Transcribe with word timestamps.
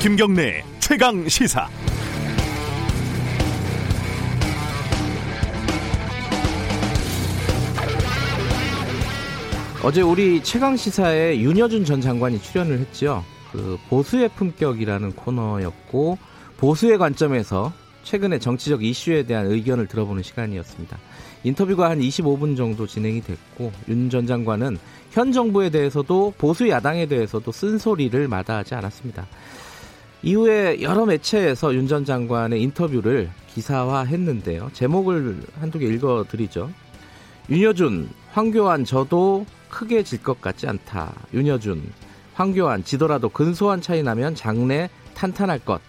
김경래 0.00 0.62
최강 0.78 1.28
시사. 1.28 1.68
어제 9.82 10.02
우리 10.02 10.42
최강 10.42 10.76
시사에 10.76 11.38
윤여준 11.38 11.84
전 11.84 12.00
장관이 12.00 12.40
출연을 12.40 12.78
했죠. 12.78 13.24
그 13.52 13.76
보수의 13.88 14.28
품격이라는 14.30 15.12
코너였고 15.12 16.18
보수의 16.58 16.98
관점에서 16.98 17.72
최근의 18.02 18.40
정치적 18.40 18.84
이슈에 18.84 19.24
대한 19.24 19.46
의견을 19.46 19.86
들어보는 19.86 20.22
시간이었습니다. 20.22 20.96
인터뷰가 21.44 21.90
한 21.90 22.00
25분 22.00 22.56
정도 22.56 22.86
진행이 22.86 23.22
됐고 23.22 23.72
윤 23.88 24.10
전 24.10 24.26
장관은 24.26 24.78
현 25.10 25.32
정부에 25.32 25.70
대해서도 25.70 26.34
보수 26.38 26.68
야당에 26.68 27.06
대해서도 27.06 27.50
쓴소리를 27.52 28.28
마다하지 28.28 28.74
않았습니다. 28.74 29.26
이후에 30.22 30.82
여러 30.82 31.06
매체에서 31.06 31.74
윤 31.74 31.86
전 31.88 32.04
장관의 32.04 32.60
인터뷰를 32.62 33.30
기사화했는데요. 33.54 34.70
제목을 34.72 35.40
한두 35.60 35.78
개 35.78 35.86
읽어드리죠. 35.86 36.70
윤여준, 37.50 38.10
황교안 38.32 38.84
저도 38.84 39.46
크게 39.70 40.02
질 40.02 40.22
것 40.22 40.40
같지 40.40 40.66
않다. 40.66 41.14
윤여준, 41.32 41.82
황교안 42.34 42.84
지더라도 42.84 43.28
근소한 43.28 43.80
차이 43.80 44.02
나면 44.02 44.34
장래 44.34 44.90
탄탄할 45.14 45.60
것. 45.60 45.80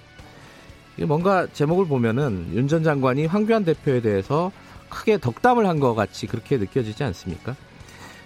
뭔가 1.00 1.48
제목을 1.48 1.86
보면은 1.88 2.52
윤 2.54 2.68
전 2.68 2.84
장관이 2.84 3.26
황교안 3.26 3.66
대표에 3.66 4.02
대해서 4.02 4.52
크게 4.90 5.18
덕담을 5.18 5.66
한 5.68 5.80
것 5.80 5.96
같이 5.96 6.28
그렇게 6.28 6.58
느껴지지 6.58 7.04
않습니까? 7.04 7.56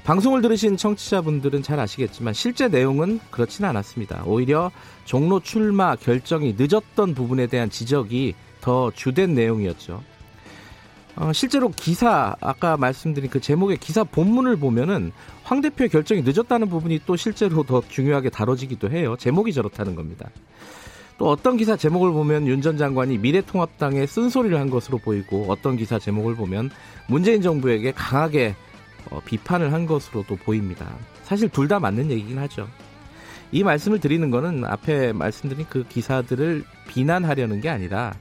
방송을 0.04 0.42
들으신 0.42 0.76
청취자분들은 0.76 1.64
잘 1.64 1.80
아시겠지만 1.80 2.34
실제 2.34 2.68
내용은 2.68 3.20
그렇지는 3.32 3.70
않았습니다. 3.70 4.24
오히려 4.26 4.70
종로 5.06 5.40
출마 5.40 5.96
결정이 5.96 6.56
늦었던 6.58 7.14
부분에 7.14 7.48
대한 7.48 7.70
지적이 7.70 8.36
더 8.60 8.92
주된 8.92 9.34
내용이었죠. 9.34 10.04
어, 11.16 11.32
실제로 11.32 11.70
기사 11.70 12.36
아까 12.42 12.76
말씀드린 12.76 13.30
그 13.30 13.40
제목의 13.40 13.78
기사 13.78 14.04
본문을 14.04 14.58
보면은 14.58 15.12
황 15.44 15.62
대표의 15.62 15.90
결정이 15.90 16.24
늦었다는 16.24 16.70
부분이 16.70 17.02
또 17.06 17.16
실제로 17.16 17.64
더 17.64 17.82
중요하게 17.88 18.30
다뤄지기도 18.30 18.90
해요. 18.90 19.16
제목이 19.18 19.54
저렇다는 19.54 19.96
겁니다. 19.96 20.30
또 21.20 21.30
어떤 21.30 21.56
기사 21.56 21.78
제목을 21.78 22.12
보면 22.12 22.48
윤 22.48 22.62
전 22.62 22.78
장관이 22.78 23.20
미래통합당에 23.20 24.06
쓴소리를 24.06 24.60
한 24.60 24.70
것으로 24.70 24.98
보이고 24.98 25.46
어떤 25.48 25.78
기사 25.78 26.00
제목을 26.00 26.36
보면 26.36 26.72
문재인 27.08 27.42
정부에게 27.42 27.92
강하게 27.92 28.56
어, 29.10 29.20
비판을 29.24 29.74
한 29.74 29.86
것으로도 29.86 30.36
보입니다. 30.38 30.96
사실 31.24 31.50
둘 31.50 31.68
다 31.68 31.80
맞는 31.80 32.12
얘기긴 32.12 32.38
하죠. 32.40 32.68
이 33.52 33.64
말씀을 33.64 34.00
드리는 34.00 34.30
것은 34.32 34.66
앞에 34.66 35.14
말씀드린 35.14 35.66
그 35.70 35.86
기사들을 35.88 36.64
비난하려는 36.88 37.62
게 37.62 37.70
아니라 37.70 38.14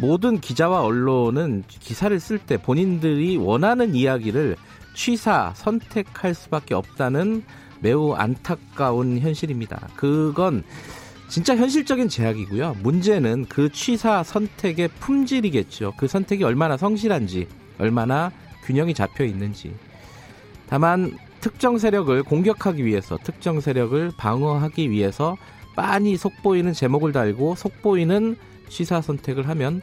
모든 0.00 0.40
기자와 0.40 0.82
언론은 0.82 1.64
기사를 1.68 2.18
쓸 2.20 2.38
때 2.38 2.56
본인들이 2.56 3.36
원하는 3.36 3.94
이야기를 3.94 4.56
취사, 4.94 5.52
선택할 5.54 6.34
수밖에 6.34 6.74
없다는 6.74 7.42
매우 7.80 8.12
안타까운 8.12 9.18
현실입니다. 9.18 9.88
그건 9.96 10.62
진짜 11.28 11.56
현실적인 11.56 12.08
제약이고요. 12.08 12.76
문제는 12.82 13.46
그 13.48 13.70
취사 13.72 14.22
선택의 14.22 14.88
품질이겠죠. 15.00 15.94
그 15.96 16.06
선택이 16.06 16.44
얼마나 16.44 16.76
성실한지, 16.76 17.48
얼마나 17.78 18.30
균형이 18.64 18.94
잡혀 18.94 19.24
있는지. 19.24 19.74
다만 20.72 21.18
특정 21.42 21.76
세력을 21.76 22.22
공격하기 22.22 22.82
위해서, 22.86 23.18
특정 23.18 23.60
세력을 23.60 24.10
방어하기 24.16 24.90
위해서 24.90 25.36
빤히 25.76 26.16
속보이는 26.16 26.72
제목을 26.72 27.12
달고 27.12 27.56
속보이는 27.56 28.36
취사 28.70 29.02
선택을 29.02 29.50
하면 29.50 29.82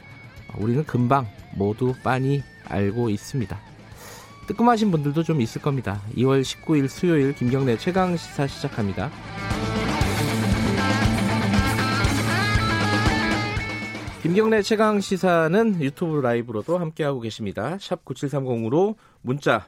우리는 0.58 0.84
금방 0.86 1.28
모두 1.56 1.94
빤히 2.04 2.42
알고 2.66 3.12
있습니다. 3.12 3.60
뜨끔하신 4.48 4.90
분들도 4.90 5.22
좀 5.22 5.42
있을 5.42 5.62
겁니다. 5.62 6.02
2월 6.16 6.42
19일 6.42 6.88
수요일 6.88 7.36
김경래 7.36 7.78
최강 7.78 8.18
시사 8.18 8.48
시작합니다. 8.48 9.12
김경래 14.24 14.64
최강 14.64 15.00
시사는 15.00 15.84
유튜브 15.84 16.20
라이브로도 16.20 16.80
함께하고 16.80 17.20
계십니다. 17.20 17.78
샵 17.80 18.04
9730으로 18.06 18.96
문자 19.22 19.68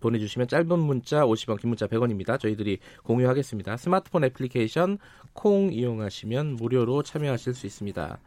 보내주시면 0.00 0.48
짧은 0.48 0.78
문자 0.78 1.22
50원, 1.22 1.60
긴 1.60 1.70
문자 1.70 1.86
100원입니다. 1.86 2.38
저희들이 2.40 2.78
공유하겠습니다. 3.04 3.76
스마트폰 3.76 4.24
애플리케이션 4.24 4.98
콩 5.32 5.72
이용하시면 5.72 6.56
무료로 6.56 7.02
참여하실 7.02 7.54
수 7.54 7.66
있습니다. 7.66 8.18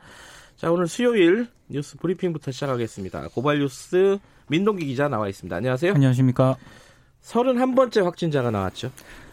자, 0.55 0.71
오늘 0.71 0.87
수요일 0.87 1.47
뉴스 1.69 1.97
브리핑부터 1.97 2.51
시작하겠습니다. 2.51 3.29
고발 3.33 3.59
뉴스 3.59 4.19
민동기 4.47 4.85
기자 4.85 5.07
나와 5.07 5.27
있습니다. 5.27 5.55
안녕하세요. 5.55 5.93
안녕하십니까. 5.93 6.57
31번째 7.23 8.03
확진자가 8.03 8.51
나왔죠. 8.51 8.91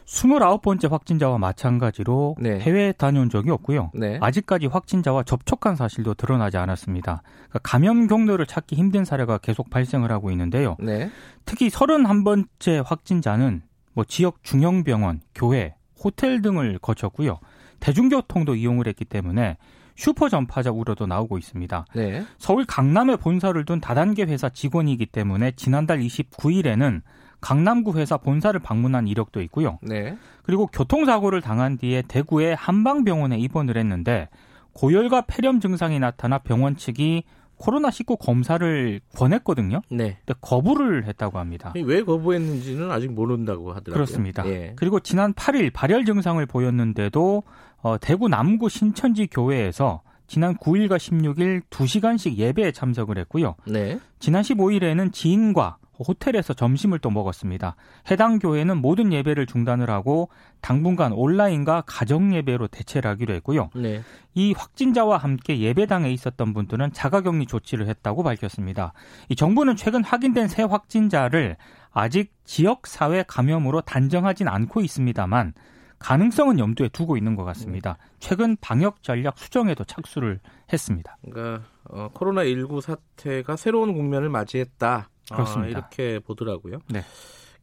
29번째 0.08 0.90
확진자와 0.90 1.38
마찬가지로 1.38 2.36
네. 2.40 2.58
해외에 2.58 2.92
다녀온 2.92 3.28
적이 3.28 3.50
없고요. 3.50 3.90
네. 3.94 4.18
아직까지 4.20 4.66
확진자와 4.66 5.22
접촉한 5.22 5.76
사실도 5.76 6.14
드러나지 6.14 6.56
않았습니다. 6.56 7.22
그러니까 7.50 7.58
감염 7.62 8.06
경로를 8.06 8.46
찾기 8.46 8.74
힘든 8.74 9.04
사례가 9.04 9.38
계속 9.38 9.68
발생을 9.68 10.10
하고 10.10 10.30
있는데요. 10.30 10.76
네. 10.80 11.10
특히 11.44 11.68
31번째 11.68 12.82
확진자는 12.84 13.62
뭐 13.92 14.04
지역 14.04 14.42
중형병원, 14.42 15.20
교회, 15.34 15.74
호텔 16.02 16.40
등을 16.40 16.78
거쳤고요. 16.78 17.38
대중교통도 17.80 18.54
이용을 18.54 18.86
했기 18.86 19.04
때문에 19.04 19.58
슈퍼 19.94 20.28
전파자 20.28 20.70
우려도 20.70 21.06
나오고 21.06 21.36
있습니다. 21.36 21.84
네. 21.94 22.24
서울 22.38 22.64
강남에 22.64 23.16
본사를 23.16 23.62
둔 23.66 23.80
다단계 23.80 24.22
회사 24.24 24.48
직원이기 24.48 25.06
때문에 25.06 25.52
지난달 25.56 25.98
29일에는 25.98 27.02
강남구 27.40 27.98
회사 27.98 28.16
본사를 28.16 28.58
방문한 28.60 29.06
이력도 29.06 29.40
있고요. 29.42 29.78
네. 29.82 30.16
그리고 30.42 30.66
교통사고를 30.66 31.40
당한 31.40 31.78
뒤에 31.78 32.02
대구의 32.08 32.56
한방병원에 32.56 33.38
입원을 33.38 33.76
했는데 33.76 34.28
고열과 34.72 35.22
폐렴 35.22 35.60
증상이 35.60 35.98
나타나 35.98 36.38
병원 36.38 36.76
측이 36.76 37.24
코로나19 37.58 38.18
검사를 38.18 39.00
권했거든요. 39.16 39.82
네. 39.90 40.18
근데 40.24 40.38
거부를 40.40 41.06
했다고 41.06 41.38
합니다. 41.38 41.72
왜 41.74 42.02
거부했는지는 42.02 42.90
아직 42.90 43.12
모른다고 43.12 43.70
하더라고요. 43.70 43.92
그렇습니다. 43.94 44.46
예. 44.46 44.72
그리고 44.76 45.00
지난 45.00 45.34
8일 45.34 45.72
발열 45.72 46.04
증상을 46.04 46.44
보였는데도 46.46 47.42
어, 47.82 47.98
대구 47.98 48.28
남구 48.28 48.68
신천지 48.68 49.26
교회에서 49.26 50.02
지난 50.28 50.56
9일과 50.56 50.98
16일 50.98 51.62
2시간씩 51.70 52.36
예배에 52.36 52.72
참석을 52.72 53.18
했고요. 53.18 53.56
네. 53.66 53.98
지난 54.18 54.42
15일에는 54.42 55.12
지인과 55.12 55.78
호텔에서 56.06 56.54
점심을 56.54 56.98
또 56.98 57.10
먹었습니다. 57.10 57.76
해당 58.10 58.38
교회는 58.38 58.78
모든 58.78 59.12
예배를 59.12 59.46
중단을 59.46 59.90
하고 59.90 60.28
당분간 60.60 61.12
온라인과 61.12 61.84
가정 61.86 62.34
예배로 62.34 62.68
대체를 62.68 63.10
하기로 63.10 63.34
했고요. 63.34 63.70
네. 63.74 64.02
이 64.34 64.52
확진자와 64.56 65.18
함께 65.18 65.58
예배당에 65.60 66.10
있었던 66.12 66.54
분들은 66.54 66.92
자가격리 66.92 67.46
조치를 67.46 67.88
했다고 67.88 68.22
밝혔습니다. 68.22 68.92
이 69.28 69.36
정부는 69.36 69.76
최근 69.76 70.04
확인된 70.04 70.48
새 70.48 70.62
확진자를 70.62 71.56
아직 71.90 72.32
지역 72.44 72.86
사회 72.86 73.24
감염으로 73.26 73.80
단정하진 73.80 74.48
않고 74.48 74.80
있습니다만 74.82 75.54
가능성은 75.98 76.58
염두에 76.58 76.88
두고 76.88 77.16
있는 77.16 77.34
것 77.34 77.44
같습니다. 77.44 77.98
최근 78.20 78.56
방역 78.60 79.02
전략 79.02 79.38
수정에도 79.38 79.84
착수를 79.84 80.38
했습니다. 80.72 81.16
그러니까 81.22 81.64
어, 81.84 82.08
코로나 82.12 82.44
19 82.44 82.80
사태가 82.80 83.56
새로운 83.56 83.94
국면을 83.94 84.28
맞이했다. 84.28 85.08
그렇습니다. 85.32 85.66
아, 85.66 85.80
이렇게 85.80 86.18
보더라고요. 86.20 86.78
네. 86.88 87.02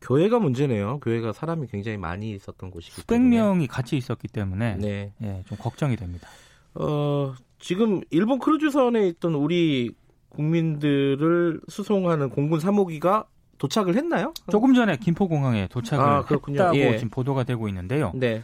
교회가 0.02 0.40
문제네요. 0.40 1.00
교회가 1.00 1.34
사람이 1.34 1.68
굉장히 1.68 1.98
많이 1.98 2.32
있었던 2.32 2.70
곳이기 2.70 3.02
수백 3.02 3.16
때문에. 3.16 3.38
명이 3.38 3.68
같이 3.68 3.98
있었기 3.98 4.28
때문에 4.28 4.76
네. 4.76 5.14
예, 5.24 5.44
좀 5.48 5.58
걱정이 5.58 5.96
됩니다. 5.96 6.28
어, 6.76 7.34
지금 7.60 8.02
일본 8.12 8.40
크루즈선에 8.40 9.08
있던 9.08 9.34
우리 9.34 9.92
국민들을 10.30 11.62
수송하는 11.68 12.30
공군 12.30 12.60
3호기가 12.60 13.26
도착을 13.58 13.96
했나요? 13.96 14.34
조금 14.52 14.74
전에 14.74 14.98
김포공항에 14.98 15.68
도착을 15.68 16.06
아, 16.06 16.26
했다고 16.30 16.78
예. 16.78 16.98
지금 16.98 17.10
보도가 17.10 17.44
되고 17.44 17.68
있는데요. 17.70 18.12
네. 18.14 18.44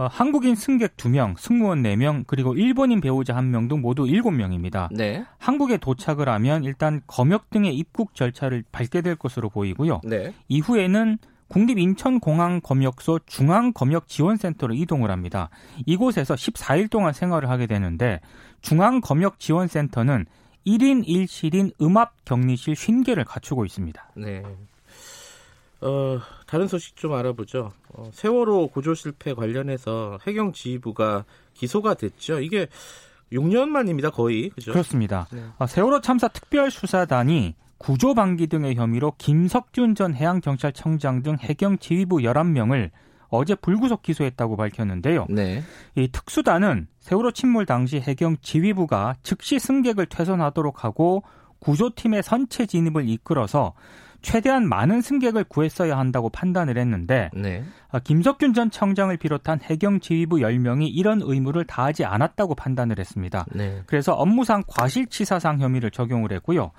어, 0.00 0.08
한국인 0.10 0.54
승객 0.54 0.96
2명, 0.96 1.36
승무원 1.36 1.82
4명, 1.82 2.24
그리고 2.26 2.54
일본인 2.54 3.02
배우자 3.02 3.34
1명 3.34 3.68
등 3.68 3.82
모두 3.82 4.04
7명입니다. 4.04 4.88
네. 4.90 5.26
한국에 5.36 5.76
도착을 5.76 6.26
하면 6.26 6.64
일단 6.64 7.02
검역 7.06 7.50
등의 7.50 7.76
입국 7.76 8.14
절차를 8.14 8.64
밟게 8.72 9.02
될 9.02 9.14
것으로 9.16 9.50
보이고요. 9.50 10.00
네. 10.04 10.32
이후에는 10.48 11.18
국립인천공항 11.48 12.62
검역소 12.62 13.20
중앙검역지원센터로 13.26 14.72
이동을 14.72 15.10
합니다. 15.10 15.50
이곳에서 15.84 16.34
14일 16.34 16.88
동안 16.88 17.12
생활을 17.12 17.50
하게 17.50 17.66
되는데 17.66 18.20
중앙검역지원센터는 18.62 20.24
1인 20.66 21.06
1실인 21.06 21.72
음압 21.82 22.24
격리실 22.24 22.72
50개를 22.72 23.24
갖추고 23.26 23.66
있습니다. 23.66 24.12
네. 24.16 24.42
어, 25.82 26.20
다른 26.46 26.68
소식 26.68 26.96
좀 26.96 27.14
알아보죠. 27.14 27.72
어, 27.94 28.10
세월호 28.12 28.68
구조 28.68 28.94
실패 28.94 29.32
관련해서 29.32 30.18
해경 30.26 30.52
지휘부가 30.52 31.24
기소가 31.54 31.94
됐죠. 31.94 32.40
이게 32.40 32.68
6년 33.32 33.68
만입니다, 33.68 34.10
거의. 34.10 34.50
그죠? 34.50 34.72
그렇습니다. 34.72 35.26
네. 35.32 35.42
아, 35.58 35.66
세월호 35.66 36.00
참사 36.00 36.28
특별수사단이 36.28 37.54
구조 37.78 38.14
방기 38.14 38.46
등의 38.46 38.74
혐의로 38.74 39.14
김석준 39.16 39.94
전 39.94 40.14
해양경찰청장 40.14 41.22
등 41.22 41.36
해경 41.40 41.78
지휘부 41.78 42.18
11명을 42.18 42.90
어제 43.30 43.54
불구속 43.54 44.02
기소했다고 44.02 44.56
밝혔는데요. 44.56 45.26
네. 45.30 45.62
이 45.94 46.08
특수단은 46.08 46.88
세월호 46.98 47.30
침몰 47.30 47.64
당시 47.64 47.98
해경 48.00 48.36
지휘부가 48.42 49.14
즉시 49.22 49.58
승객을 49.58 50.06
퇴선하도록 50.06 50.84
하고 50.84 51.22
구조팀의 51.60 52.22
선체 52.22 52.66
진입을 52.66 53.08
이끌어서 53.08 53.72
최대한 54.22 54.68
많은 54.68 55.00
승객을 55.00 55.44
구했어야 55.44 55.98
한다고 55.98 56.28
판단을 56.28 56.76
했는데 56.78 57.30
네. 57.34 57.64
아, 57.90 57.98
김석균 57.98 58.54
전 58.54 58.70
청장을 58.70 59.16
비롯한 59.16 59.60
해경 59.62 60.00
지휘부 60.00 60.36
10명이 60.36 60.90
이런 60.92 61.20
의무를 61.22 61.64
다하지 61.64 62.04
않았다고 62.04 62.54
판단을 62.54 62.98
했습니다. 62.98 63.46
네. 63.52 63.82
그래서 63.86 64.12
업무상 64.12 64.62
과실치사상 64.66 65.60
혐의를 65.60 65.90
적용을 65.90 66.32
했고요. 66.32 66.72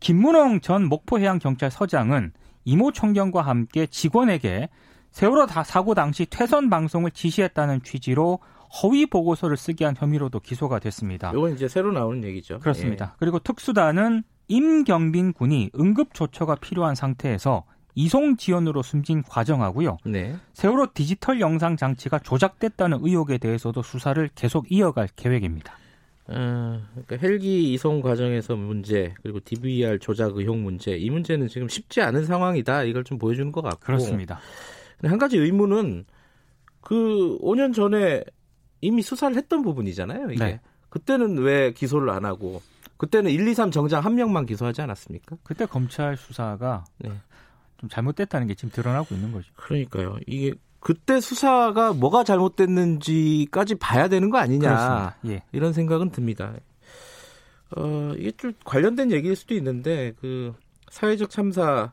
김문홍 0.00 0.60
전 0.60 0.84
목포해양경찰서장은 0.88 2.32
이모 2.64 2.92
총경과 2.92 3.42
함께 3.42 3.86
직원에게 3.86 4.68
세월호 5.10 5.46
사고 5.64 5.94
당시 5.94 6.26
퇴선 6.26 6.70
방송을 6.70 7.10
지시했다는 7.10 7.82
취지로 7.82 8.40
허위 8.82 9.06
보고서를 9.06 9.56
쓰게 9.56 9.84
한 9.84 9.94
혐의로도 9.96 10.40
기소가 10.40 10.78
됐습니다. 10.78 11.32
이건 11.34 11.54
이제 11.54 11.68
새로 11.68 11.92
나오는 11.92 12.22
얘기죠. 12.24 12.58
그렇습니다. 12.58 13.12
예. 13.12 13.16
그리고 13.18 13.38
특수단은 13.38 14.22
임경빈 14.48 15.34
군이 15.34 15.70
응급 15.78 16.14
조처가 16.14 16.56
필요한 16.56 16.94
상태에서 16.94 17.64
이송 17.94 18.36
지원으로 18.36 18.82
숨진 18.82 19.22
과정하고요. 19.22 19.98
네. 20.06 20.36
세월호 20.52 20.88
디지털 20.94 21.40
영상 21.40 21.76
장치가 21.76 22.18
조작됐다는 22.18 22.98
의혹에 23.02 23.38
대해서도 23.38 23.82
수사를 23.82 24.28
계속 24.34 24.70
이어갈 24.70 25.08
계획입니다. 25.16 25.74
어, 26.28 26.80
그러니까 26.92 27.16
헬기 27.26 27.72
이송 27.72 28.00
과정에서 28.00 28.54
문제 28.54 29.14
그리고 29.22 29.40
DVR 29.44 29.98
조작 29.98 30.36
의혹 30.36 30.58
문제 30.58 30.96
이 30.96 31.08
문제는 31.10 31.48
지금 31.48 31.68
쉽지 31.68 32.02
않은 32.02 32.26
상황이다 32.26 32.84
이걸 32.84 33.02
좀 33.02 33.18
보여주는 33.18 33.50
것 33.50 33.62
같고 33.62 33.80
그렇습니다. 33.80 34.38
한 35.02 35.18
가지 35.18 35.38
의문은 35.38 36.04
그 36.82 37.38
5년 37.40 37.74
전에 37.74 38.22
이미 38.80 39.02
수사를 39.02 39.36
했던 39.36 39.62
부분이잖아요. 39.62 40.30
이게 40.30 40.44
네. 40.44 40.60
그때는 40.98 41.38
왜 41.38 41.72
기소를 41.72 42.10
안 42.10 42.24
하고 42.24 42.62
그때는 42.96 43.30
1, 43.30 43.46
2, 43.48 43.54
3 43.54 43.70
정장 43.70 44.04
한 44.04 44.14
명만 44.16 44.44
기소하지 44.44 44.82
않았습니까? 44.82 45.36
그때 45.44 45.66
검찰 45.66 46.16
수사가 46.16 46.84
네. 46.98 47.10
좀 47.78 47.88
잘못됐다는 47.88 48.48
게 48.48 48.54
지금 48.54 48.70
드러나고 48.70 49.14
있는 49.14 49.32
거죠. 49.32 49.52
그러니까요. 49.56 50.16
이게 50.26 50.54
그때 50.80 51.20
수사가 51.20 51.92
뭐가 51.92 52.24
잘못됐는지까지 52.24 53.76
봐야 53.76 54.08
되는 54.08 54.30
거 54.30 54.38
아니냐 54.38 55.16
예. 55.26 55.42
이런 55.52 55.72
생각은 55.72 56.10
듭니다. 56.10 56.52
어, 57.76 58.12
이게 58.16 58.32
좀 58.32 58.52
관련된 58.64 59.12
얘기일 59.12 59.36
수도 59.36 59.54
있는데 59.54 60.12
그 60.20 60.54
사회적 60.90 61.30
참사 61.30 61.92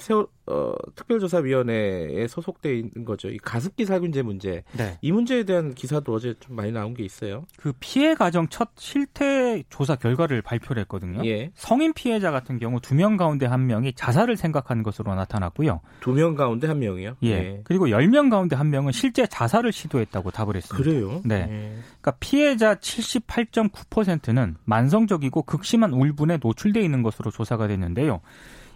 세월 0.00 0.26
어, 0.46 0.72
특별조사위원회에 0.94 2.26
소속돼 2.28 2.76
있는 2.76 3.04
거죠. 3.04 3.28
이 3.30 3.38
가습기 3.38 3.86
살균제 3.86 4.22
문제. 4.22 4.62
네. 4.76 4.98
이 5.00 5.10
문제에 5.12 5.44
대한 5.44 5.74
기사도 5.74 6.12
어제 6.14 6.34
좀 6.40 6.56
많이 6.56 6.70
나온 6.72 6.92
게 6.92 7.02
있어요. 7.04 7.46
그 7.56 7.72
피해 7.80 8.14
가정 8.14 8.48
첫 8.48 8.70
실태 8.76 9.62
조사 9.70 9.96
결과를 9.96 10.42
발표를 10.42 10.80
했거든요. 10.82 11.24
예. 11.24 11.50
성인 11.54 11.92
피해자 11.94 12.30
같은 12.30 12.58
경우 12.58 12.80
두 12.80 12.94
명 12.94 13.16
가운데 13.16 13.46
한 13.46 13.66
명이 13.66 13.94
자살을 13.94 14.36
생각한 14.36 14.82
것으로 14.82 15.14
나타났고요. 15.14 15.80
두 16.00 16.12
명 16.12 16.34
가운데 16.34 16.66
한 16.66 16.78
명이요? 16.80 17.16
예. 17.22 17.28
예. 17.30 17.60
그리고 17.64 17.88
열 17.90 18.08
명 18.08 18.28
가운데 18.28 18.56
한 18.56 18.70
명은 18.70 18.92
실제 18.92 19.26
자살을 19.26 19.72
시도했다고 19.72 20.30
답을 20.32 20.56
했습니다. 20.56 20.76
그래요? 20.76 21.22
네. 21.24 21.46
예. 21.48 21.74
그러니까 22.00 22.10
피해자 22.20 22.74
78.9%는 22.74 24.56
만성적이고 24.64 25.42
극심한 25.42 25.92
울분에 25.92 26.38
노출돼 26.42 26.80
있는 26.80 27.02
것으로 27.02 27.30
조사가 27.30 27.68
됐는데요. 27.68 28.20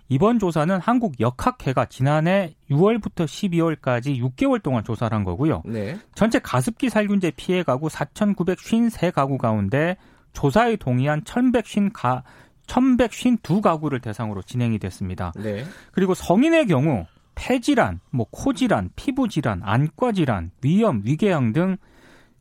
이번 0.09 0.39
조사는 0.39 0.79
한국 0.81 1.19
역학회가 1.19 1.87
지난해 1.87 2.55
6월부터 2.71 3.25
12월까지 3.25 4.21
6개월 4.21 4.63
동안 4.63 4.85
조사를 4.85 5.15
한 5.15 5.25
거고요. 5.25 5.63
네. 5.65 5.99
전체 6.15 6.39
가습기 6.39 6.91
살균제 6.91 7.33
피해 7.37 7.63
가구 7.63 7.89
4,953가구 7.89 9.39
가운데 9.39 9.97
조사에 10.35 10.77
동의한 10.77 11.23
1,150가 11.23 12.23
1,152가구를 12.67 14.03
대상으로 14.03 14.43
진행이 14.43 14.79
됐습니다. 14.79 15.33
네. 15.37 15.65
그리고 15.93 16.15
성인의 16.15 16.67
경우 16.67 17.07
폐질환, 17.35 18.01
뭐 18.11 18.27
코질환, 18.31 18.91
피부질환, 18.97 19.63
안과질환, 19.65 20.53
위염, 20.63 21.03
위궤양 21.05 21.53
등 21.53 21.77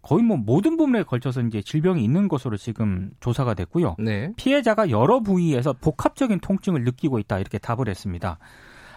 거의 0.04 0.22
뭐 0.22 0.38
모든 0.38 0.78
부분에 0.78 1.04
걸쳐서 1.04 1.42
이제 1.42 1.62
질병이 1.62 2.04
있는 2.04 2.28
것으로 2.28 2.58
지금 2.58 3.10
조사가 3.22 3.56
됐고요. 3.56 3.96
네. 3.98 4.32
피해자가 4.36 4.90
여러 4.92 5.22
부위에서 5.22 5.74
복합적인 5.74 6.40
통증을 6.42 6.84
느끼고 6.84 7.20
있다 7.20 7.40
이렇게 7.40 7.58
답을 7.58 7.88
했습니다. 7.88 8.38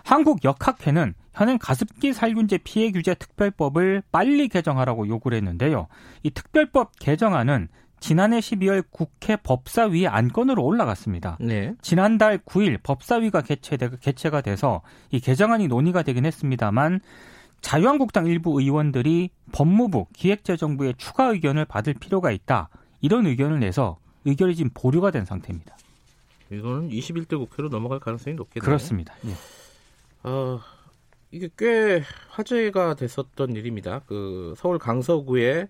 한국 0.04 0.44
역학회는 0.44 1.14
현행 1.32 1.58
가습기 1.58 2.12
살균제 2.12 2.58
피해 2.58 2.92
규제 2.92 3.14
특별법을 3.14 4.02
빨리 4.12 4.48
개정하라고 4.48 5.08
요구를 5.08 5.38
했는데요. 5.38 5.86
이 6.22 6.30
특별법 6.30 6.92
개정안은 6.98 7.68
지난해 7.98 8.38
12월 8.38 8.84
국회 8.90 9.36
법사위 9.36 10.06
안건으로 10.06 10.62
올라갔습니다. 10.62 11.38
네. 11.40 11.72
지난달 11.82 12.38
9일 12.38 12.82
법사위가 12.82 13.42
개최되, 13.42 13.90
개최가 14.00 14.42
돼서 14.42 14.82
이 15.10 15.18
개정안이 15.18 15.66
논의가 15.68 16.02
되긴 16.02 16.26
했습니다만 16.26 17.00
자유한국당 17.60 18.26
일부 18.26 18.60
의원들이 18.60 19.30
법무부, 19.52 20.06
기획재정부의 20.12 20.94
추가 20.98 21.26
의견을 21.28 21.64
받을 21.64 21.94
필요가 21.94 22.30
있다. 22.30 22.68
이런 23.00 23.26
의견을 23.26 23.60
내서 23.60 23.98
의결이 24.24 24.56
지금 24.56 24.70
보류가 24.74 25.10
된 25.10 25.24
상태입니다. 25.24 25.76
이거는 26.50 26.90
21대 26.90 27.38
국회로 27.38 27.68
넘어갈 27.68 27.98
가능성이 27.98 28.36
높겠네요. 28.36 28.64
그렇습니다. 28.64 29.14
예. 29.26 29.32
어, 30.28 30.60
이게 31.30 31.48
꽤 31.56 32.02
화제가 32.30 32.94
됐었던 32.94 33.56
일입니다. 33.56 34.02
그 34.06 34.54
서울 34.56 34.78
강서구에 34.78 35.68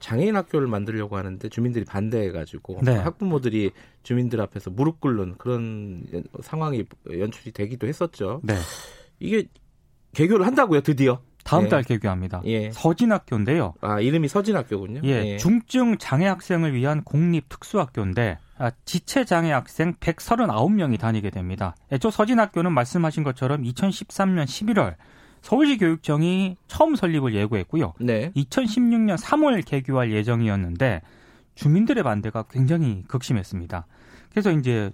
장애인 0.00 0.34
학교를 0.34 0.66
만들려고 0.66 1.16
하는데 1.16 1.48
주민들이 1.48 1.84
반대해가지고 1.84 2.80
네. 2.82 2.96
학부모들이 2.96 3.70
주민들 4.02 4.40
앞에서 4.40 4.70
무릎 4.70 5.00
꿇는 5.00 5.36
그런 5.38 6.04
상황이 6.42 6.84
연출이 7.08 7.52
되기도 7.52 7.86
했었죠. 7.86 8.40
네. 8.42 8.54
이게 9.20 9.46
개교를 10.14 10.46
한다고요, 10.46 10.80
드디어? 10.82 11.20
다음 11.44 11.64
예. 11.64 11.68
달 11.68 11.82
개교합니다. 11.82 12.42
예. 12.44 12.70
서진학교인데요. 12.70 13.74
아 13.80 14.00
이름이 14.00 14.28
서진학교군요. 14.28 15.00
예, 15.04 15.32
예. 15.32 15.36
중증 15.38 15.98
장애 15.98 16.26
학생을 16.26 16.72
위한 16.74 17.02
공립 17.02 17.48
특수학교인데 17.48 18.38
아, 18.58 18.70
지체 18.84 19.24
장애 19.24 19.50
학생 19.50 19.94
139명이 19.94 21.00
다니게 21.00 21.30
됩니다. 21.30 21.74
애초 21.92 22.10
서진학교는 22.10 22.72
말씀하신 22.72 23.24
것처럼 23.24 23.64
2013년 23.64 24.44
11월 24.44 24.94
서울시 25.40 25.76
교육청이 25.78 26.56
처음 26.68 26.94
설립을 26.94 27.34
예고했고요. 27.34 27.94
네. 27.98 28.30
2016년 28.36 29.18
3월 29.18 29.64
개교할 29.66 30.12
예정이었는데 30.12 31.02
주민들의 31.56 32.04
반대가 32.04 32.44
굉장히 32.44 33.02
극심했습니다. 33.08 33.86
그래서 34.30 34.52
이제 34.52 34.90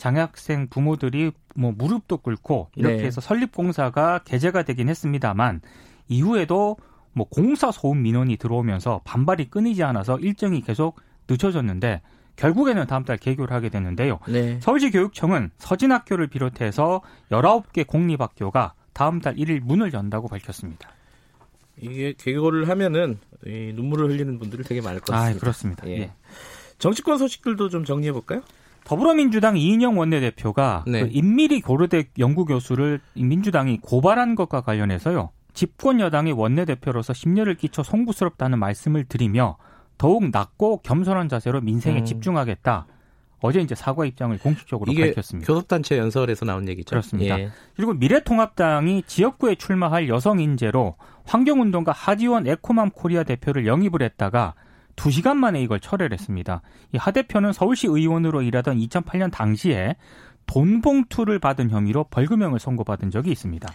장학생 0.00 0.68
부모들이 0.68 1.30
뭐 1.54 1.72
무릎도 1.76 2.16
꿇고 2.16 2.70
이렇게 2.74 2.96
네. 2.96 3.04
해서 3.04 3.20
설립 3.20 3.52
공사가 3.52 4.20
개재가 4.24 4.62
되긴 4.62 4.88
했습니다만 4.88 5.60
이후에도 6.08 6.78
뭐 7.12 7.28
공사 7.28 7.70
소음 7.70 8.00
민원이 8.00 8.38
들어오면서 8.38 9.02
반발이 9.04 9.50
끊이지 9.50 9.82
않아서 9.84 10.18
일정이 10.18 10.62
계속 10.62 10.98
늦춰졌는데 11.28 12.00
결국에는 12.36 12.86
다음 12.86 13.04
달 13.04 13.18
개교를 13.18 13.54
하게 13.54 13.68
됐는데요. 13.68 14.20
네. 14.26 14.58
서울시 14.62 14.90
교육청은 14.90 15.50
서진학교를 15.58 16.28
비롯해서 16.28 17.02
19개 17.30 17.86
공립학교가 17.86 18.72
다음 18.94 19.20
달 19.20 19.36
1일 19.36 19.60
문을 19.60 19.92
연다고 19.92 20.28
밝혔습니다. 20.28 20.88
이게 21.78 22.14
개교를 22.16 22.70
하면은 22.70 23.18
눈물을 23.44 24.08
흘리는 24.08 24.38
분들이 24.38 24.62
되게 24.62 24.80
많을 24.80 25.00
것 25.00 25.12
같습니다. 25.12 25.36
아, 25.36 25.40
그렇습니다. 25.40 25.86
예. 25.88 25.92
예. 25.98 26.12
정치권 26.78 27.18
소식들도 27.18 27.68
좀 27.68 27.84
정리해 27.84 28.12
볼까요? 28.12 28.40
더불어민주당 28.84 29.56
이인영 29.56 29.98
원내대표가 29.98 30.84
네. 30.86 31.02
그 31.02 31.08
인미리 31.12 31.60
고려대 31.60 32.04
연구교수를 32.18 33.00
민주당이 33.14 33.78
고발한 33.82 34.34
것과 34.34 34.62
관련해서요. 34.62 35.30
집권 35.52 36.00
여당의 36.00 36.32
원내대표로서 36.32 37.12
심려를 37.12 37.54
끼쳐 37.54 37.82
송구스럽다는 37.82 38.58
말씀을 38.58 39.04
드리며 39.04 39.56
더욱 39.98 40.30
낮고 40.30 40.78
겸손한 40.82 41.28
자세로 41.28 41.60
민생에 41.60 42.00
음. 42.00 42.04
집중하겠다. 42.04 42.86
어제 43.42 43.60
이제 43.60 43.74
사과 43.74 44.04
입장을 44.04 44.36
공식적으로 44.38 44.92
밝혔습니다. 44.92 45.46
교섭단체 45.46 45.96
연설에서 45.98 46.44
나온 46.44 46.68
얘기죠. 46.68 46.90
그렇습니다. 46.90 47.38
예. 47.38 47.50
그리고 47.74 47.94
미래통합당이 47.94 49.04
지역구에 49.06 49.54
출마할 49.54 50.08
여성 50.08 50.40
인재로 50.40 50.96
환경운동가 51.24 51.92
하지원 51.92 52.46
에코맘 52.46 52.90
코리아 52.90 53.22
대표를 53.22 53.66
영입을 53.66 54.02
했다가 54.02 54.54
2시간 55.00 55.36
만에 55.36 55.62
이걸 55.62 55.80
철회를 55.80 56.12
했습니다. 56.12 56.60
이 56.92 56.98
하 56.98 57.10
대표는 57.10 57.52
서울시 57.52 57.86
의원으로 57.86 58.42
일하던 58.42 58.78
2008년 58.78 59.32
당시에 59.32 59.96
돈 60.46 60.82
봉투를 60.82 61.38
받은 61.38 61.70
혐의로 61.70 62.04
벌금형을 62.10 62.58
선고받은 62.58 63.10
적이 63.10 63.32
있습니다. 63.32 63.72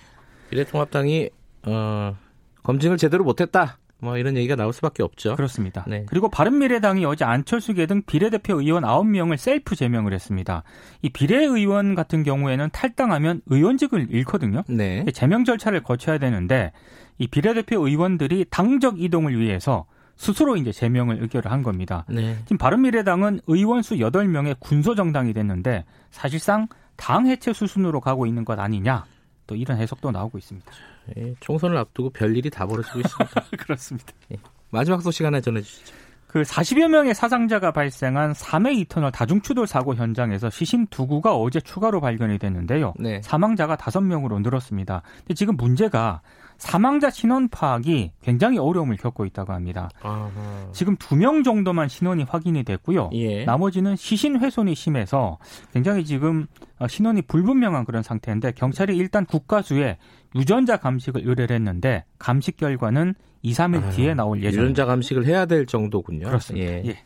미래통합당이 0.52 1.30
어, 1.64 2.16
검증을 2.64 2.98
제대로 2.98 3.24
못했다. 3.24 3.78
뭐 3.98 4.18
이런 4.18 4.38
얘기가 4.38 4.56
나올 4.56 4.74
수밖에 4.74 5.02
없죠. 5.02 5.36
그렇습니다. 5.36 5.84
네. 5.88 6.06
그리고 6.08 6.30
바른미래당이 6.30 7.06
어제 7.06 7.26
안철수계 7.26 7.88
등 7.88 8.04
비례대표 8.06 8.60
의원 8.60 8.84
9명을 8.84 9.38
셀프 9.38 9.76
제명을 9.76 10.14
했습니다. 10.14 10.64
이 11.02 11.10
비례 11.10 11.44
의원 11.44 11.96
같은 11.96 12.24
경우에는 12.24 12.70
탈당하면 12.72 13.42
의원직을 13.48 14.08
잃거든요. 14.12 14.64
네. 14.68 15.06
제명 15.14 15.44
절차를 15.44 15.82
거쳐야 15.82 16.18
되는데 16.20 16.72
이 17.18 17.28
비례대표 17.28 17.88
의원들이 17.88 18.46
당적 18.52 19.02
이동을 19.02 19.40
위해서 19.40 19.86
스스로 20.16 20.56
이제 20.56 20.72
제명을 20.72 21.22
의결을 21.22 21.52
한 21.52 21.64
겁니다. 21.64 22.06
네. 22.08 22.38
지금 22.44 22.58
바른미래당은 22.58 23.42
의원 23.48 23.82
수 23.82 23.96
8명의 23.96 24.56
군소정당이 24.60 25.34
됐는데 25.34 25.86
사실상 26.12 26.68
당 26.96 27.28
해체 27.28 27.54
수순으로 27.54 28.00
가고 28.00 28.26
있는 28.26 28.46
것 28.46 28.60
아니냐. 28.60 29.06
또 29.48 29.56
이런 29.56 29.78
해석도 29.78 30.12
나오고 30.12 30.38
있습니다. 30.38 30.72
예, 31.18 31.36
총선을 31.40 31.78
앞두고 31.78 32.10
별일이 32.12 32.50
다 32.50 32.66
벌어지고 32.66 33.00
있습니다. 33.00 33.42
그렇습니다. 33.60 34.12
예. 34.32 34.38
마지막 34.72 35.02
소식 35.02 35.24
하나 35.26 35.40
전해주시죠. 35.40 35.94
그 36.28 36.42
40여 36.42 36.90
명의 36.90 37.14
사상자가 37.16 37.72
발생한 37.72 38.34
3회 38.34 38.76
이터널 38.80 39.12
다중추돌 39.12 39.68
사고 39.68 39.96
현장에서 39.96 40.50
시신 40.50 40.86
두 40.88 41.08
구가 41.08 41.34
어제 41.34 41.62
추가로 41.62 42.02
발견이 42.02 42.40
됐는데요. 42.40 42.94
네. 43.00 43.22
사망자가 43.24 43.78
5명으로 43.78 44.42
늘었습니다. 44.42 45.02
근데 45.20 45.34
지금 45.34 45.56
문제가 45.56 46.22
사망자 46.58 47.10
신원 47.10 47.50
파악이 47.50 48.12
굉장히 48.22 48.58
어려움을 48.58 48.98
겪고 48.98 49.26
있다고 49.26 49.54
합니다. 49.54 49.90
아하. 50.02 50.30
지금 50.72 50.96
두 50.98 51.16
명 51.16 51.44
정도만 51.44 51.88
신원이 51.90 52.24
확인이 52.24 52.64
됐고요. 52.64 53.10
예. 53.14 53.46
나머지는 53.46 53.96
시신 53.96 54.40
훼손이 54.40 54.76
심해서 54.76 55.38
굉장히 55.74 56.06
지금 56.06 56.48
어, 56.80 56.88
신원이 56.88 57.24
불분명한 57.24 57.86
그런 57.86 58.04
상태인데 58.04 58.52
경찰이 58.54 58.96
일단 58.98 59.26
국가수에 59.26 59.98
유전자 60.36 60.78
감식을 60.78 61.22
의뢰를 61.28 61.56
했는데 61.56 62.04
감식 62.20 62.58
결과는 62.58 63.16
2, 63.42 63.54
3일 63.54 63.84
아, 63.84 63.90
뒤에 63.92 64.14
나올 64.14 64.38
예정입니다. 64.40 64.62
유전자 64.64 64.86
감식을 64.86 65.26
해야 65.26 65.46
될 65.46 65.66
정도군요. 65.66 66.26
그렇습니다. 66.28 66.66
예. 66.72 66.84
예. 66.86 67.00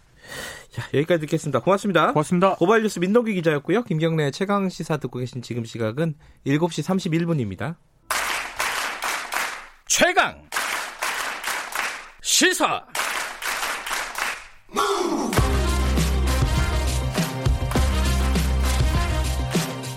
자, 0.72 0.84
여기까지 0.94 1.22
듣겠습니다. 1.22 1.60
고맙습니다. 1.62 2.13
고맙습니다. 2.13 2.56
고발뉴스 2.56 3.00
민동기 3.00 3.34
기자였고요. 3.34 3.84
김경래 3.84 4.29
최강 4.32 4.70
시사 4.70 4.98
듣고 4.98 5.20
계신 5.20 5.41
지금 5.41 5.65
시각은 5.65 6.13
7시 6.46 6.84
31분입니다. 6.86 7.75
최강 9.89 10.39
시사 12.22 12.86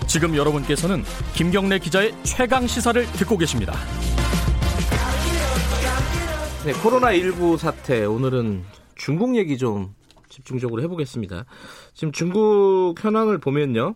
지금 0.07 0.35
여러분께서는 0.35 1.03
김경래 1.35 1.77
기자의 1.77 2.11
최강 2.23 2.65
시사를 2.65 3.05
듣고 3.13 3.37
계십니다. 3.37 3.73
네, 6.65 6.73
코로나19 6.73 7.59
사태 7.59 8.03
오늘은 8.03 8.63
중국 8.95 9.35
얘기 9.37 9.59
좀 9.59 9.93
집중적으로 10.27 10.81
해보겠습니다. 10.81 11.45
지금 11.93 12.11
중국 12.11 12.95
현황을 12.97 13.37
보면요, 13.37 13.93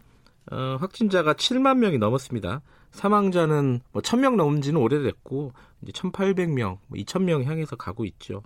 어, 0.51 0.77
확진자가 0.79 1.33
7만 1.33 1.79
명이 1.79 1.97
넘었습니다. 1.97 2.61
사망자는 2.91 3.81
뭐 3.91 4.01
1000명 4.01 4.35
넘은지는 4.35 4.79
오래됐고 4.79 5.53
이제 5.81 5.91
1800명, 5.91 6.77
뭐 6.87 6.97
2000명 6.97 7.43
향해서 7.43 7.75
가고 7.75 8.05
있죠. 8.05 8.41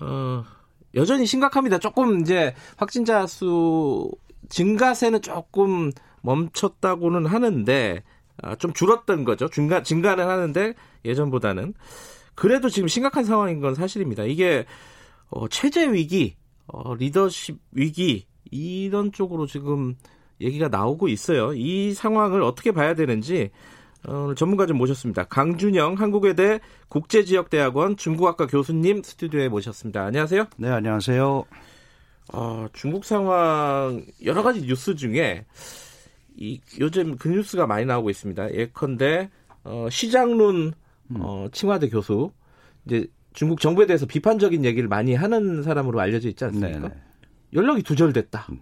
어, 0.00 0.44
여전히 0.94 1.26
심각합니다. 1.26 1.78
조금 1.78 2.20
이제 2.20 2.54
확진자 2.76 3.26
수 3.26 4.10
증가세는 4.48 5.22
조금 5.22 5.92
멈췄다고는 6.22 7.26
하는데 7.26 8.02
아, 8.42 8.54
좀 8.56 8.72
줄었던 8.72 9.24
거죠. 9.24 9.48
증가 9.48 9.82
증가는 9.82 10.26
하는데 10.26 10.74
예전보다는 11.04 11.74
그래도 12.34 12.68
지금 12.68 12.88
심각한 12.88 13.24
상황인 13.24 13.60
건 13.60 13.74
사실입니다. 13.74 14.24
이게 14.24 14.64
어, 15.30 15.48
체제 15.48 15.90
위기, 15.90 16.36
어, 16.66 16.94
리더십 16.94 17.58
위기 17.72 18.26
이런 18.50 19.12
쪽으로 19.12 19.46
지금 19.46 19.96
얘기가 20.40 20.68
나오고 20.68 21.08
있어요. 21.08 21.52
이 21.54 21.92
상황을 21.92 22.42
어떻게 22.42 22.72
봐야 22.72 22.94
되는지 22.94 23.50
오늘 24.06 24.34
전문가 24.36 24.66
좀 24.66 24.78
모셨습니다. 24.78 25.24
강준영 25.24 25.94
한국외대 25.94 26.60
국제지역대학원 26.88 27.96
중국학과 27.96 28.46
교수님 28.46 29.02
스튜디오에 29.02 29.48
모셨습니다. 29.48 30.04
안녕하세요. 30.04 30.46
네, 30.56 30.68
안녕하세요. 30.68 31.44
어, 32.32 32.66
중국 32.72 33.04
상황 33.04 34.04
여러 34.24 34.42
가지 34.42 34.62
뉴스 34.62 34.94
중에 34.94 35.46
이 36.36 36.60
요즘 36.78 37.16
그 37.16 37.28
뉴스가 37.28 37.66
많이 37.66 37.84
나오고 37.86 38.10
있습니다. 38.10 38.54
예컨대 38.54 39.30
어, 39.64 39.88
시장론 39.90 40.72
어, 41.14 41.48
칭화대 41.50 41.88
교수 41.88 42.30
이제 42.86 43.06
중국 43.32 43.60
정부에 43.60 43.86
대해서 43.86 44.06
비판적인 44.06 44.64
얘기를 44.64 44.88
많이 44.88 45.14
하는 45.14 45.62
사람으로 45.62 46.00
알려져 46.00 46.28
있지 46.28 46.44
않습니까? 46.44 46.78
네네. 46.78 46.88
네. 46.88 47.00
연락이 47.54 47.82
두절됐다. 47.82 48.46
네. 48.50 48.58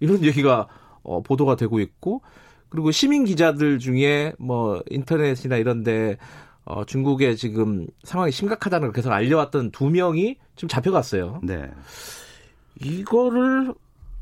이런 0.00 0.22
얘기가 0.22 0.68
어, 1.04 1.22
보도가 1.22 1.56
되고 1.56 1.78
있고 1.80 2.22
그리고 2.68 2.90
시민 2.90 3.24
기자들 3.24 3.78
중에 3.78 4.32
뭐 4.38 4.82
인터넷이나 4.90 5.56
이런데 5.56 6.16
어, 6.64 6.84
중국의 6.84 7.36
지금 7.36 7.86
상황이 8.02 8.32
심각하다는 8.32 8.88
걸 8.88 8.92
계속 8.92 9.12
알려왔던 9.12 9.70
두 9.70 9.90
명이 9.90 10.36
지금 10.56 10.68
잡혀갔어요. 10.68 11.40
네. 11.44 11.70
이거를 12.80 13.74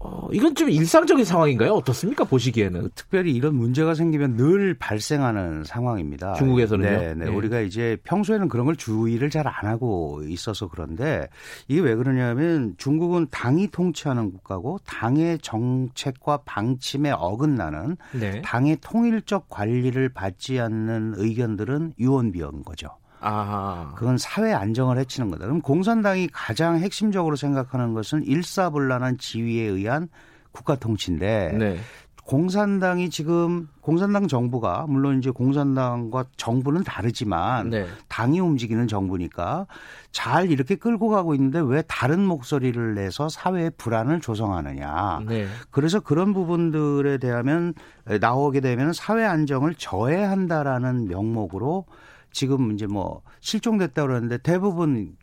어, 0.05 0.29
이건 0.33 0.55
좀 0.55 0.69
일상적인 0.69 1.25
상황인가요? 1.25 1.73
어떻습니까? 1.73 2.25
보시기에는. 2.25 2.91
특별히 2.95 3.33
이런 3.33 3.55
문제가 3.55 3.95
생기면 3.95 4.37
늘 4.37 4.75
발생하는 4.75 5.63
상황입니다. 5.65 6.35
중국에서는요? 6.35 6.91
네, 6.91 7.15
네. 7.15 7.25
네. 7.27 7.31
우리가 7.31 7.61
이제 7.61 7.97
평소에는 8.05 8.49
그런 8.49 8.67
걸 8.67 8.77
주의를 8.77 9.31
잘 9.31 9.43
안 9.47 9.67
하고 9.67 10.23
있어서 10.25 10.69
그런데 10.69 11.29
이게 11.69 11.81
왜 11.81 11.95
그러냐면 11.95 12.75
중국은 12.79 13.27
당이 13.31 13.69
통치하는 13.69 14.31
국가고 14.31 14.79
당의 14.87 15.39
정책과 15.41 16.39
방침에 16.45 17.11
어긋나는 17.11 17.97
네. 18.13 18.41
당의 18.43 18.79
통일적 18.81 19.49
관리를 19.49 20.09
받지 20.09 20.61
않는 20.61 21.15
의견들은 21.17 21.95
유언비어인 21.99 22.63
거죠. 22.63 22.89
아. 23.23 23.93
그건 23.97 24.19
사회 24.19 24.53
안정을 24.53 24.99
해치는 24.99 25.31
거다. 25.31 25.47
그럼 25.47 25.61
공산당이 25.61 26.29
가장 26.33 26.79
핵심적으로 26.79 27.37
생각하는 27.37 27.95
것은 27.95 28.25
일사불란한 28.25 29.19
지위에 29.19 29.63
의한 29.63 30.09
국가 30.51 30.77
통치인데 30.77 31.57
네. 31.59 31.77
공산당이 32.25 33.11
지금 33.11 33.69
공산당 33.81 34.29
정부가 34.29 34.87
물론 34.89 35.19
이제 35.19 35.31
공산당과 35.31 36.27
정부는 36.37 36.85
다르지만 36.85 37.71
네. 37.71 37.87
당이 38.09 38.39
움직이는 38.39 38.87
정부니까 38.87 39.67
잘 40.13 40.51
이렇게 40.51 40.77
끌고 40.77 41.09
가고 41.09 41.35
있는데 41.35 41.61
왜 41.61 41.83
다른 41.89 42.25
목소리를 42.25 42.95
내서 42.95 43.29
사회의 43.29 43.71
불안을 43.77 44.21
조성하느냐. 44.21 45.23
네. 45.27 45.47
그래서 45.71 45.99
그런 45.99 46.33
부분들에 46.33 47.19
대하면 47.19 47.75
나오게 48.21 48.61
되면 48.61 48.93
사회 48.93 49.25
안정을 49.25 49.75
저해한다라는 49.75 51.09
명목으로 51.09 51.87
지금 52.33 52.73
이제 52.73 52.87
뭐 52.87 53.23
실종됐다 53.41 54.03
그러는데 54.03 54.39
대부분 54.39 55.17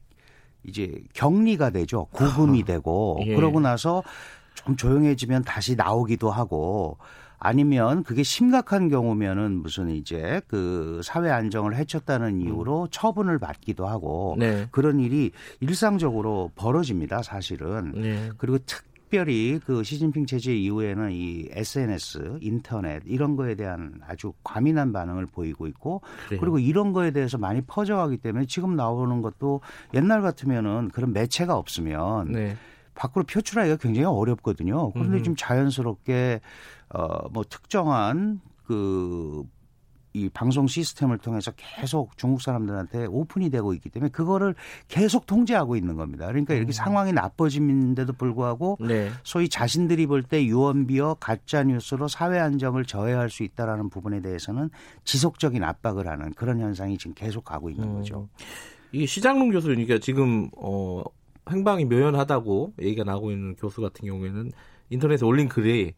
이제 0.64 1.02
격리가 1.14 1.72
되죠. 1.72 2.06
구금이 2.12 2.64
되고 2.64 3.20
예. 3.26 3.36
그러고 3.36 3.60
나서 3.60 4.04
좀 4.54 4.76
조용해지면 4.76 5.44
다시 5.44 5.76
나오기도 5.76 6.30
하고 6.30 6.98
아니면 7.40 8.04
그게 8.04 8.22
심각한 8.22 8.90
경우면은 8.90 9.62
무슨 9.62 9.90
이제 9.90 10.42
그 10.48 11.00
사회 11.04 11.30
안정을 11.30 11.76
해쳤다는 11.76 12.42
이유로 12.42 12.84
음. 12.84 12.88
처분을 12.92 13.40
받기도 13.40 13.88
하고 13.88 14.36
네. 14.38 14.68
그런 14.72 15.00
일이 15.00 15.32
일상적으로 15.62 16.52
벌어집니다, 16.56 17.24
사실은. 17.24 17.94
네. 17.96 18.30
그리고 18.38 18.58
특 18.66 18.89
특별히 19.10 19.60
그 19.66 19.84
시진핑 19.84 20.28
체제 20.28 20.56
이후에는 20.56 21.12
이 21.12 21.50
SNS, 21.52 22.38
인터넷 22.42 23.02
이런 23.06 23.36
거에 23.36 23.56
대한 23.56 24.00
아주 24.08 24.34
과민한 24.44 24.94
반응을 24.94 25.26
보이고 25.26 25.66
있고 25.66 26.02
그래요. 26.28 26.40
그리고 26.40 26.60
이런 26.60 26.94
거에 26.94 27.10
대해서 27.10 27.40
많이 27.40 27.62
퍼져가기 27.62 28.18
때문에 28.18 28.46
지금 28.46 28.76
나오는 28.76 29.22
것도 29.24 29.62
옛날 29.96 30.22
같으면은 30.22 30.90
그런 30.90 31.12
매체가 31.12 31.58
없으면 31.58 32.32
네. 32.32 32.56
밖으로 32.94 33.26
표출하기가 33.26 33.78
굉장히 33.78 34.06
어렵거든요. 34.06 34.92
그런데 34.92 35.18
음. 35.18 35.24
지금 35.24 35.36
자연스럽게 35.36 36.42
어뭐 36.90 37.46
특정한 37.50 38.42
그 38.64 39.44
이 40.14 40.30
방송 40.30 40.68
시스템을 40.68 41.20
통해서 41.20 41.52
계속 41.56 42.18
중국 42.18 42.42
사람들한테 42.42 43.06
오픈이 43.06 43.50
되고 43.50 43.74
있기 43.74 43.90
때문에 43.90 44.10
그거를 44.10 44.56
계속 44.88 45.26
통제하고 45.26 45.76
있는 45.76 45.96
겁니다. 45.96 46.26
그러니까 46.28 46.56
이렇게 46.56 46.72
음. 46.72 46.74
상황이 46.74 47.14
나빠지는데도 47.14 48.14
불구하고 48.14 48.78
네. 48.80 49.10
소위 49.24 49.50
자신들이 49.50 50.08
볼 50.08 50.24
때 50.30 50.46
유언비어 50.46 51.16
가짜 51.20 51.64
뉴스로 51.64 52.08
사회 52.08 52.40
안정을 52.40 52.86
저해할 52.86 53.30
수 53.30 53.44
있다라는 53.44 53.90
부분에 53.90 54.22
대해서는 54.22 54.70
지속적인 55.06 55.64
압박을 55.64 56.08
하는 56.08 56.34
그런 56.34 56.60
현상이 56.60 56.98
지금 56.98 57.14
계속 57.16 57.46
가고 57.46 57.70
있는 57.70 57.88
음. 57.88 57.96
거죠. 57.96 58.28
이 58.92 59.08
시장론 59.08 59.52
교수는 59.52 59.76
그러니까 59.76 60.00
지금 60.00 60.50
어 60.58 61.04
행방이 61.50 61.86
묘연하다고 61.86 62.74
얘기가 62.82 63.04
나오고 63.04 63.32
있는 63.32 63.56
교수 63.56 63.82
같은 63.82 64.08
경우에는 64.08 64.52
인터넷에 64.90 65.26
올린 65.26 65.48
글이 65.48 65.94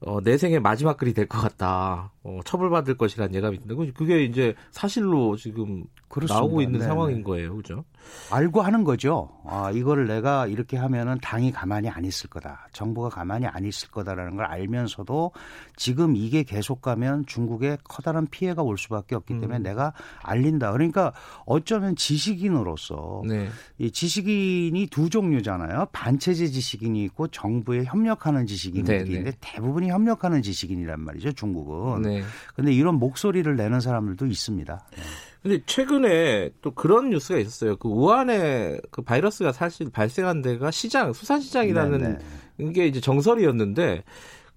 어, 0.00 0.20
내 0.22 0.36
생의 0.36 0.60
마지막 0.60 0.96
글이 0.98 1.14
될 1.14 1.26
것 1.26 1.38
같다. 1.40 2.12
어, 2.22 2.40
처벌받을 2.44 2.96
것이라는 2.96 3.34
예감이 3.34 3.58
든다. 3.60 3.74
그게 3.94 4.24
이제 4.24 4.54
사실로 4.70 5.36
지금 5.36 5.84
그렇습니다. 6.14 6.40
나오고 6.40 6.62
있는 6.62 6.78
네네. 6.78 6.88
상황인 6.88 7.24
거예요. 7.24 7.56
그죠? 7.56 7.84
알고 8.30 8.62
하는 8.62 8.84
거죠. 8.84 9.30
아, 9.44 9.72
이거를 9.72 10.06
내가 10.06 10.46
이렇게 10.46 10.76
하면은 10.76 11.18
당이 11.20 11.50
가만히 11.50 11.88
안 11.88 12.04
있을 12.04 12.30
거다. 12.30 12.68
정부가 12.72 13.08
가만히 13.08 13.46
안 13.46 13.64
있을 13.64 13.90
거다라는 13.90 14.36
걸 14.36 14.44
알면서도 14.44 15.32
지금 15.74 16.14
이게 16.14 16.44
계속 16.44 16.82
가면 16.82 17.26
중국에 17.26 17.78
커다란 17.82 18.28
피해가 18.28 18.62
올 18.62 18.78
수밖에 18.78 19.16
없기 19.16 19.40
때문에 19.40 19.58
음. 19.58 19.62
내가 19.64 19.92
알린다. 20.22 20.70
그러니까 20.70 21.12
어쩌면 21.46 21.96
지식인으로서 21.96 23.22
네. 23.26 23.48
이 23.78 23.90
지식인이 23.90 24.86
두 24.92 25.10
종류잖아요. 25.10 25.88
반체제 25.90 26.46
지식인이 26.46 27.02
있고 27.06 27.26
정부에 27.28 27.84
협력하는 27.84 28.46
지식인들이 28.46 28.98
네, 28.98 29.04
네. 29.04 29.10
있는데 29.10 29.36
대부분이 29.40 29.90
협력하는 29.90 30.42
지식인이란 30.42 31.00
말이죠. 31.00 31.32
중국은. 31.32 32.02
네. 32.02 32.22
근데 32.54 32.72
이런 32.72 33.00
목소리를 33.00 33.56
내는 33.56 33.80
사람들도 33.80 34.26
있습니다. 34.26 34.86
네. 34.92 35.02
근데 35.44 35.60
최근에 35.66 36.52
또 36.62 36.70
그런 36.70 37.10
뉴스가 37.10 37.38
있었어요. 37.38 37.76
그 37.76 37.86
우한에 37.86 38.78
그 38.90 39.02
바이러스가 39.02 39.52
사실 39.52 39.90
발생한 39.90 40.40
데가 40.40 40.70
시장, 40.70 41.12
수산시장이라는 41.12 41.98
네네. 42.00 42.18
네. 42.56 42.72
게 42.72 42.86
이제 42.86 42.98
정설이었는데 42.98 44.04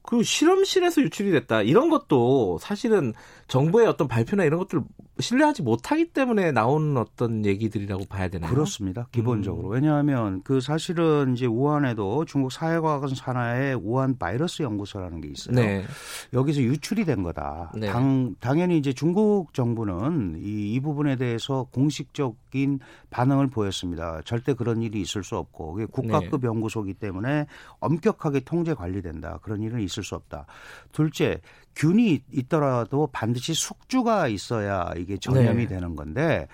그 0.01 0.23
실험실에서 0.23 1.01
유출이 1.01 1.31
됐다. 1.31 1.61
이런 1.61 1.89
것도 1.89 2.57
사실은 2.61 3.13
정부의 3.49 3.85
어떤 3.85 4.07
발표나 4.07 4.45
이런 4.45 4.59
것들 4.59 4.79
을 4.79 4.83
신뢰하지 5.19 5.63
못하기 5.63 6.05
때문에 6.11 6.51
나오는 6.51 6.95
어떤 6.97 7.45
얘기들이라고 7.45 8.05
봐야 8.05 8.29
되나요? 8.29 8.51
그렇습니다. 8.51 9.07
기본적으로. 9.11 9.69
음. 9.69 9.73
왜냐하면 9.73 10.41
그 10.43 10.61
사실은 10.61 11.33
이제 11.33 11.45
우한에도 11.45 12.25
중국 12.25 12.51
사회과학원 12.51 13.15
산하에 13.15 13.73
우한 13.73 14.17
바이러스 14.17 14.61
연구소라는 14.63 15.21
게 15.21 15.29
있어요. 15.29 15.55
네. 15.55 15.85
여기서 16.33 16.61
유출이 16.61 17.05
된 17.05 17.23
거다. 17.23 17.71
네. 17.75 17.87
당, 17.87 18.35
당연히 18.39 18.77
이제 18.77 18.93
중국 18.93 19.53
정부는 19.53 20.39
이, 20.43 20.73
이 20.73 20.79
부분에 20.79 21.15
대해서 21.15 21.67
공식적인 21.71 22.79
반응을 23.09 23.47
보였습니다. 23.47 24.21
절대 24.25 24.53
그런 24.53 24.81
일이 24.81 25.01
있을 25.01 25.23
수 25.23 25.37
없고 25.37 25.73
그게 25.73 25.85
국가급 25.85 26.41
네. 26.41 26.47
연구소이기 26.47 26.93
때문에 26.95 27.47
엄격하게 27.79 28.41
통제 28.41 28.73
관리된다. 28.73 29.39
그런 29.41 29.61
일은 29.61 29.81
있을 29.81 30.03
수 30.03 30.15
없다. 30.15 30.45
둘째, 30.91 31.41
균이 31.77 32.23
있더라도 32.31 33.07
반드시 33.11 33.53
숙주가 33.53 34.27
있어야 34.27 34.91
이게 34.97 35.17
전염이 35.17 35.67
네. 35.67 35.67
되는 35.67 35.95
건데 35.95 36.47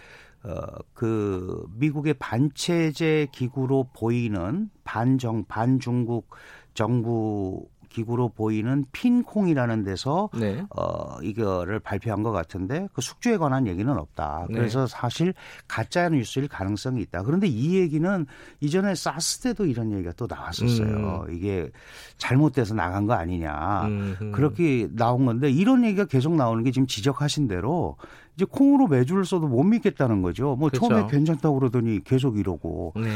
어, 0.44 0.66
그 0.94 1.66
미국의 1.78 2.16
반체제 2.16 3.30
기구로 3.32 3.88
보이는 3.94 4.70
반정 4.84 5.46
반중국 5.46 6.30
정부 6.74 7.70
기구로 7.94 8.30
보이는 8.30 8.86
핀콩이라는 8.92 9.84
데서 9.84 10.30
네. 10.38 10.66
어 10.76 11.20
이거를 11.22 11.80
발표한 11.80 12.24
것 12.24 12.32
같은데 12.32 12.88
그 12.94 13.02
숙주에 13.02 13.38
관한 13.38 13.68
얘기는 13.68 13.92
없다. 13.96 14.48
네. 14.50 14.58
그래서 14.58 14.82
네. 14.82 14.88
사실 14.90 15.34
가짜 15.68 16.10
뉴스일 16.10 16.48
가능성이 16.48 17.02
있다. 17.04 17.24
그런데 17.24 17.48
이 17.48 17.76
얘기는 17.76 18.26
이전에 18.60 18.96
사스 18.96 19.42
때도 19.42 19.66
이런 19.66 19.92
얘기가 19.92 20.12
또 20.18 20.28
나왔었어요. 20.28 21.26
음. 21.28 21.34
이게 21.34 21.72
잘못돼서 22.18 22.74
나간 22.74 23.06
거 23.06 23.14
아니냐. 23.14 23.86
음. 23.86 24.32
그렇게 24.34 24.90
나온 24.92 25.26
건데 25.26 25.50
이런 25.52 25.86
얘기가 25.86 26.06
계속 26.06 26.36
나오는 26.36 26.64
게 26.64 26.72
지금 26.72 26.88
지적하신 26.88 27.48
대로 27.48 27.98
이제 28.36 28.46
콩으로 28.46 28.88
매주를 28.88 29.26
써도 29.26 29.48
못 29.48 29.64
믿겠다는 29.64 30.22
거죠. 30.22 30.56
뭐 30.56 30.70
그렇죠. 30.70 30.88
처음에 30.88 31.08
괜찮다고 31.10 31.60
그러더니 31.60 32.04
계속 32.04 32.38
이러고 32.38 32.94
네. 32.96 33.10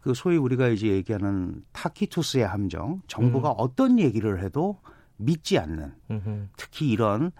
그 0.00 0.14
소위 0.14 0.36
우리가 0.36 0.68
이제 0.68 0.88
얘기하는 0.88 1.62
타키투스의 1.72 2.46
함정 2.46 3.02
정부가 3.06 3.50
음. 3.50 3.54
어떤 3.58 3.98
얘기를 3.98 4.42
해도 4.42 4.78
믿지 5.16 5.58
않는 5.58 5.92
음흠. 6.10 6.48
특히 6.56 6.90
이런 6.90 7.30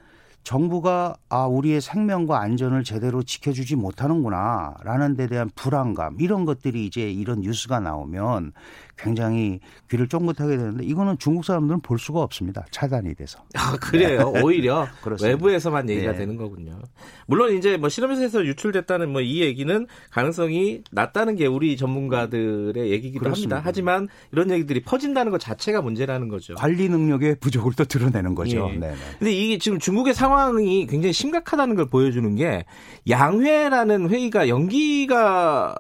정부가 0.45 1.17
아 1.31 1.47
우리의 1.47 1.81
생명과 1.81 2.39
안전을 2.39 2.85
제대로 2.85 3.23
지켜주지 3.23 3.77
못하는구나라는 3.77 5.17
데 5.17 5.27
대한 5.27 5.51
불안감 5.55 6.21
이런 6.21 6.45
것들이 6.45 6.85
이제 6.87 7.11
이런 7.11 7.41
뉴스가 7.41 7.81
나오면 7.81 8.53
굉장히 8.97 9.61
귀를 9.91 10.09
쫑긋하게 10.09 10.57
되는데 10.57 10.85
이거는 10.85 11.19
중국 11.19 11.45
사람들은 11.45 11.81
볼 11.81 11.99
수가 11.99 12.21
없습니다. 12.23 12.65
차단이 12.71 13.15
돼서. 13.15 13.41
아 13.55 13.77
그래요. 13.77 14.31
네. 14.33 14.43
오히려 14.43 14.87
외부에서만 15.23 15.89
얘기가 15.91 16.13
네. 16.13 16.19
되는 16.19 16.37
거군요. 16.37 16.81
물론 17.27 17.57
이제 17.57 17.77
뭐 17.77 17.89
실험실에서 17.89 18.45
유출됐다는 18.47 19.11
뭐 19.11 19.25
이 19.25 19.41
얘기는 19.41 19.87
가능성이 20.11 20.83
낮다는 20.93 21.35
게 21.37 21.47
우리 21.47 21.77
전문가들의 21.77 22.91
얘기기도 22.91 23.21
그렇습니다. 23.21 23.57
합니다. 23.57 23.63
하지만 23.69 24.09
이런 24.33 24.51
얘기들이 24.51 24.83
퍼진다는 24.83 25.33
것 25.33 25.39
자체가 25.41 25.81
문제라는 25.81 26.29
거죠. 26.29 26.55
관리 26.55 26.89
능력의 26.89 27.37
부족을 27.41 27.73
또 27.75 27.85
드러내는 27.85 28.35
거죠. 28.35 28.71
예. 28.73 28.77
네. 28.77 28.95
근데 29.19 29.33
이게 29.33 29.59
지금 29.59 29.79
중국의 29.79 30.15
상황이 30.15 30.87
굉장히 30.87 31.13
심각하다는 31.15 31.75
걸 31.75 31.89
보여주는 31.89 32.35
게 32.37 32.65
양회라는 33.09 34.11
회의가 34.11 34.49
연기가 34.49 35.75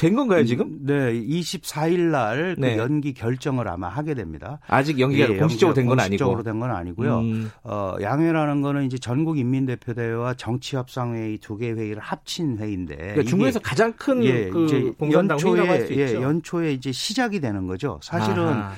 된 0.00 0.14
건가요, 0.16 0.44
지금? 0.46 0.66
음, 0.66 0.78
네, 0.86 1.12
24일 1.12 2.10
날그 2.10 2.58
네. 2.60 2.78
연기 2.78 3.12
결정을 3.12 3.68
아마 3.68 3.88
하게 3.90 4.14
됩니다. 4.14 4.58
아직 4.66 4.98
연기가 4.98 5.28
예, 5.30 5.36
공식적으로 5.36 5.74
된 5.74 5.86
건 5.86 6.00
아니고. 6.00 6.08
공식적으로 6.24 6.42
된 6.42 6.58
건 6.58 6.70
아니고요. 6.70 7.18
음. 7.18 7.50
어, 7.64 7.96
양회라는 8.00 8.62
거는 8.62 8.86
이제 8.86 8.96
전국 8.98 9.38
인민대표대회와 9.38 10.34
정치협상회의 10.34 11.36
두 11.38 11.58
개 11.58 11.70
회의를 11.72 11.98
합친 12.00 12.56
회의인데 12.56 12.96
그러니까 12.96 13.22
중국에서 13.24 13.58
가장 13.58 13.92
큰 13.92 14.24
예, 14.24 14.48
그 14.48 14.94
공산당 14.98 15.34
연초에 15.38 15.68
할수 15.68 15.92
예, 15.94 16.14
연초에 16.14 16.72
이제 16.72 16.92
시작이 16.92 17.40
되는 17.40 17.66
거죠. 17.66 18.00
사실은 18.02 18.44
아하. 18.48 18.72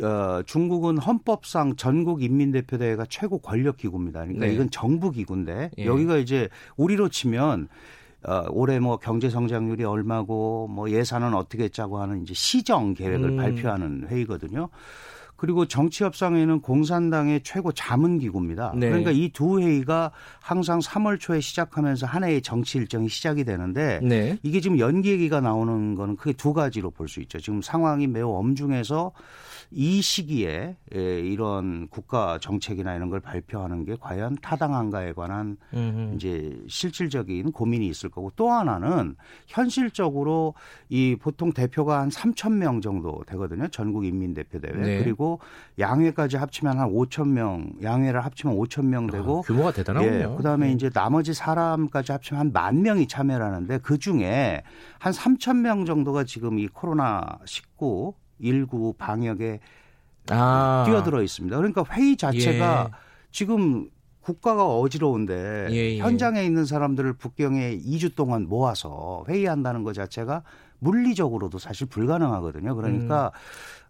어, 0.00 0.42
중국은 0.46 0.96
헌법상 0.96 1.76
전국 1.76 2.22
인민대표대회가 2.22 3.04
최고 3.10 3.36
권력 3.38 3.76
기구입니다. 3.76 4.20
그러니까 4.20 4.46
네. 4.46 4.54
이건 4.54 4.70
정부 4.70 5.10
기구인데 5.10 5.70
예. 5.76 5.84
여기가 5.84 6.16
이제 6.16 6.48
우리로 6.78 7.10
치면 7.10 7.68
어, 8.24 8.44
올해 8.50 8.78
뭐 8.78 8.96
경제 8.98 9.28
성장률이 9.30 9.84
얼마고 9.84 10.68
뭐 10.68 10.90
예산은 10.90 11.34
어떻게 11.34 11.68
짜고 11.68 12.00
하는 12.00 12.22
이제 12.22 12.34
시정 12.34 12.94
계획을 12.94 13.30
음. 13.30 13.36
발표하는 13.36 14.06
회의거든요. 14.08 14.68
그리고 15.34 15.66
정치협상회는 15.66 16.60
공산당의 16.60 17.40
최고 17.42 17.72
자문기구입니다. 17.72 18.74
네. 18.76 18.86
그러니까 18.90 19.10
이 19.10 19.28
두 19.32 19.58
회의가 19.60 20.12
항상 20.40 20.78
3월 20.78 21.18
초에 21.18 21.40
시작하면서 21.40 22.06
한 22.06 22.22
해의 22.22 22.42
정치 22.42 22.78
일정이 22.78 23.08
시작이 23.08 23.42
되는데 23.42 23.98
네. 24.04 24.38
이게 24.44 24.60
지금 24.60 24.78
연기 24.78 25.10
얘기가 25.10 25.40
나오는 25.40 25.96
거는 25.96 26.14
크게 26.14 26.34
두 26.34 26.52
가지로 26.52 26.92
볼 26.92 27.08
수 27.08 27.18
있죠. 27.22 27.40
지금 27.40 27.60
상황이 27.60 28.06
매우 28.06 28.32
엄중해서 28.36 29.10
이 29.74 30.02
시기에 30.02 30.76
예, 30.94 31.20
이런 31.20 31.88
국가 31.88 32.38
정책이나 32.38 32.94
이런 32.94 33.10
걸 33.10 33.20
발표하는 33.20 33.84
게 33.84 33.96
과연 33.98 34.36
타당한가에 34.42 35.12
관한 35.12 35.56
음흠. 35.74 36.14
이제 36.14 36.58
실질적인 36.68 37.52
고민이 37.52 37.86
있을 37.88 38.10
거고 38.10 38.30
또 38.36 38.50
하나는 38.50 39.16
현실적으로 39.46 40.54
이 40.88 41.16
보통 41.20 41.52
대표가 41.52 42.00
한 42.00 42.08
3천 42.10 42.52
명 42.52 42.80
정도 42.80 43.22
되거든요. 43.26 43.68
전국 43.68 44.04
인민 44.04 44.34
대표 44.34 44.60
대회 44.60 44.72
네. 44.72 44.98
그리고 44.98 45.40
양회까지 45.78 46.36
합치면 46.36 46.78
한 46.78 46.90
5천 46.90 47.28
명, 47.28 47.72
양회를 47.82 48.24
합치면 48.24 48.56
5천 48.56 48.84
명 48.84 49.06
되고 49.06 49.38
아, 49.38 49.42
규모가 49.42 49.72
대단하군요. 49.72 50.12
예, 50.32 50.36
그다음에 50.36 50.68
네. 50.68 50.72
이제 50.74 50.90
나머지 50.90 51.34
사람까지 51.34 52.12
합치면 52.12 52.40
한 52.40 52.52
만 52.52 52.82
명이 52.82 53.08
참여를 53.08 53.44
하는데 53.44 53.78
그 53.78 53.98
중에 53.98 54.62
한 54.98 55.12
3천 55.12 55.56
명 55.56 55.86
정도가 55.86 56.24
지금 56.24 56.58
이 56.58 56.68
코로나 56.68 57.38
19 57.46 58.14
19 58.40 58.94
방역에 58.98 59.60
아. 60.30 60.84
뛰어들어 60.86 61.22
있습니다. 61.22 61.56
그러니까 61.56 61.84
회의 61.90 62.16
자체가 62.16 62.90
예. 62.90 62.96
지금 63.30 63.90
국가가 64.20 64.66
어지러운데 64.66 65.68
예, 65.70 65.74
예. 65.74 65.98
현장에 65.98 66.44
있는 66.44 66.64
사람들을 66.64 67.14
북경에 67.14 67.78
2주 67.78 68.14
동안 68.14 68.48
모아서 68.48 69.24
회의한다는 69.28 69.82
것 69.82 69.94
자체가 69.94 70.42
물리적으로도 70.78 71.58
사실 71.58 71.86
불가능하거든요. 71.88 72.74
그러니까 72.74 73.32
음. 73.34 73.38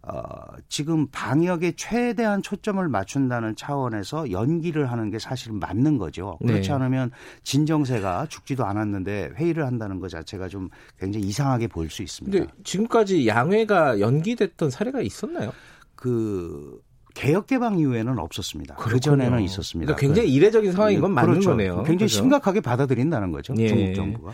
어, 0.04 0.20
지금 0.68 1.06
방역에 1.08 1.72
최대한 1.76 2.42
초점을 2.42 2.86
맞춘다는 2.88 3.54
차원에서 3.54 4.32
연기를 4.32 4.90
하는 4.90 5.10
게 5.10 5.20
사실은 5.20 5.60
맞는 5.60 5.98
거죠. 5.98 6.38
그렇지 6.44 6.68
네. 6.68 6.74
않으면 6.74 7.12
진정세가 7.44 8.26
죽지도 8.28 8.64
않았는데 8.66 9.32
회의를 9.36 9.64
한다는 9.64 10.00
것 10.00 10.08
자체가 10.08 10.48
좀 10.48 10.70
굉장히 10.98 11.26
이상하게 11.26 11.68
보일 11.68 11.88
수 11.90 12.02
있습니다. 12.02 12.52
지금까지 12.64 13.28
양회가 13.28 14.00
연기됐던 14.00 14.70
사례가 14.70 15.02
있었나요? 15.02 15.52
그 15.94 16.82
개혁 17.14 17.46
개방 17.46 17.78
이후에는 17.78 18.18
없었습니다. 18.18 18.76
그 18.76 18.98
전에는 18.98 19.42
있었습니다. 19.42 19.94
그러니까 19.94 20.00
굉장히 20.00 20.30
그 20.30 20.36
이례적인 20.36 20.72
상황인 20.72 21.00
건 21.00 21.12
맞는 21.12 21.30
그렇죠. 21.32 21.50
거네요. 21.50 21.76
굉장히 21.78 21.98
그렇죠? 21.98 22.14
심각하게 22.14 22.60
받아들인다는 22.60 23.32
거죠. 23.32 23.54
예. 23.58 23.68
중국 23.68 23.94
정부가. 23.94 24.32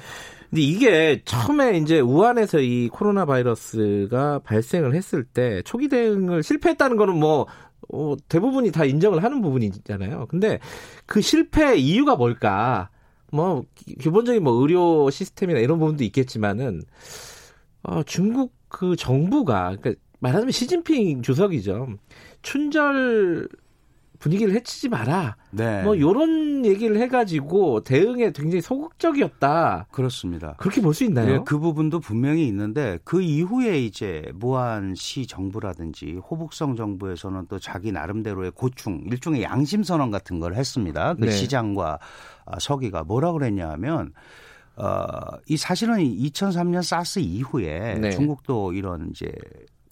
근데 0.51 0.63
이게 0.63 1.23
처음에 1.25 1.77
이제 1.79 2.01
우한에서 2.01 2.61
이 2.61 2.89
코로나 2.89 3.27
바이러스가 3.27 4.41
발생을 4.41 4.95
했을 4.95 5.25
때 5.25 5.63
초기 5.63 5.89
대응을 5.89 6.43
실패했다는 6.43 6.97
거는 6.97 7.17
뭐 7.19 7.47
어, 7.91 8.17
대부분이 8.29 8.71
다 8.73 8.85
인정을 8.85 9.23
하는 9.23 9.41
부분이잖아요. 9.43 10.27
근데 10.27 10.59
그 11.07 11.21
실패 11.21 11.77
이유가 11.77 12.17
뭘까? 12.17 12.91
뭐 13.31 13.65
기본적인 14.01 14.43
뭐 14.43 14.55
의료 14.55 15.11
시스템이나 15.11 15.61
이런 15.61 15.79
부분도 15.79 16.03
있겠지만은 16.05 16.83
어, 17.83 18.03
중국 18.05 18.55
그 18.69 18.97
정부가 18.97 19.77
그러니까 19.77 19.93
말하자면 20.21 20.51
시진핑 20.53 21.23
주석이죠. 21.23 21.89
춘절 22.49 23.47
분위기를 24.19 24.55
해치지 24.55 24.89
마라. 24.89 25.37
네. 25.51 25.83
뭐 25.83 25.99
요런 25.99 26.65
얘기를 26.65 26.97
해가지고 26.97 27.85
대응에 27.85 28.33
굉장히 28.33 28.63
소극적이었다. 28.63 29.87
그렇습니다. 29.93 30.55
그렇게 30.57 30.81
볼 30.81 30.95
수 30.95 31.05
있나요? 31.05 31.27
네, 31.27 31.41
그 31.45 31.59
부분도 31.59 32.01
분명히 32.01 32.49
있는데 32.49 32.99
그 33.05 33.21
이후에 33.21 33.79
이제 33.79 34.33
무안시 34.35 35.27
정부라든지 35.27 36.15
호북성 36.31 36.75
정부에서는 36.75 37.47
또 37.49 37.59
자기 37.59 37.93
나름대로의 37.93 38.53
고충, 38.53 39.03
일종의 39.07 39.43
양심 39.43 39.83
선언 39.85 40.11
같은 40.11 40.41
걸 40.41 40.55
했습니다. 40.55 41.15
그 41.15 41.27
네. 41.27 41.31
시장과 41.31 41.99
아, 42.47 42.59
서기가 42.59 43.05
뭐라 43.05 43.33
그랬냐면. 43.33 44.13
어, 44.81 45.11
이 45.49 45.57
사실은 45.57 45.97
2003년 45.99 46.85
사스 46.85 47.19
이후에 47.19 47.99
네. 48.01 48.11
중국도 48.11 48.73
이런 48.75 49.11
이제 49.11 49.33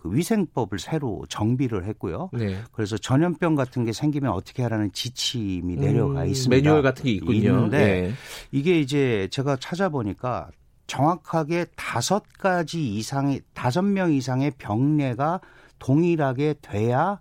그 0.07 0.17
위생법을 0.17 0.79
새로 0.79 1.25
정비를 1.29 1.85
했고요. 1.87 2.31
네. 2.33 2.59
그래서 2.73 2.97
전염병 2.97 3.55
같은 3.55 3.85
게 3.85 3.93
생기면 3.93 4.33
어떻게 4.33 4.63
하라는 4.63 4.93
지침이 4.93 5.75
음, 5.75 5.81
내려가 5.81 6.25
있습니다. 6.25 6.57
매뉴얼 6.57 6.83
같은 6.83 7.05
게 7.05 7.13
있군요. 7.13 7.35
있는데 7.35 7.79
네. 7.79 8.13
이게 8.53 8.81
이제 8.81 9.29
제가 9.31 9.57
찾아보니까 9.57 10.49
정확하게 10.87 11.67
다섯 11.75 12.23
가지 12.39 12.95
이상의 12.97 13.41
다섯 13.55 13.83
명 13.83 14.13
이상의 14.13 14.53
병례가 14.59 15.41
동일하게 15.79 16.55
돼야 16.63 17.21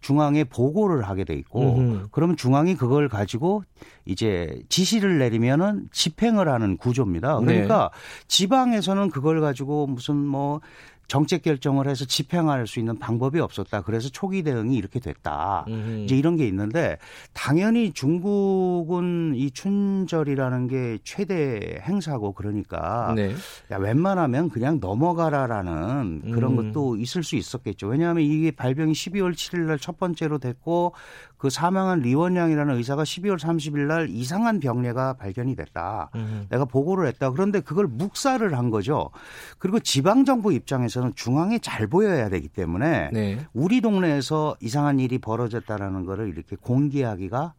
중앙에 0.00 0.44
보고를 0.44 1.04
하게 1.04 1.24
돼 1.24 1.34
있고 1.34 1.78
음흠. 1.78 2.08
그러면 2.10 2.36
중앙이 2.36 2.74
그걸 2.74 3.08
가지고 3.08 3.62
이제 4.04 4.62
지시를 4.68 5.18
내리면은 5.18 5.88
집행을 5.92 6.46
하는 6.46 6.76
구조입니다. 6.76 7.40
그러니까 7.40 7.90
네. 7.90 8.26
지방에서는 8.28 9.08
그걸 9.08 9.40
가지고 9.40 9.86
무슨 9.86 10.16
뭐 10.16 10.60
정책 11.06 11.42
결정을 11.42 11.86
해서 11.86 12.04
집행할 12.04 12.66
수 12.66 12.80
있는 12.80 12.98
방법이 12.98 13.38
없었다. 13.38 13.82
그래서 13.82 14.08
초기 14.08 14.42
대응이 14.42 14.74
이렇게 14.76 14.98
됐다. 14.98 15.64
음. 15.68 16.02
이제 16.04 16.16
이런 16.16 16.36
게 16.36 16.46
있는데 16.48 16.98
당연히 17.32 17.92
중국은 17.92 19.34
이 19.36 19.50
춘절이라는 19.52 20.66
게 20.66 20.98
최대 21.04 21.78
행사고 21.82 22.32
그러니까 22.32 23.12
네. 23.14 23.34
야 23.70 23.76
웬만하면 23.76 24.48
그냥 24.48 24.80
넘어가라라는 24.80 26.32
그런 26.32 26.58
음. 26.58 26.72
것도 26.72 26.96
있을 26.96 27.22
수 27.22 27.36
있었겠죠. 27.36 27.86
왜냐하면 27.86 28.24
이게 28.24 28.50
발병이 28.50 28.92
12월 28.92 29.34
7일 29.34 29.66
날 29.66 29.78
첫 29.84 29.98
번째로 29.98 30.38
됐고 30.38 30.94
그 31.44 31.50
사망한 31.50 32.00
리원량이라는 32.00 32.74
의사가 32.74 33.02
12월 33.02 33.38
30일 33.38 33.80
날 33.80 34.08
이상한 34.08 34.60
병례가 34.60 35.12
발견이 35.12 35.54
됐다. 35.56 36.08
음. 36.14 36.46
내가 36.48 36.64
보고를 36.64 37.06
했다. 37.08 37.30
그런데 37.32 37.60
그걸 37.60 37.86
묵살을 37.86 38.56
한 38.56 38.70
거죠. 38.70 39.10
그리고 39.58 39.78
지방 39.78 40.24
정부 40.24 40.54
입장에서 40.54 40.64
입장에서는 40.94 41.12
중앙에 41.14 41.58
잘 41.58 41.86
보여야 41.86 42.28
되기 42.28 42.48
때문에 42.48 43.10
네. 43.12 43.38
우리 43.52 43.80
동네에서 43.80 44.56
이상한 44.60 44.98
일이 45.00 45.18
벌어졌다라는 45.18 46.06
거를 46.06 46.28
이렇게 46.28 46.56
공개하기가 46.56 47.52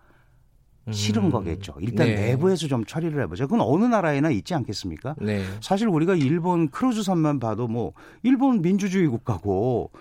싫은 0.91 1.25
음. 1.25 1.31
거겠죠. 1.31 1.75
일단 1.79 2.07
네. 2.07 2.15
내부에서 2.15 2.67
좀 2.67 2.85
처리를 2.85 3.21
해보자. 3.23 3.45
그건 3.45 3.61
어느 3.61 3.85
나라에나 3.85 4.29
있지 4.31 4.53
않겠습니까? 4.53 5.15
네. 5.19 5.43
사실 5.61 5.87
우리가 5.87 6.15
일본 6.15 6.69
크루즈 6.69 7.03
선만 7.03 7.39
봐도 7.39 7.67
뭐 7.67 7.93
일본 8.23 8.61
민주주의 8.61 9.07
국가고 9.07 9.91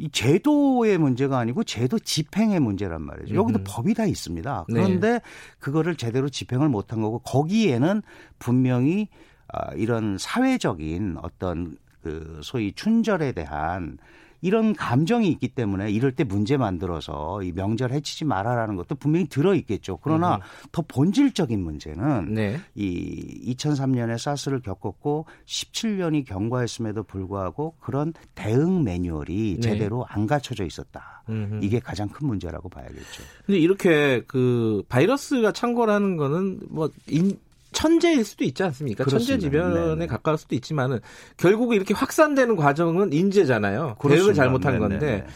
이 0.00 0.08
제도의 0.10 0.96
문제가 0.96 1.38
아니고 1.38 1.62
제도 1.62 1.98
집행의 1.98 2.58
문제란 2.58 3.02
말이죠. 3.02 3.34
여기도 3.34 3.58
음. 3.58 3.64
법이 3.66 3.92
다 3.92 4.06
있습니다. 4.06 4.64
네. 4.70 4.74
그런데 4.74 5.10
네. 5.10 5.20
그거를 5.58 5.94
제대로 5.94 6.30
집행을 6.30 6.70
못한 6.70 7.02
거고 7.02 7.18
거기에는 7.18 8.00
분명히 8.38 9.08
아, 9.48 9.74
이런 9.74 10.16
사회적인 10.18 11.18
어떤 11.22 11.76
그 12.02 12.40
소위 12.42 12.72
춘절에 12.72 13.32
대한 13.32 13.98
이런 14.40 14.74
감정이 14.74 15.28
있기 15.28 15.48
때문에 15.48 15.90
이럴 15.90 16.12
때 16.12 16.24
문제 16.24 16.56
만들어서 16.56 17.42
이 17.42 17.52
명절 17.52 17.92
해치지 17.92 18.24
말아라는 18.24 18.76
것도 18.76 18.94
분명히 18.94 19.26
들어 19.26 19.54
있겠죠. 19.54 19.98
그러나 20.02 20.36
음. 20.36 20.40
더 20.72 20.82
본질적인 20.82 21.62
문제는 21.62 22.34
네. 22.34 22.60
이 22.74 23.54
2003년에 23.54 24.18
사스를 24.18 24.60
겪었고 24.60 25.26
17년이 25.46 26.26
경과했음에도 26.26 27.02
불구하고 27.02 27.74
그런 27.80 28.12
대응 28.34 28.84
매뉴얼이 28.84 29.56
네. 29.56 29.60
제대로 29.60 30.06
안 30.08 30.26
갖춰져 30.26 30.64
있었다. 30.64 31.22
음흠. 31.28 31.60
이게 31.62 31.78
가장 31.78 32.08
큰 32.08 32.26
문제라고 32.26 32.68
봐야겠죠. 32.68 33.22
근데 33.46 33.58
이렇게 33.58 34.22
그 34.26 34.82
바이러스가 34.88 35.52
창궐하는 35.52 36.16
거는 36.16 36.60
뭐 36.68 36.90
인, 37.08 37.38
천재일 37.72 38.24
수도 38.24 38.44
있지 38.44 38.62
않습니까? 38.62 39.04
그렇습니다. 39.04 39.40
천재지변에 39.40 39.88
네네. 39.90 40.06
가까울 40.06 40.38
수도 40.38 40.54
있지만은 40.54 41.00
결국은 41.36 41.76
이렇게 41.76 41.94
확산되는 41.94 42.56
과정은 42.56 43.12
인재잖아요. 43.12 43.96
그렇습니다. 43.98 44.14
대응을 44.14 44.34
잘못한 44.34 44.72
네네. 44.74 44.88
건데 44.88 45.26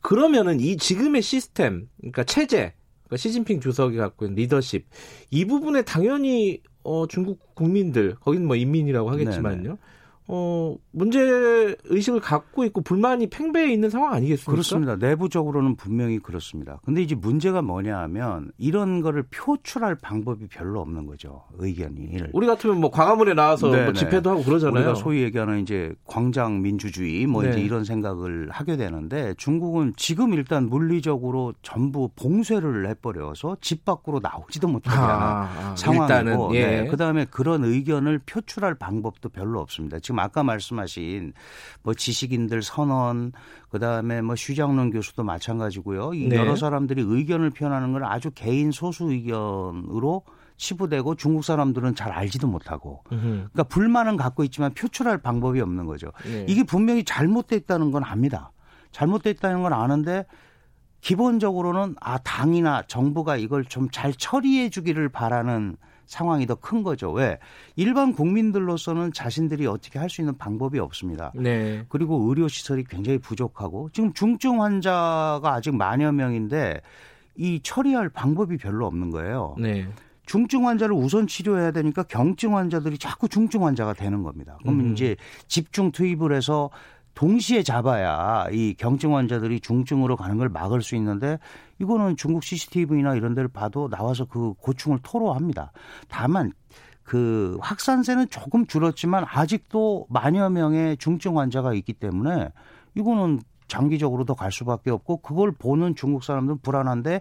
그러면은 0.00 0.60
이 0.60 0.76
지금의 0.76 1.22
시스템, 1.22 1.88
그러니까 1.98 2.24
체제, 2.24 2.74
그러니까 3.04 3.16
시진핑 3.18 3.60
주석이 3.60 3.96
갖고 3.96 4.24
있는 4.24 4.36
리더십 4.36 4.86
이 5.30 5.44
부분에 5.44 5.82
당연히 5.82 6.60
어 6.82 7.06
중국 7.06 7.54
국민들, 7.54 8.16
거긴 8.16 8.46
뭐 8.46 8.56
인민이라고 8.56 9.10
하겠지만요. 9.10 9.62
네네. 9.62 9.76
어, 10.28 10.76
문제 10.92 11.74
의식을 11.84 12.20
갖고 12.20 12.64
있고 12.64 12.82
불만이 12.82 13.28
팽배해 13.28 13.72
있는 13.72 13.88
상황 13.88 14.12
아니겠습니까? 14.12 14.52
그렇습니다. 14.52 14.96
내부적으로는 14.96 15.76
분명히 15.76 16.18
그렇습니다. 16.18 16.80
근데 16.84 17.02
이제 17.02 17.14
문제가 17.14 17.62
뭐냐 17.62 17.98
하면 18.00 18.52
이런 18.58 19.00
거를 19.00 19.24
표출할 19.30 19.96
방법이 19.96 20.48
별로 20.48 20.80
없는 20.80 21.06
거죠. 21.06 21.44
의견이. 21.58 22.18
우리 22.32 22.46
같으면 22.46 22.78
뭐 22.78 22.90
광화문에 22.90 23.32
나와서 23.34 23.68
뭐 23.68 23.92
집회도 23.92 24.30
하고 24.30 24.42
그러잖아요. 24.42 24.76
우리가 24.76 24.94
소위 24.94 25.22
얘기하는 25.22 25.60
이제 25.60 25.94
광장 26.06 26.60
민주주의 26.60 27.26
뭐 27.26 27.42
네. 27.42 27.50
이제 27.50 27.60
이런 27.60 27.84
생각을 27.84 28.50
하게 28.50 28.76
되는데 28.76 29.34
중국은 29.38 29.94
지금 29.96 30.34
일단 30.34 30.68
물리적으로 30.68 31.54
전부 31.62 32.10
봉쇄를 32.16 32.86
해버려서 32.88 33.56
집 33.62 33.86
밖으로 33.86 34.20
나오지도 34.22 34.68
못하게 34.68 34.98
하는 34.98 35.14
아, 35.14 35.70
아, 35.70 35.76
상황이고 35.76 36.54
예. 36.54 36.66
네. 36.66 36.86
그다음에 36.88 37.24
그런 37.24 37.64
의견을 37.64 38.20
표출할 38.26 38.74
방법도 38.74 39.30
별로 39.30 39.60
없습니다. 39.60 39.98
지금 39.98 40.18
아까 40.18 40.42
말씀하신 40.42 40.81
뭐 41.82 41.94
지식인들 41.94 42.62
선언 42.62 43.32
그다음에 43.70 44.22
뭐 44.22 44.34
휴장론 44.34 44.90
교수도 44.90 45.24
마찬가지고요. 45.24 46.14
이 46.14 46.28
네. 46.28 46.36
여러 46.36 46.56
사람들이 46.56 47.02
의견을 47.04 47.50
표현하는 47.50 47.92
건 47.92 48.04
아주 48.04 48.30
개인 48.34 48.70
소수 48.70 49.10
의견으로 49.10 50.22
치부되고 50.56 51.16
중국 51.16 51.44
사람들은 51.44 51.94
잘 51.94 52.12
알지도 52.12 52.46
못하고 52.46 53.02
그러니까 53.08 53.64
불만은 53.64 54.16
갖고 54.16 54.44
있지만 54.44 54.74
표출할 54.74 55.18
방법이 55.18 55.60
없는 55.60 55.86
거죠. 55.86 56.12
네. 56.24 56.46
이게 56.48 56.62
분명히 56.62 57.04
잘못됐다는 57.04 57.90
건 57.90 58.04
압니다. 58.04 58.52
잘못됐다는 58.92 59.62
건 59.62 59.72
아는데 59.72 60.24
기본적으로는 61.00 61.96
아 62.00 62.18
당이나 62.18 62.82
정부가 62.86 63.36
이걸 63.36 63.64
좀 63.64 63.88
잘 63.90 64.12
처리해 64.12 64.70
주기를 64.70 65.08
바라는 65.08 65.76
상황이 66.12 66.46
더 66.46 66.54
큰 66.54 66.82
거죠. 66.82 67.10
왜? 67.10 67.38
일반 67.74 68.12
국민들로서는 68.12 69.12
자신들이 69.12 69.66
어떻게 69.66 69.98
할 69.98 70.08
수 70.12 70.20
있는 70.20 70.36
방법이 70.36 70.78
없습니다. 70.78 71.32
네. 71.34 71.84
그리고 71.88 72.28
의료 72.28 72.46
시설이 72.48 72.84
굉장히 72.84 73.18
부족하고 73.18 73.88
지금 73.94 74.12
중증 74.12 74.62
환자가 74.62 75.42
아직 75.54 75.74
만여 75.74 76.12
명인데 76.12 76.82
이 77.36 77.60
처리할 77.62 78.10
방법이 78.10 78.58
별로 78.58 78.86
없는 78.86 79.10
거예요. 79.10 79.56
네. 79.58 79.88
중증 80.26 80.68
환자를 80.68 80.94
우선 80.94 81.26
치료해야 81.26 81.72
되니까 81.72 82.02
경증 82.04 82.56
환자들이 82.56 82.98
자꾸 82.98 83.28
중증 83.28 83.64
환자가 83.64 83.94
되는 83.94 84.22
겁니다. 84.22 84.58
그러면 84.62 84.86
음. 84.86 84.92
이제 84.92 85.16
집중 85.48 85.90
투입을 85.90 86.32
해서 86.34 86.70
동시에 87.14 87.62
잡아야 87.62 88.46
이 88.50 88.74
경증 88.74 89.14
환자들이 89.14 89.60
중증으로 89.60 90.16
가는 90.16 90.38
걸 90.38 90.48
막을 90.48 90.82
수 90.82 90.96
있는데 90.96 91.38
이거는 91.78 92.16
중국 92.16 92.42
CCTV나 92.44 93.14
이런 93.14 93.34
데를 93.34 93.48
봐도 93.48 93.88
나와서 93.88 94.24
그 94.24 94.54
고충을 94.54 95.00
토로합니다. 95.02 95.72
다만 96.08 96.52
그 97.02 97.58
확산세는 97.60 98.28
조금 98.30 98.66
줄었지만 98.66 99.24
아직도 99.28 100.06
만여 100.08 100.50
명의 100.50 100.96
중증 100.96 101.38
환자가 101.38 101.74
있기 101.74 101.92
때문에 101.94 102.48
이거는 102.94 103.40
장기적으로 103.68 104.24
더 104.24 104.34
갈 104.34 104.52
수밖에 104.52 104.90
없고 104.90 105.18
그걸 105.18 105.52
보는 105.52 105.94
중국 105.94 106.24
사람들은 106.24 106.58
불안한데 106.62 107.20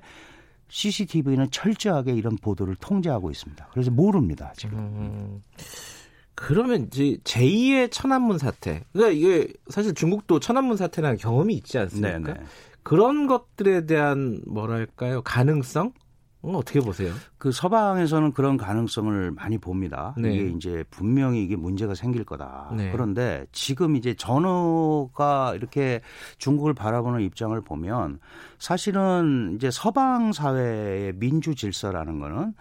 CCTV는 0.67 1.51
철저하게 1.51 2.13
이런 2.13 2.37
보도를 2.37 2.75
통제하고 2.75 3.29
있습니다. 3.31 3.67
그래서 3.71 3.91
모릅니다 3.91 4.53
지금. 4.55 4.77
음. 4.79 5.43
그러면 6.35 6.87
이제 6.87 7.17
제2의 7.23 7.91
천안문 7.91 8.37
사태. 8.37 8.83
그러니까 8.93 9.15
이게 9.17 9.53
사실 9.67 9.93
중국도 9.93 10.39
천안문 10.39 10.77
사태라는 10.77 11.17
경험이 11.17 11.55
있지 11.55 11.77
않습니까? 11.77 12.19
네네. 12.19 12.39
그런 12.83 13.27
것들에 13.27 13.85
대한 13.85 14.41
뭐랄까요 14.47 15.21
가능성? 15.21 15.93
어, 16.43 16.57
어떻게 16.57 16.79
보세요? 16.79 17.13
그 17.37 17.51
서방에서는 17.51 18.31
그런 18.33 18.57
가능성을 18.57 19.31
많이 19.31 19.59
봅니다. 19.59 20.15
네. 20.17 20.33
이게 20.33 20.49
이제 20.49 20.83
분명히 20.89 21.43
이게 21.43 21.55
문제가 21.55 21.93
생길 21.93 22.23
거다. 22.23 22.73
네. 22.75 22.91
그런데 22.91 23.45
지금 23.51 23.95
이제 23.95 24.15
전후가 24.15 25.53
이렇게 25.55 26.01
중국을 26.39 26.73
바라보는 26.73 27.21
입장을 27.21 27.59
보면 27.61 28.19
사실은 28.57 29.53
이제 29.55 29.69
서방 29.69 30.33
사회의 30.33 31.13
민주 31.13 31.53
질서라는 31.53 32.19
거는 32.19 32.53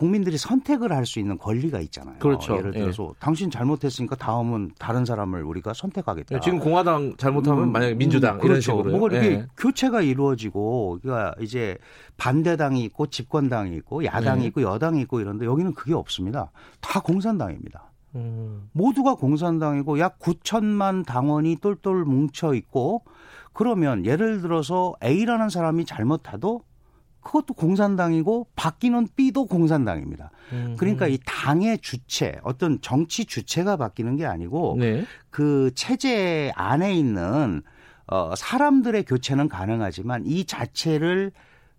국민들이 0.00 0.38
선택을 0.38 0.92
할 0.92 1.04
수 1.04 1.18
있는 1.18 1.36
권리가 1.36 1.80
있잖아요. 1.80 2.18
그렇죠. 2.20 2.56
예를 2.56 2.72
들어서 2.72 3.08
예. 3.10 3.18
당신 3.18 3.50
잘못했으니까 3.50 4.16
다음은 4.16 4.70
다른 4.78 5.04
사람을 5.04 5.42
우리가 5.42 5.74
선택하겠다. 5.74 6.36
예, 6.36 6.40
지금 6.40 6.58
공화당 6.58 7.16
잘못하면 7.18 7.64
음, 7.64 7.72
만약에 7.72 7.94
민주당 7.94 8.36
음, 8.36 8.40
그렇죠. 8.40 8.72
이런 8.72 8.82
식으로 8.84 8.98
뭐 8.98 9.08
이렇게 9.08 9.26
예. 9.32 9.46
교체가 9.58 10.02
이루어지고 10.02 11.00
그러니까 11.02 11.34
이제 11.40 11.76
반대당이 12.16 12.82
있고 12.84 13.08
집권당이 13.08 13.74
있고 13.76 14.04
야당이 14.04 14.44
예. 14.44 14.46
있고 14.46 14.62
여당이 14.62 15.00
있고 15.02 15.20
이런데 15.20 15.44
여기는 15.44 15.74
그게 15.74 15.92
없습니다. 15.92 16.50
다 16.80 17.00
공산당입니다. 17.00 17.90
음. 18.14 18.68
모두가 18.72 19.16
공산당이고 19.16 19.98
약 19.98 20.18
9천만 20.18 21.04
당원이 21.04 21.56
똘똘 21.56 22.04
뭉쳐 22.04 22.54
있고 22.54 23.02
그러면 23.52 24.06
예를 24.06 24.40
들어서 24.40 24.94
A라는 25.02 25.48
사람이 25.50 25.84
잘못해도 25.84 26.62
그것도 27.20 27.54
공산당이고 27.54 28.48
바뀌는 28.56 29.08
B도 29.16 29.46
공산당입니다. 29.46 30.30
음. 30.52 30.74
그러니까 30.78 31.06
이 31.06 31.18
당의 31.24 31.78
주체, 31.78 32.38
어떤 32.42 32.80
정치 32.80 33.24
주체가 33.24 33.76
바뀌는 33.76 34.16
게 34.16 34.26
아니고 34.26 34.76
네. 34.78 35.04
그 35.30 35.70
체제 35.74 36.52
안에 36.56 36.94
있는 36.94 37.62
어 38.06 38.34
사람들의 38.36 39.04
교체는 39.04 39.48
가능하지만 39.48 40.24
이 40.26 40.44
자체를 40.44 41.32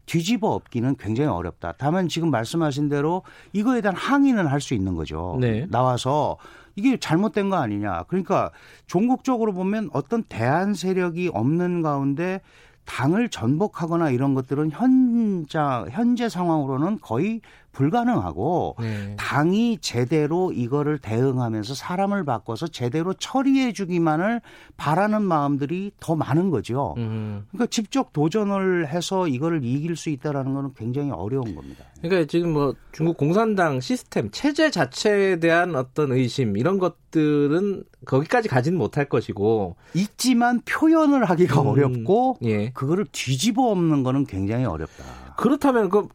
뒤집어 0.06 0.50
엎기는 0.50 0.96
굉장히 0.98 1.30
어렵다. 1.30 1.74
다만 1.78 2.08
지금 2.08 2.32
말씀하신 2.32 2.90
대로 2.90 3.24
이거에 3.54 3.82
대한 3.82 3.96
항의는 3.96 4.48
할 4.48 4.60
수 4.62 4.74
있는 4.74 4.96
거죠. 4.96 5.38
네. 5.40 5.68
나와서 5.70 6.38
이게 6.76 6.98
잘못된 6.98 7.50
거 7.50 7.58
아니냐. 7.58 8.04
그러니까 8.08 8.52
종국적으로 8.88 9.54
보면 9.54 9.90
어떤 9.94 10.24
대안 10.24 10.74
세력이 10.74 11.32
없는 11.34 11.82
가운데 11.82 12.42
당을 12.86 13.30
전복하거나 13.30 14.10
이런 14.10 14.34
것들은 14.34 14.72
현자 14.72 15.86
현재 15.92 16.30
상황으로는 16.30 17.00
거의 17.00 17.42
불가능하고 17.72 18.76
네. 18.80 19.16
당이 19.18 19.80
제대로 19.82 20.52
이거를 20.52 21.00
대응하면서 21.00 21.74
사람을 21.74 22.26
바꿔서 22.26 22.68
제대로 22.68 23.14
처리해 23.14 23.74
주기만을 23.74 24.42
바라는 24.78 25.22
마음들이 25.22 25.92
더 26.00 26.16
많은 26.16 26.50
거죠. 26.50 26.96
음. 26.98 27.46
그러니까 27.52 27.68
직접 27.68 28.14
도전을 28.14 28.88
해서 28.88 29.28
이거를 29.28 29.64
이길 29.64 29.96
수 29.96 30.10
있다라는 30.10 30.54
거는 30.54 30.74
굉장히 30.76 31.12
어려운 31.12 31.56
겁니다. 31.56 31.86
그러니까 32.02 32.28
지금 32.28 32.54
뭐 32.54 32.76
중국 32.92 33.18
공산당 33.18 33.80
시스템 33.80 34.30
체제 34.32 34.72
자체에 34.72 35.40
대한 35.40 35.76
어떤 35.76 36.12
의심 36.12 36.58
이런 36.58 36.80
것들은 36.80 37.84
거기까지 38.06 38.50
가지는 38.50 38.78
못할 38.78 39.06
것이고 39.06 39.76
있지만 39.94 40.62
표현을 40.62 41.26
하기가 41.26 41.62
음. 41.62 41.68
어렵고 41.68 42.38
예. 42.44 42.72
그거를 42.72 43.06
뒤집어 43.12 43.70
엎는 43.70 44.04
거는 44.04 44.26
굉장히 44.26 44.66
어렵다. 44.66 45.36
그렇다면 45.38 45.90
그 45.90 46.08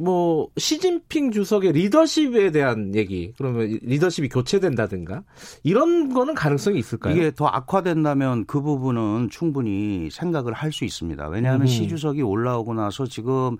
뭐 0.00 0.48
시진핑 0.56 1.32
주석의 1.32 1.72
리더십에 1.72 2.50
대한 2.52 2.94
얘기 2.94 3.32
그러면 3.36 3.78
리더십이 3.82 4.28
교체된다든가 4.28 5.22
이런 5.64 6.12
거는 6.14 6.34
가능성이 6.34 6.78
있을까요? 6.78 7.14
이게 7.16 7.32
더 7.34 7.46
악화된다면 7.46 8.44
그 8.46 8.60
부분은 8.62 9.28
충분히 9.30 10.08
생각을 10.10 10.52
할 10.52 10.68
수 10.72 10.84
있습니다. 10.84 11.28
왜냐하면 11.28 11.62
음. 11.62 11.66
시 11.66 11.88
주석이 11.88 12.22
올라오고 12.22 12.74
나서 12.74 13.06
지금 13.06 13.56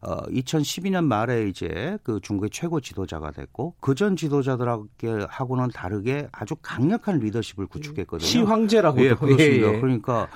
어 0.00 0.22
2012년 0.28 1.04
말에 1.04 1.48
이제 1.48 1.98
그 2.02 2.20
중국의 2.20 2.50
최고 2.50 2.80
지도자가 2.80 3.30
됐고 3.32 3.74
그 3.80 3.94
전 3.94 4.16
지도자들하고는 4.16 5.68
다르게 5.74 6.28
아주 6.32 6.54
강력한 6.62 7.18
리더십을 7.18 7.66
구축했거든요. 7.66 8.26
시 8.26 8.38
황제라고 8.40 9.00
예, 9.04 9.14
그렇습니다. 9.14 9.68
예, 9.68 9.74
예. 9.74 9.80
그러니까 9.80 10.28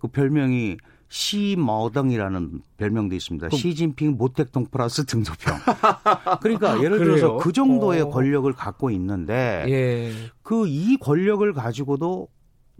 그 0.00 0.08
별명이 0.08 0.76
시머덩이라는 1.08 2.62
별명도 2.76 3.14
있습니다. 3.14 3.48
그럼... 3.48 3.58
시진핑 3.58 4.16
모택동 4.16 4.66
플러스 4.66 5.04
등소평. 5.04 5.56
그러니까 6.42 6.82
예를 6.82 6.98
들어서 6.98 7.36
그 7.36 7.52
정도의 7.52 8.02
어... 8.02 8.10
권력을 8.10 8.52
갖고 8.52 8.90
있는데 8.90 9.64
예. 9.68 10.12
그이 10.42 10.96
권력을 10.98 11.52
가지고도 11.52 12.28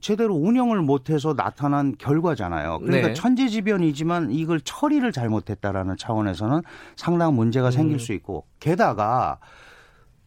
제대로 0.00 0.34
운영을 0.34 0.82
못해서 0.82 1.34
나타난 1.34 1.94
결과잖아요. 1.96 2.80
그러니까 2.80 3.08
네. 3.08 3.14
천재지변이지만 3.14 4.32
이걸 4.32 4.60
처리를 4.60 5.12
잘못했다라는 5.12 5.96
차원에서는 5.96 6.60
상당한 6.94 7.34
문제가 7.34 7.70
생길 7.70 7.96
음. 7.96 7.98
수 7.98 8.12
있고 8.12 8.44
게다가 8.60 9.38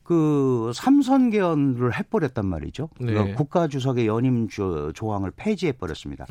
그 0.07 0.71
삼선 0.73 1.31
개헌을 1.31 1.93
해버렸단 1.99 2.45
말이죠. 2.45 2.87
네. 3.01 3.11
그러니까 3.11 3.35
국가 3.35 3.67
주석의 3.67 4.07
연임 4.07 4.47
조 4.47 4.93
항을 4.95 5.31
폐지해 5.35 5.73
버렸습니다. 5.73 6.25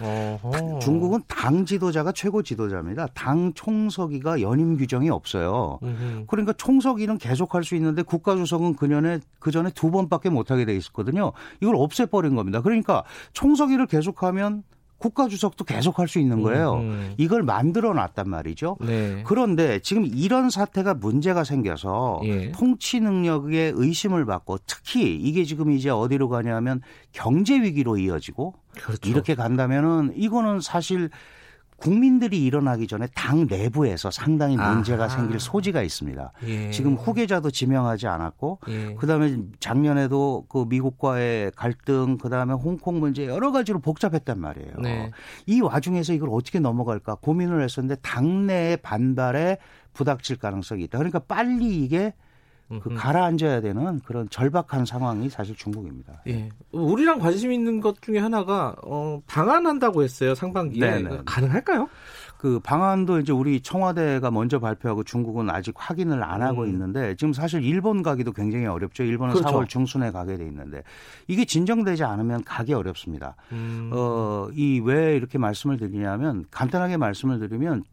중국은 0.81 1.21
당 1.29 1.67
지도자가 1.67 2.13
최고 2.13 2.43
지도자입니다. 2.43 3.09
당 3.09 3.53
총서기가 3.53 4.41
연임 4.41 4.79
규정이 4.79 5.11
없어요. 5.11 5.79
음흠. 5.83 6.25
그러니까 6.27 6.55
총서기는 6.55 7.19
계속할 7.19 7.65
수 7.65 7.75
있는데 7.75 8.01
국가 8.01 8.35
주석은 8.35 8.77
그년에 8.77 9.19
그 9.39 9.51
전에 9.51 9.69
두 9.75 9.91
번밖에 9.91 10.31
못하게 10.31 10.65
돼 10.65 10.75
있었거든요. 10.75 11.33
이걸 11.61 11.77
없애버린 11.77 12.35
겁니다. 12.35 12.63
그러니까 12.63 13.05
총서기를 13.35 13.85
계속하면 13.85 14.63
국가 14.99 15.29
주석도 15.29 15.65
계속 15.65 15.99
할 15.99 16.07
수 16.09 16.19
있는 16.19 16.41
거예요. 16.41 16.75
음, 16.75 16.81
음. 16.81 17.15
이걸 17.17 17.43
만들어 17.43 17.93
놨단 17.93 18.31
말이죠. 18.31 18.77
네. 18.81 19.23
그런데 19.27 19.81
지금 19.81 20.05
이런 20.07 20.51
사태가 20.51 20.95
문제가 20.95 21.43
생겨서 21.43 22.21
예. 22.25 22.53
통치 22.53 23.01
능력에 23.01 23.73
의심을 23.75 24.25
받고 24.25 24.59
특히 24.67 25.17
이게 25.17 25.45
지금 25.45 25.73
이제 25.73 25.91
어디로 25.91 26.29
가냐면 26.29 26.81
경제 27.13 27.61
위기로 27.61 27.99
이어지고 27.99 28.55
그렇죠. 28.77 29.09
이렇게 29.09 29.35
간다면은 29.35 30.13
이거는 30.15 30.61
사실 30.61 31.11
국민들이 31.77 32.45
일어나기 32.45 32.87
전에 32.87 33.07
당 33.15 33.47
내부에서 33.47 34.11
상당히 34.11 34.57
문제가 34.57 35.05
아하. 35.05 35.17
생길 35.17 35.39
소지가 35.39 35.83
있습니다. 35.83 36.33
예. 36.47 36.71
지금 36.71 36.95
후계자도 36.95 37.51
지명하지 37.51 38.07
않았고 38.07 38.61
예. 38.69 38.95
그다음에 38.95 39.39
작년에도 39.61 40.47
그 40.49 40.65
미국과의 40.69 41.53
갈등 41.55 42.17
그다음에 42.19 42.55
홍콩 42.55 43.01
문제 43.01 43.27
여러 43.27 43.53
가지로 43.53 43.81
복잡했단 43.81 44.41
말이에요. 44.41 44.73
네. 44.83 45.11
이 45.47 45.61
와중에서 45.61 46.15
이걸 46.15 46.31
어떻게 46.33 46.61
넘어갈까 46.61 47.17
고민을 47.17 47.63
했었는데 47.63 48.01
당내의 48.01 48.79
반발에 48.79 49.59
부닥칠 49.93 50.37
가능성이 50.37 50.85
있다. 50.85 50.99
그러니까 50.99 51.19
빨리 51.21 51.83
이게 51.85 52.15
그 52.69 52.95
가라앉아야 52.95 53.61
되는 53.61 54.01
그런 54.01 54.29
절박한 54.29 54.87
상황이 54.87 55.29
사실 55.29 55.55
중국입니다. 55.55 56.23
예. 56.27 56.49
우리랑 56.73 57.21
관심 57.21 57.53
있는 57.53 57.81
것 57.81 58.03
중에 58.03 58.19
하나가 58.19 58.75
어, 58.83 59.21
방한한다고 59.27 60.03
했어요 60.03 60.35
상반기에 60.35 60.81
네네. 61.03 61.21
가능할까요? 61.25 61.89
그 62.39 62.61
방안도 62.61 63.21
이제 63.21 63.33
우리 63.33 63.61
청와대가 63.61 64.31
먼저 64.31 64.59
발표하고 64.59 65.05
중국은 65.05 65.49
아직 65.49 65.75
확인을 65.77 66.23
안 66.23 66.43
하고 66.43 66.63
음. 66.63 66.69
있는데 66.69 67.15
지금 67.17 67.33
사실 67.33 67.63
일본 67.65 68.03
가기도 68.03 68.33
굉장히 68.33 68.67
어렵죠. 68.67 69.05
일본은 69.05 69.35
그렇죠. 69.35 69.49
4월 69.57 69.69
중순에 69.69 70.11
가게 70.11 70.37
돼 70.37 70.45
있는데 70.45 70.83
이게 71.29 71.45
진정되지 71.47 72.05
않으면 72.05 72.45
가기 72.45 72.75
어렵습니다. 72.75 73.37
음. 73.53 73.91
어, 73.93 74.49
이 74.53 74.81
왜 74.87 75.17
이렇게 75.17 75.39
말씀을 75.39 75.79
드리냐면 75.79 76.45
간단하게 76.51 76.99
말씀을 76.99 77.39
드리면 77.39 77.85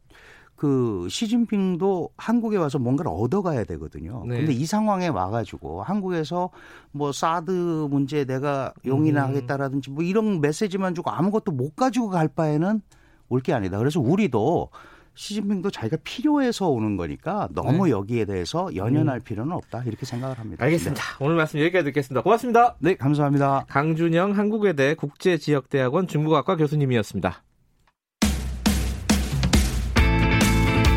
그 0.63 1.07
시진핑도 1.09 2.11
한국에 2.15 2.55
와서 2.55 2.79
뭔가를 2.79 3.11
얻어가야 3.13 3.65
되거든요. 3.65 4.23
네. 4.25 4.37
근데 4.37 4.53
이 4.53 4.65
상황에 4.65 5.09
와가지고 5.09 5.83
한국에서 5.83 6.51
뭐 6.93 7.11
사드 7.11 7.87
문제 7.89 8.23
내가 8.23 8.71
용인하겠다라든지 8.85 9.89
뭐 9.91 10.05
이런 10.05 10.39
메시지만 10.39 10.95
주고 10.95 11.11
아무것도 11.11 11.51
못 11.51 11.75
가지고 11.75 12.07
갈 12.07 12.29
바에는 12.29 12.81
올 13.27 13.41
게 13.41 13.51
아니다. 13.51 13.77
그래서 13.77 13.99
우리도 13.99 14.69
시진핑도 15.15 15.69
자기가 15.69 15.97
필요해서 16.05 16.69
오는 16.69 16.95
거니까 16.95 17.49
너무 17.51 17.87
네. 17.87 17.91
여기에 17.91 18.23
대해서 18.23 18.73
연연할 18.73 19.17
음. 19.17 19.21
필요는 19.21 19.51
없다 19.51 19.83
이렇게 19.85 20.05
생각을 20.05 20.39
합니다. 20.39 20.63
알겠습니다. 20.63 21.03
네. 21.19 21.25
오늘 21.25 21.35
말씀 21.35 21.59
여기까지 21.59 21.83
듣겠습니다. 21.83 22.21
고맙습니다. 22.21 22.77
네, 22.79 22.95
감사합니다. 22.95 23.65
강준영 23.67 24.37
한국외대 24.37 24.95
국제지역대학원 24.95 26.07
중국학과 26.07 26.55
교수님이었습니다. 26.55 27.43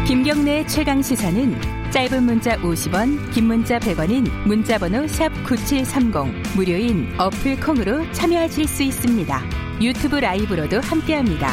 김경래 0.06 0.64
최강 0.68 1.02
시사는 1.02 1.90
짧은 1.90 2.22
문자 2.22 2.56
50원, 2.58 3.34
긴 3.34 3.46
문자 3.46 3.80
100원인 3.80 4.30
문자번호 4.46 5.04
샵 5.08 5.32
#9730 5.42 6.54
무료인 6.54 7.12
어플 7.18 7.58
콩으로 7.58 8.12
참여하실 8.12 8.68
수 8.68 8.84
있습니다. 8.84 9.42
유튜브 9.82 10.14
라이브로도 10.14 10.80
함께합니다. 10.80 11.50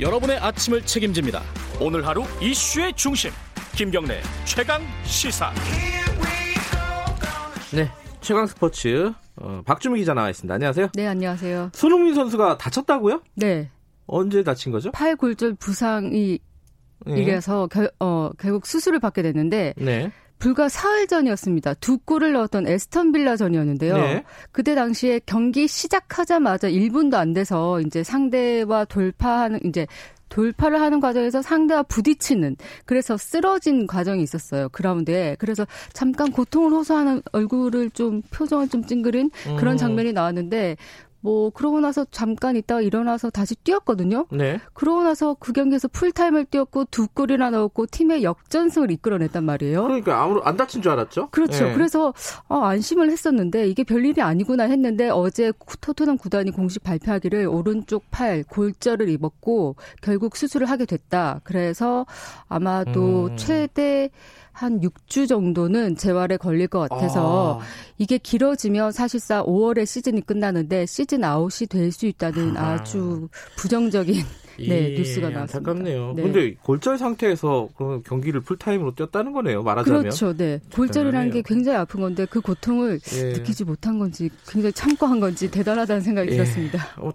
여러분의 0.00 0.38
아침을 0.38 0.82
책임집니다. 0.82 1.40
오늘 1.78 2.04
하루 2.04 2.24
이슈의 2.40 2.94
중심. 2.94 3.30
김경래 3.76 4.22
최강 4.46 4.80
시사. 5.04 5.52
네, 7.74 7.90
최강 8.22 8.46
스포츠 8.46 9.12
어, 9.36 9.60
박주미 9.66 9.98
기자 9.98 10.14
나와 10.14 10.30
있습니다. 10.30 10.54
안녕하세요. 10.54 10.88
네, 10.94 11.06
안녕하세요. 11.06 11.72
손흥민 11.74 12.14
선수가 12.14 12.56
다쳤다고요? 12.56 13.20
네. 13.34 13.70
언제 14.06 14.42
다친 14.42 14.72
거죠? 14.72 14.92
팔 14.92 15.14
골절 15.14 15.56
부상이 15.56 16.38
네. 17.04 17.20
이래서 17.20 17.66
결, 17.66 17.90
어, 18.00 18.30
결국 18.38 18.64
수술을 18.64 18.98
받게 18.98 19.20
됐는데 19.20 19.74
네. 19.76 20.10
불과 20.38 20.70
사흘 20.70 21.06
전이었습니다. 21.06 21.74
두 21.74 21.98
골을 21.98 22.32
넣었던 22.32 22.66
에스턴 22.66 23.12
빌라전이었는데요. 23.12 23.96
네. 23.98 24.24
그때 24.52 24.74
당시에 24.74 25.20
경기 25.26 25.68
시작하자마자 25.68 26.70
1분도 26.70 27.16
안 27.16 27.34
돼서 27.34 27.80
이제 27.82 28.02
상대와 28.02 28.86
돌파하는 28.86 29.60
이제 29.64 29.86
돌파를 30.28 30.80
하는 30.80 31.00
과정에서 31.00 31.42
상대와 31.42 31.84
부딪히는 31.84 32.56
그래서 32.84 33.16
쓰러진 33.16 33.86
과정이 33.86 34.22
있었어요 34.22 34.68
그라운드에 34.70 35.36
그래서 35.38 35.66
잠깐 35.92 36.30
고통을 36.32 36.72
호소하는 36.72 37.22
얼굴을 37.32 37.90
좀 37.90 38.22
표정을 38.30 38.68
좀 38.68 38.84
찡그린 38.84 39.30
그런 39.58 39.74
음. 39.74 39.76
장면이 39.76 40.12
나왔는데 40.12 40.76
뭐 41.26 41.50
그러고 41.50 41.80
나서 41.80 42.06
잠깐 42.12 42.54
있다가 42.54 42.80
일어나서 42.82 43.30
다시 43.30 43.56
뛰었거든요. 43.56 44.26
네. 44.30 44.60
그러고 44.74 45.02
나서 45.02 45.34
그 45.40 45.52
경기에서 45.52 45.88
풀타임을 45.88 46.44
뛰었고 46.44 46.84
두 46.84 47.08
골이나 47.08 47.50
넣었고 47.50 47.86
팀의 47.86 48.22
역전승을 48.22 48.92
이끌어냈단 48.92 49.42
말이에요. 49.42 49.82
그러니까 49.82 50.22
아무로 50.22 50.44
안 50.44 50.56
다친 50.56 50.82
줄 50.82 50.92
알았죠. 50.92 51.30
그렇죠. 51.30 51.64
네. 51.64 51.74
그래서 51.74 52.14
어, 52.46 52.60
안심을 52.60 53.10
했었는데 53.10 53.66
이게 53.66 53.82
별일이 53.82 54.22
아니구나 54.22 54.64
했는데 54.64 55.10
어제 55.10 55.52
토트넘 55.80 56.16
구단이 56.16 56.52
공식 56.52 56.84
발표하기를 56.84 57.48
오른쪽 57.48 58.08
팔 58.12 58.44
골절을 58.44 59.08
입었고 59.08 59.74
결국 60.02 60.36
수술을 60.36 60.70
하게 60.70 60.84
됐다. 60.84 61.40
그래서 61.42 62.06
아마도 62.46 63.30
음. 63.32 63.36
최대 63.36 64.10
한 64.56 64.80
6주 64.80 65.28
정도는 65.28 65.96
재활에 65.96 66.38
걸릴 66.38 66.66
것 66.66 66.88
같아서 66.88 67.60
아. 67.60 67.64
이게 67.98 68.16
길어지면 68.16 68.90
사실상 68.90 69.44
5월에 69.44 69.84
시즌이 69.84 70.22
끝나는데 70.22 70.86
시즌 70.86 71.22
아웃이 71.24 71.68
될 71.68 71.92
수 71.92 72.06
있다는 72.06 72.56
아. 72.56 72.72
아주 72.72 73.28
부정적인 73.56 74.24
네, 74.58 74.92
예, 74.92 74.98
뉴스가 74.98 75.30
나왔습니다. 75.30 75.70
안타깝네요. 75.70 76.12
네. 76.16 76.22
근데 76.22 76.54
골절 76.62 76.98
상태에서 76.98 77.68
그럼 77.76 78.02
경기를 78.02 78.40
풀타임으로 78.40 78.94
뛰었다는 78.94 79.32
거네요. 79.32 79.62
말하자면. 79.62 80.00
그렇죠. 80.02 80.36
네. 80.36 80.60
골절이라는 80.74 81.30
게 81.30 81.42
굉장히 81.42 81.78
아픈 81.78 82.00
건데 82.00 82.26
그 82.28 82.40
고통을 82.40 82.98
예. 83.14 83.22
느끼지 83.32 83.64
못한 83.64 83.98
건지 83.98 84.30
굉장히 84.48 84.72
참고 84.72 85.06
한 85.06 85.20
건지 85.20 85.50
대단하다는 85.50 86.02
생각이 86.02 86.30
예. 86.30 86.36
들었습니다. 86.36 86.86
어, 86.96 87.10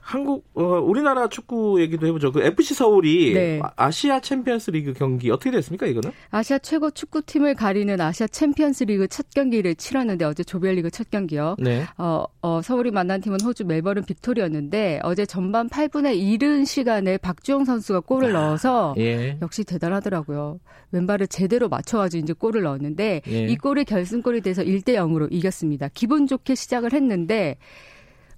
한국 0.00 0.44
어, 0.54 0.62
우리나라 0.62 1.28
축구 1.28 1.80
얘기도 1.80 2.06
해보죠. 2.06 2.30
그 2.30 2.42
FC 2.42 2.74
서울이 2.74 3.34
네. 3.34 3.60
아시아 3.76 4.20
챔피언스리그 4.20 4.92
경기 4.92 5.30
어떻게 5.30 5.50
됐습니까? 5.50 5.86
이거는? 5.86 6.12
아시아 6.30 6.58
최고 6.58 6.90
축구팀을 6.90 7.54
가리는 7.54 8.00
아시아 8.00 8.26
챔피언스리그 8.26 9.08
첫 9.08 9.26
경기를 9.30 9.74
치렀는데 9.74 10.24
어제 10.24 10.44
조별리그 10.44 10.90
첫 10.90 11.10
경기요. 11.10 11.56
네. 11.58 11.84
어, 11.98 12.24
어, 12.42 12.62
서울이 12.62 12.90
만난 12.90 13.20
팀은 13.20 13.40
호주 13.40 13.64
멜버른 13.64 14.04
빅토리였는데 14.04 15.00
어제 15.02 15.26
전반 15.26 15.68
8분에 15.68 16.16
이른 16.16 16.64
시 16.64 16.83
간에 16.84 17.18
박주영 17.18 17.64
선수가 17.64 18.00
골을 18.00 18.34
아, 18.36 18.40
넣어서 18.40 18.94
예. 18.98 19.38
역시 19.42 19.64
대단하더라고요. 19.64 20.60
왼발을 20.92 21.26
제대로 21.26 21.68
맞춰가지고 21.68 22.22
이제 22.22 22.32
골을 22.32 22.62
넣었는데 22.62 23.22
예. 23.26 23.46
이 23.46 23.56
골이 23.56 23.84
결승골이 23.84 24.42
돼서 24.42 24.62
1대 24.62 24.94
0으로 24.94 25.28
이겼습니다. 25.30 25.88
기분 25.92 26.26
좋게 26.26 26.54
시작을 26.54 26.92
했는데 26.92 27.56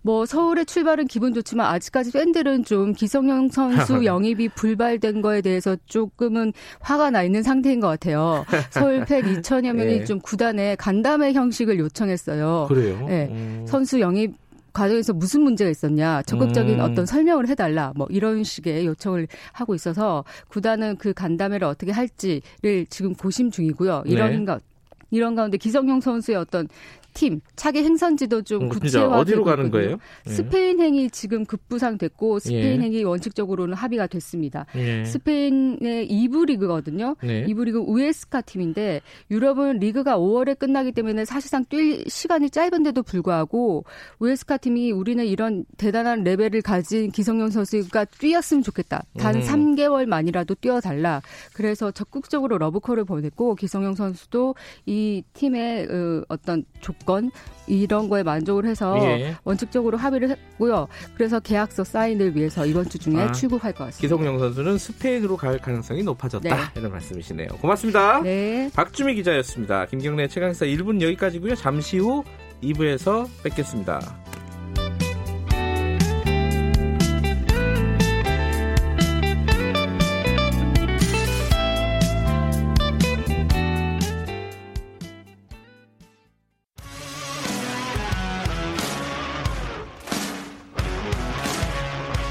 뭐 0.06 0.24
서울의 0.24 0.66
출발은 0.66 1.08
기분 1.08 1.34
좋지만 1.34 1.66
아직까지 1.66 2.12
팬들은 2.12 2.64
좀 2.64 2.92
기성용 2.92 3.48
선수 3.48 4.04
영입이 4.06 4.50
불발된 4.50 5.20
거에 5.20 5.40
대해서 5.40 5.76
조금은 5.86 6.52
화가 6.78 7.10
나 7.10 7.24
있는 7.24 7.42
상태인 7.42 7.80
것 7.80 7.88
같아요. 7.88 8.44
서울 8.70 9.04
팬 9.04 9.24
2천여 9.42 9.72
명이 9.72 9.98
네. 9.98 10.04
좀 10.04 10.20
구단에 10.20 10.76
간담회 10.76 11.32
형식을 11.32 11.80
요청했어요. 11.80 12.66
그래요? 12.68 13.04
네. 13.08 13.28
음. 13.32 13.64
선수 13.66 13.98
영입 13.98 14.34
과정에서 14.76 15.14
무슨 15.14 15.40
문제가 15.40 15.70
있었냐 15.70 16.22
적극적인 16.22 16.78
음. 16.78 16.80
어떤 16.80 17.06
설명을 17.06 17.48
해달라 17.48 17.94
뭐 17.96 18.06
이런 18.10 18.44
식의 18.44 18.86
요청을 18.86 19.26
하고 19.52 19.74
있어서 19.74 20.22
구단은 20.48 20.96
그 20.98 21.14
간담회를 21.14 21.66
어떻게 21.66 21.92
할지를 21.92 22.86
지금 22.90 23.14
고심 23.14 23.50
중이고요. 23.50 24.02
이런 24.04 24.30
네. 24.30 24.44
것 24.44 24.62
이런 25.10 25.34
가운데 25.34 25.56
기성용 25.56 26.00
선수의 26.00 26.36
어떤 26.36 26.68
팀 27.16 27.40
차기 27.56 27.82
행선지도 27.82 28.42
좀 28.42 28.64
음, 28.64 28.68
구체화되고 28.68 29.14
어디로 29.14 29.44
가는 29.44 29.70
거예요? 29.70 29.96
예. 30.26 30.30
스페인행이 30.30 31.10
지금 31.10 31.46
급부상됐고 31.46 32.40
스페인행이 32.40 32.98
예. 32.98 33.02
원칙적으로는 33.02 33.74
합의가 33.74 34.06
됐습니다. 34.06 34.66
예. 34.76 35.02
스페인의 35.06 36.08
2부 36.08 36.46
리그거든요. 36.46 37.16
네. 37.22 37.46
2부 37.46 37.64
리그 37.64 37.78
우에스카 37.78 38.42
팀인데 38.42 39.00
유럽은 39.30 39.78
리그가 39.78 40.18
5월에 40.18 40.58
끝나기 40.58 40.92
때문에 40.92 41.24
사실상 41.24 41.64
뛸 41.64 42.04
시간이 42.06 42.50
짧은데도 42.50 43.02
불구하고 43.02 43.84
우에스카 44.18 44.58
팀이 44.58 44.92
우리는 44.92 45.24
이런 45.24 45.64
대단한 45.78 46.22
레벨을 46.22 46.60
가진 46.60 47.10
기성용 47.10 47.48
선수가 47.48 48.04
뛰었으면 48.04 48.62
좋겠다. 48.62 49.04
단 49.16 49.36
음. 49.36 49.40
3개월 49.40 50.04
만이라도 50.04 50.54
뛰어달라. 50.56 51.22
그래서 51.54 51.90
적극적으로 51.90 52.58
러브콜을 52.58 53.04
보냈고 53.06 53.54
기성용 53.54 53.94
선수도 53.94 54.54
이 54.84 55.22
팀의 55.32 55.88
어, 55.90 56.22
어떤 56.28 56.64
조건 56.80 57.05
조건 57.06 57.30
이런 57.68 58.08
거에 58.08 58.22
만족을 58.22 58.66
해서 58.66 58.98
예. 59.00 59.36
원칙적으로 59.44 59.96
합의를 59.96 60.30
했고요. 60.30 60.88
그래서 61.14 61.40
계약서 61.40 61.84
사인을 61.84 62.36
위해서 62.36 62.66
이번 62.66 62.88
주 62.88 62.98
중에 62.98 63.16
아, 63.16 63.32
출국할 63.32 63.72
것 63.72 63.84
같습니다. 63.86 64.00
기성용 64.00 64.38
선수는 64.38 64.78
스페인으로 64.78 65.36
갈 65.36 65.58
가능성이 65.58 66.02
높아졌다. 66.02 66.48
네. 66.48 66.62
이런 66.76 66.92
말씀이시네요. 66.92 67.48
고맙습니다. 67.60 68.22
네. 68.22 68.70
박주미 68.74 69.14
기자였습니다. 69.14 69.86
김경래 69.86 70.28
최강사 70.28 70.66
1분 70.66 71.00
여기까지고요. 71.00 71.54
잠시 71.54 71.98
후 71.98 72.24
2부에서 72.62 73.28
뵙겠습니다. 73.42 74.25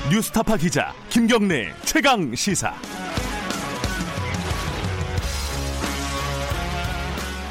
뉴스타파 0.07 0.57
기자 0.57 0.93
김경래 1.09 1.73
최강 1.83 2.35
시사. 2.35 2.71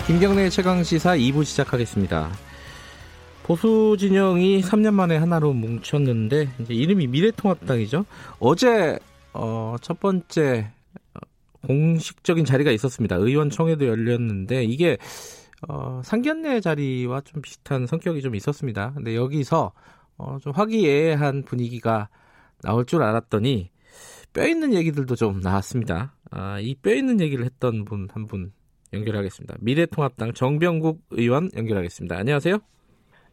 김경래 0.06 0.48
최강 0.50 0.84
시사 0.84 1.16
2부 1.16 1.44
시작하겠습니다. 1.44 2.30
보수 3.42 3.96
진영이 3.98 4.62
3년 4.62 4.94
만에 4.94 5.16
하나로 5.16 5.52
뭉쳤는데 5.52 6.48
이제 6.60 6.74
이름이 6.74 7.08
미래통합당이죠. 7.08 8.04
어제 8.38 9.00
어, 9.32 9.74
첫 9.80 9.98
번째 9.98 10.70
어, 11.14 11.18
공식적인 11.66 12.44
자리가 12.44 12.70
있었습니다. 12.70 13.16
의원총회도 13.16 13.84
열렸는데 13.84 14.62
이게 14.62 14.96
어, 15.68 16.00
상견례 16.04 16.60
자리와 16.60 17.22
좀 17.22 17.42
비슷한 17.42 17.88
성격이 17.88 18.22
좀 18.22 18.36
있었습니다. 18.36 18.92
근데 18.94 19.16
여기서 19.16 19.72
어, 20.18 20.38
좀 20.40 20.52
화기애애한 20.52 21.42
분위기가 21.42 22.08
나올 22.64 22.86
줄 22.86 23.02
알았더니 23.02 23.70
뼈 24.32 24.46
있는 24.46 24.72
얘기들도 24.74 25.14
좀 25.14 25.40
나왔습니다. 25.40 26.14
아, 26.30 26.58
이 26.60 26.74
뼈 26.82 26.92
있는 26.94 27.20
얘기를 27.20 27.44
했던 27.44 27.84
분 27.84 28.08
한분 28.10 28.26
분 28.26 28.52
연결하겠습니다. 28.92 29.56
미래통합당 29.60 30.32
정병국 30.32 31.00
의원 31.10 31.50
연결하겠습니다. 31.56 32.16
안녕하세요. 32.16 32.58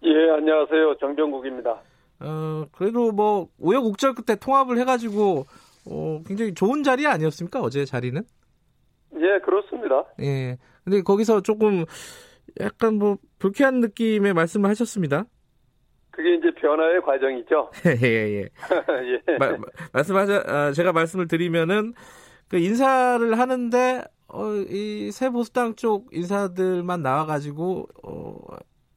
예, 0.03 0.29
안녕하세요. 0.35 0.97
정병국입니다. 0.99 1.81
어, 2.19 2.65
그래도 2.73 3.11
뭐 3.11 3.47
우여곡절 3.57 4.13
끝에 4.15 4.35
통합을 4.35 4.77
해가지고 4.79 5.45
어, 5.89 6.21
굉장히 6.25 6.53
좋은 6.53 6.83
자리 6.83 7.07
아니었습니까? 7.07 7.61
어제 7.61 7.85
자리는? 7.85 8.21
예, 9.15 9.39
그렇습니다. 9.43 10.03
예. 10.19 10.57
근데 10.83 11.01
거기서 11.01 11.41
조금 11.41 11.85
약간 12.59 12.95
뭐 12.95 13.17
불쾌한 13.39 13.79
느낌의 13.81 14.33
말씀을 14.33 14.69
하셨습니다. 14.69 15.25
그게 16.11 16.35
이제 16.35 16.51
변화의 16.59 17.01
과정이죠. 17.01 17.71
예, 18.03 18.07
예. 18.07 18.41
예. 18.43 18.49
마, 19.39 19.55
말씀하자, 19.93 20.43
아, 20.45 20.71
제가 20.73 20.91
말씀을 20.91 21.27
드리면은 21.27 21.93
그 22.49 22.57
인사를 22.57 23.37
하는데 23.39 24.03
어, 24.27 24.45
이 24.69 25.09
새 25.11 25.29
보수당 25.29 25.75
쪽 25.75 26.07
인사들만 26.13 27.01
나와가지고 27.01 27.87
어, 28.03 28.39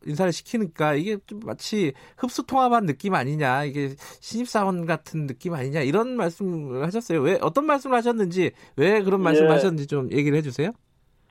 인사를 0.07 0.33
시키니까 0.33 0.95
이게 0.95 1.17
좀 1.27 1.41
마치 1.45 1.93
흡수 2.19 2.45
통합한 2.47 2.85
느낌 2.87 3.15
아니냐 3.15 3.65
이게 3.65 3.95
신입사원 4.21 4.85
같은 4.87 5.27
느낌 5.27 5.55
아니냐 5.55 5.81
이런 5.81 6.17
말씀을 6.17 6.85
하셨어요. 6.85 7.21
왜 7.23 7.39
어떤 7.41 7.65
말씀을 7.67 7.97
하셨는지 7.97 8.53
왜 8.77 9.03
그런 9.03 9.23
말씀을 9.23 9.49
예. 9.49 9.55
하셨는지 9.55 9.87
좀 9.87 10.11
얘기를 10.13 10.37
해주세요. 10.39 10.73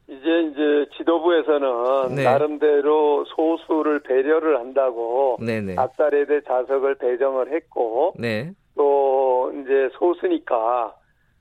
이제 0.07 0.41
이제 0.51 0.85
지도부에서는 0.97 2.15
네. 2.15 2.23
나름대로 2.23 3.25
소수를 3.25 4.01
배려를 4.01 4.59
한다고 4.59 5.37
네네. 5.39 5.75
앞사례대 5.77 6.41
자석을 6.41 6.95
배정을 6.95 7.53
했고 7.53 8.13
네. 8.19 8.51
또 8.75 9.51
이제 9.53 9.89
소수니까 9.93 10.93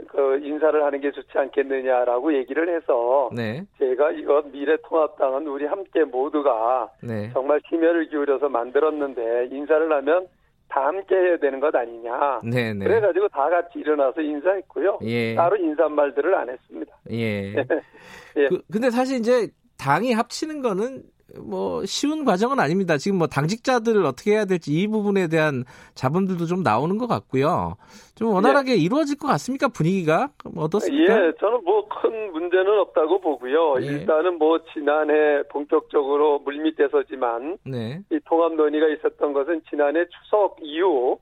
그 0.08 0.40
인사를 0.42 0.82
하는 0.82 1.00
게 1.00 1.10
좋지 1.10 1.30
않겠느냐라고 1.34 2.34
얘기를 2.34 2.74
해서 2.74 3.30
네. 3.34 3.64
제가 3.78 4.12
이거 4.12 4.42
미래통합당은 4.52 5.46
우리 5.46 5.66
함께 5.66 6.04
모두가 6.04 6.90
네. 7.02 7.30
정말 7.32 7.60
심혈을 7.68 8.08
기울여서 8.08 8.48
만들었는데 8.48 9.48
인사를 9.50 9.92
하면 9.92 10.26
다 10.72 10.86
함께 10.86 11.14
해야 11.14 11.36
되는 11.36 11.60
것 11.60 11.74
아니냐. 11.74 12.40
네네. 12.42 12.72
네. 12.72 12.84
그래가지고 12.86 13.28
다 13.28 13.50
같이 13.50 13.78
일어나서 13.78 14.22
인사했고요. 14.22 15.00
예. 15.02 15.34
따로 15.34 15.56
인사말들을 15.56 16.34
안 16.34 16.48
했습니다. 16.48 16.96
예. 17.10 17.52
예. 18.36 18.48
그, 18.48 18.62
근데 18.72 18.90
사실 18.90 19.18
이제 19.18 19.48
당이 19.78 20.14
합치는 20.14 20.62
거는 20.62 21.02
뭐 21.40 21.84
쉬운 21.86 22.24
과정은 22.24 22.60
아닙니다. 22.60 22.96
지금 22.98 23.18
뭐 23.18 23.26
당직자들을 23.26 24.04
어떻게 24.04 24.32
해야 24.32 24.44
될지 24.44 24.72
이 24.72 24.86
부분에 24.86 25.28
대한 25.28 25.64
자본들도 25.94 26.46
좀 26.46 26.62
나오는 26.62 26.98
것 26.98 27.06
같고요. 27.06 27.76
좀 28.14 28.28
원활하게 28.28 28.72
예. 28.72 28.76
이루어질 28.76 29.18
것 29.18 29.26
같습니까 29.28 29.68
분위기가 29.68 30.28
어떻습니까? 30.56 31.12
예, 31.12 31.32
저는 31.40 31.64
뭐 31.64 31.82
큰 32.02 32.32
문제는 32.32 32.80
없다고 32.80 33.20
보고요. 33.20 33.76
예. 33.82 33.86
일단은 33.86 34.38
뭐 34.38 34.58
지난해 34.72 35.42
본격적으로 35.50 36.40
물밑에서지만 36.40 37.58
네. 37.64 38.00
이 38.10 38.18
통합 38.24 38.54
논의가 38.54 38.88
있었던 38.88 39.32
것은 39.32 39.62
지난해 39.70 40.04
추석 40.06 40.56
이후 40.60 41.18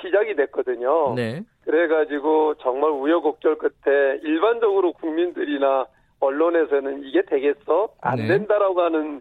시작이 0.00 0.34
됐거든요. 0.36 1.14
네. 1.14 1.42
그래가지고 1.64 2.54
정말 2.62 2.90
우여곡절 2.90 3.58
끝에 3.58 4.20
일반적으로 4.22 4.94
국민들이나 4.94 5.86
언론에서는 6.20 7.04
이게 7.04 7.22
되겠어? 7.22 7.88
안 8.00 8.16
네. 8.16 8.26
된다라고 8.28 8.80
하는 8.80 9.20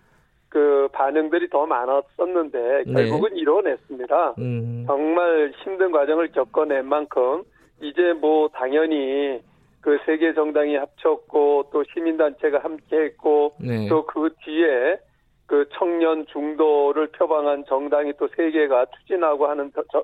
그 0.51 0.89
반응들이 0.91 1.49
더 1.49 1.65
많았었는데 1.65 2.83
네. 2.85 2.93
결국은 2.93 3.33
네. 3.33 3.39
이뤄냈습니다. 3.39 4.35
음. 4.37 4.83
정말 4.85 5.53
힘든 5.63 5.91
과정을 5.91 6.33
겪어낸 6.33 6.85
만큼 6.85 7.43
이제 7.81 8.13
뭐 8.19 8.49
당연히 8.49 9.41
그 9.79 9.97
세계 10.05 10.33
정당이 10.33 10.75
합쳤고 10.75 11.69
또 11.71 11.83
시민단체가 11.93 12.59
함께했고 12.59 13.53
네. 13.61 13.87
또그 13.87 14.35
뒤에 14.43 14.99
그 15.47 15.67
청년 15.73 16.25
중도를 16.27 17.07
표방한 17.07 17.63
정당이 17.65 18.13
또 18.17 18.27
세 18.35 18.51
개가 18.51 18.87
추진하고 18.97 19.47
하는 19.47 19.71
저, 19.73 20.03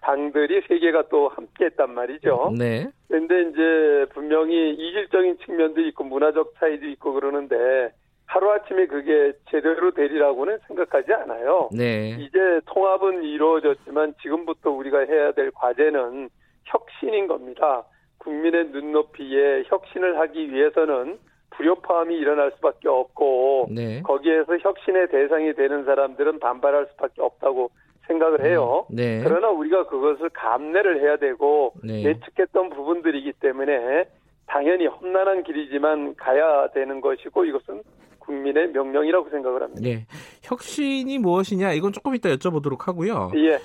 당들이 0.00 0.62
세 0.68 0.78
개가 0.78 1.08
또 1.10 1.28
함께했단 1.28 1.92
말이죠. 1.92 2.52
네. 2.56 2.86
그런데 3.08 3.50
이제 3.50 4.06
분명히 4.14 4.74
이질적인 4.74 5.38
측면도 5.44 5.80
있고 5.88 6.04
문화적 6.04 6.54
차이도 6.60 6.86
있고 6.86 7.14
그러는데 7.14 7.90
하루아침에 8.28 8.86
그게 8.86 9.32
제대로 9.50 9.90
되리라고는 9.90 10.58
생각하지 10.66 11.12
않아요. 11.14 11.70
네. 11.72 12.10
이제 12.20 12.60
통합은 12.66 13.22
이루어졌지만 13.22 14.14
지금부터 14.22 14.70
우리가 14.70 15.00
해야 15.00 15.32
될 15.32 15.50
과제는 15.50 16.28
혁신인 16.64 17.26
겁니다. 17.26 17.84
국민의 18.18 18.66
눈높이에 18.66 19.64
혁신을 19.66 20.18
하기 20.20 20.52
위해서는 20.52 21.18
불협화음이 21.50 22.14
일어날 22.14 22.52
수밖에 22.56 22.88
없고 22.88 23.68
네. 23.70 24.02
거기에서 24.02 24.58
혁신의 24.58 25.08
대상이 25.08 25.54
되는 25.54 25.84
사람들은 25.86 26.38
반발할 26.38 26.86
수밖에 26.92 27.22
없다고 27.22 27.70
생각을 28.06 28.44
해요. 28.44 28.86
음, 28.90 28.96
네. 28.96 29.20
그러나 29.24 29.48
우리가 29.48 29.86
그것을 29.86 30.28
감내를 30.30 31.00
해야 31.00 31.16
되고 31.16 31.72
네. 31.82 32.02
예측했던 32.04 32.70
부분들이기 32.70 33.32
때문에 33.40 34.04
당연히 34.46 34.86
험난한 34.86 35.44
길이지만 35.44 36.14
가야 36.16 36.68
되는 36.68 37.00
것이고 37.00 37.44
이것은 37.46 37.82
국민의 38.28 38.68
명령이라고 38.68 39.30
생각을 39.30 39.62
합니다. 39.62 39.80
네. 39.82 40.06
혁신이 40.42 41.18
무엇이냐 41.18 41.72
이건 41.72 41.92
조금 41.92 42.14
이따 42.14 42.28
여쭤보도록 42.28 42.82
하고요. 42.82 43.32
예. 43.36 43.58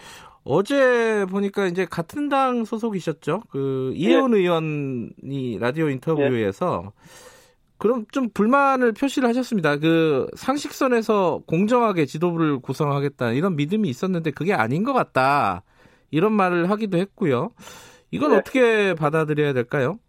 어제 0.45 1.25
보니까 1.29 1.67
이제 1.67 1.85
같은 1.85 2.29
당 2.29 2.65
소속이셨죠. 2.65 3.43
그 3.49 3.91
이혜원 3.95 4.33
예. 4.33 4.39
의원이 4.39 5.59
라디오 5.59 5.89
인터뷰에서 5.89 6.83
예. 6.85 7.33
그럼 7.77 8.05
좀 8.11 8.29
불만을 8.29 8.93
표시를 8.93 9.27
하셨습니다. 9.29 9.77
그 9.77 10.27
상식선에서 10.35 11.41
공정하게 11.45 12.05
지도부를 12.05 12.59
구성하겠다 12.59 13.33
이런 13.33 13.57
믿음이 13.57 13.89
있었는데 13.89 14.31
그게 14.31 14.53
아닌 14.53 14.83
것 14.83 14.93
같다 14.93 15.63
이런 16.09 16.31
말을 16.31 16.69
하기도 16.69 16.97
했고요. 16.97 17.51
이건 18.11 18.31
네. 18.31 18.37
어떻게 18.37 18.93
받아들여야 18.93 19.53
될까요? 19.53 19.99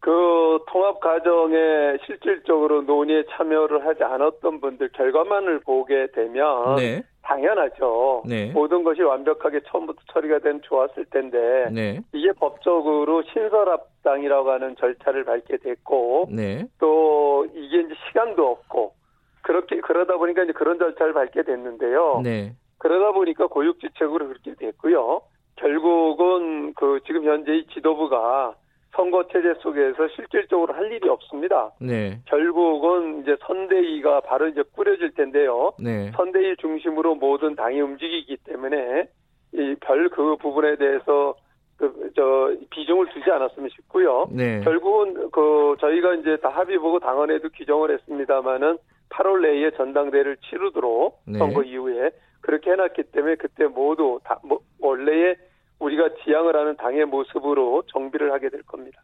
그 0.00 0.58
통합 0.68 1.00
과정에 1.00 1.98
실질적으로 2.06 2.82
논의에 2.82 3.24
참여를 3.30 3.84
하지 3.84 4.04
않았던 4.04 4.60
분들 4.60 4.90
결과만을 4.92 5.60
보게 5.60 6.06
되면 6.12 6.76
네. 6.76 7.02
당연하죠. 7.22 8.22
네. 8.26 8.50
모든 8.52 8.84
것이 8.84 9.02
완벽하게 9.02 9.60
처음부터 9.66 10.00
처리가 10.12 10.38
되면 10.38 10.62
좋았을 10.62 11.04
텐데 11.06 11.68
네. 11.72 12.00
이게 12.12 12.32
법적으로 12.32 13.22
신설합당이라고 13.22 14.50
하는 14.50 14.76
절차를 14.76 15.24
밟게 15.24 15.58
됐고 15.58 16.28
네. 16.30 16.64
또 16.78 17.46
이게 17.52 17.80
이제 17.80 17.94
시간도 18.06 18.46
없고 18.46 18.94
그렇게 19.42 19.80
그러다 19.80 20.16
보니까 20.16 20.44
이제 20.44 20.52
그런 20.52 20.78
절차를 20.78 21.12
밟게 21.12 21.42
됐는데요. 21.42 22.20
네. 22.22 22.52
그러다 22.78 23.12
보니까 23.12 23.48
고육지책으로 23.48 24.28
그렇게 24.28 24.54
됐고요. 24.54 25.20
결국은 25.56 26.72
그 26.74 27.00
지금 27.06 27.24
현재 27.24 27.56
이 27.56 27.66
지도부가 27.66 28.54
선거 28.94 29.26
체제 29.28 29.54
속에서 29.60 30.08
실질적으로 30.16 30.74
할 30.74 30.90
일이 30.90 31.08
없습니다. 31.08 31.70
네. 31.80 32.18
결국은 32.26 33.22
이제 33.22 33.36
선대위가 33.46 34.20
바로 34.20 34.48
이제 34.48 34.62
꾸려질 34.74 35.12
텐데요. 35.14 35.72
네. 35.78 36.10
선대위 36.16 36.56
중심으로 36.56 37.14
모든 37.16 37.54
당이 37.54 37.80
움직이기 37.80 38.38
때문에 38.44 39.08
이 39.52 39.76
별 39.80 40.08
그 40.10 40.36
부분에 40.36 40.76
대해서 40.76 41.34
그, 41.76 42.10
저, 42.16 42.52
비중을 42.70 43.06
두지 43.10 43.30
않았으면 43.30 43.68
싶고요. 43.70 44.26
네. 44.32 44.60
결국은 44.64 45.30
그, 45.30 45.76
저희가 45.80 46.14
이제 46.14 46.36
다 46.38 46.48
합의 46.48 46.76
보고 46.78 46.98
당원에도 46.98 47.48
규정을 47.50 47.92
했습니다마는 47.92 48.78
8월 49.10 49.42
내에 49.42 49.70
전당대를 49.70 50.38
치르도록 50.38 51.20
네. 51.26 51.38
선거 51.38 51.62
이후에 51.62 52.10
그렇게 52.40 52.72
해놨기 52.72 53.04
때문에 53.12 53.36
그때 53.36 53.66
모두 53.66 54.18
다, 54.24 54.40
뭐, 54.42 54.58
원래의 54.80 55.36
우리가 55.78 56.08
지향을 56.24 56.56
하는 56.56 56.76
당의 56.76 57.04
모습으로 57.06 57.82
정비를 57.92 58.32
하게 58.32 58.50
될 58.50 58.62
겁니다. 58.62 59.02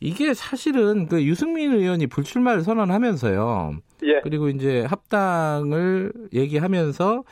이게 0.00 0.32
사실은 0.32 1.06
그 1.06 1.22
유승민 1.22 1.72
의원이 1.72 2.06
불출마를 2.06 2.62
선언하면서요. 2.62 3.76
예. 4.04 4.20
그리고 4.22 4.48
이제 4.48 4.82
합당을 4.84 6.12
얘기하면서 6.32 7.22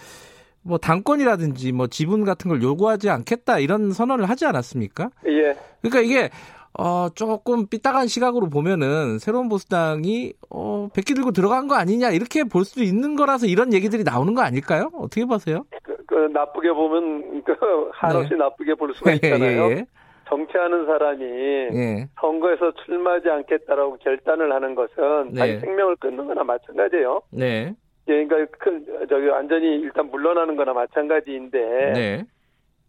뭐 0.63 0.77
당권이라든지 0.77 1.73
뭐 1.73 1.87
지분 1.87 2.25
같은 2.25 2.51
걸 2.51 2.63
요구하지 2.63 3.09
않겠다 3.09 3.59
이런 3.59 3.93
선언을 3.93 4.29
하지 4.29 4.45
않았습니까? 4.45 5.11
예. 5.27 5.57
그러니까 5.81 6.01
이게 6.01 6.31
어, 6.77 7.09
조금 7.15 7.67
삐딱한 7.67 8.07
시각으로 8.07 8.49
보면은 8.49 9.19
새로운 9.19 9.49
보수당이 9.49 10.33
어, 10.51 10.89
백기 10.95 11.15
들고 11.15 11.33
들어간 11.33 11.69
거 11.69 11.75
아니냐 11.75 12.11
이렇게 12.11 12.45
볼 12.45 12.65
수도 12.65 12.83
있는 12.83 13.17
거라서 13.17 13.47
이런 13.47 13.73
얘기들이 13.73 14.05
나오는 14.05 14.35
거 14.35 14.43
아닐까요? 14.43 14.91
어떻게 14.95 15.25
보세요? 15.25 15.65
그, 15.83 15.97
그 16.07 16.15
나쁘게 16.15 16.73
보면 16.73 17.43
그 17.45 17.55
한없이 17.93 18.31
네. 18.31 18.37
나쁘게 18.37 18.75
볼 18.75 18.95
수가 18.95 19.11
예, 19.13 19.15
있잖아요. 19.17 19.71
예, 19.71 19.71
예. 19.71 19.87
정치하는 20.29 20.85
사람이 20.85 21.25
예. 21.25 22.09
선거에서 22.21 22.73
출마하지 22.85 23.31
않겠다라고 23.31 23.97
결단을 23.99 24.53
하는 24.53 24.75
것은 24.75 25.33
네. 25.33 25.39
자기 25.39 25.61
생명을 25.61 25.97
끊는 25.97 26.27
거나 26.27 26.45
마찬가지예요. 26.45 27.23
네. 27.31 27.75
예, 28.09 28.25
그러니까 28.25 28.57
그 28.59 29.07
저기 29.09 29.27
완전히 29.27 29.77
일단 29.81 30.11
물러나는 30.11 30.57
거나 30.57 30.73
마찬가지인데 30.73 31.59
네. 31.95 32.25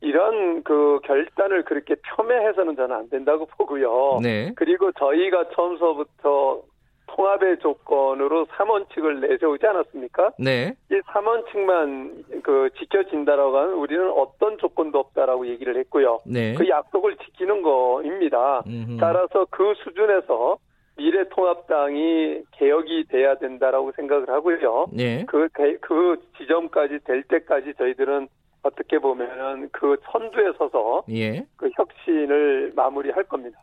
이런 0.02 0.64
그 0.64 1.00
결단을 1.04 1.64
그렇게 1.64 1.96
폄훼해서는 2.18 2.76
저는 2.76 2.96
안 2.96 3.10
된다고 3.10 3.46
보고요. 3.58 4.20
네. 4.22 4.52
그리고 4.56 4.92
저희가 4.94 5.50
처음서부터 5.56 6.62
통합의 7.08 7.58
조건으로 7.60 8.46
3원칙을 8.46 9.28
내세우지 9.28 9.66
않았습니까? 9.66 10.32
네. 10.38 10.76
이 10.92 10.96
3원칙만 11.08 12.44
그 12.44 12.70
지켜진다라고 12.78 13.58
하면 13.58 13.74
우리는 13.74 14.10
어떤 14.12 14.58
조건도 14.60 15.00
없다라고 15.00 15.48
얘기를 15.48 15.76
했고요. 15.78 16.22
네. 16.26 16.54
그 16.54 16.70
약속을 16.70 17.18
지키는 17.18 17.64
거입니다. 17.64 18.62
음흠. 18.68 18.98
따라서 19.00 19.48
그 19.50 19.74
수준에서 19.84 20.58
미래통합당이 20.98 22.44
개혁이 22.52 23.06
돼야 23.10 23.36
된다라고 23.36 23.92
생각을 23.96 24.30
하고요. 24.30 24.88
네. 24.94 25.26
그, 25.28 25.48
그 25.82 26.18
지점까지 26.38 27.00
될 27.06 27.24
때까지 27.24 27.74
저희들은 27.78 28.28
어떻게 28.64 29.00
보면은 29.00 29.70
그 29.72 29.98
선두에 30.12 30.54
서서 30.58 31.04
예. 31.10 31.46
그 31.56 31.70
혁신을 31.76 32.74
마무리할 32.76 33.24
겁니다. 33.24 33.60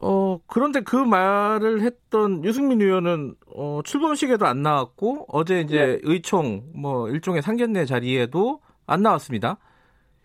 어 0.00 0.38
그런데 0.46 0.80
그 0.80 0.96
말을 0.96 1.80
했던 1.80 2.44
유승민 2.44 2.80
의원은 2.80 3.34
어, 3.54 3.80
출범식에도 3.84 4.46
안 4.46 4.62
나왔고 4.62 5.26
어제 5.28 5.60
이제 5.60 5.78
네. 5.78 5.98
의총 6.02 6.62
뭐 6.74 7.08
일종의 7.08 7.42
상견례 7.42 7.84
자리에도 7.84 8.60
안 8.86 9.02
나왔습니다. 9.02 9.58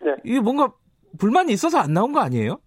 네. 0.00 0.14
이게 0.24 0.40
뭔가 0.40 0.72
불만이 1.18 1.52
있어서 1.52 1.78
안 1.78 1.92
나온 1.92 2.12
거 2.12 2.20
아니에요? 2.20 2.58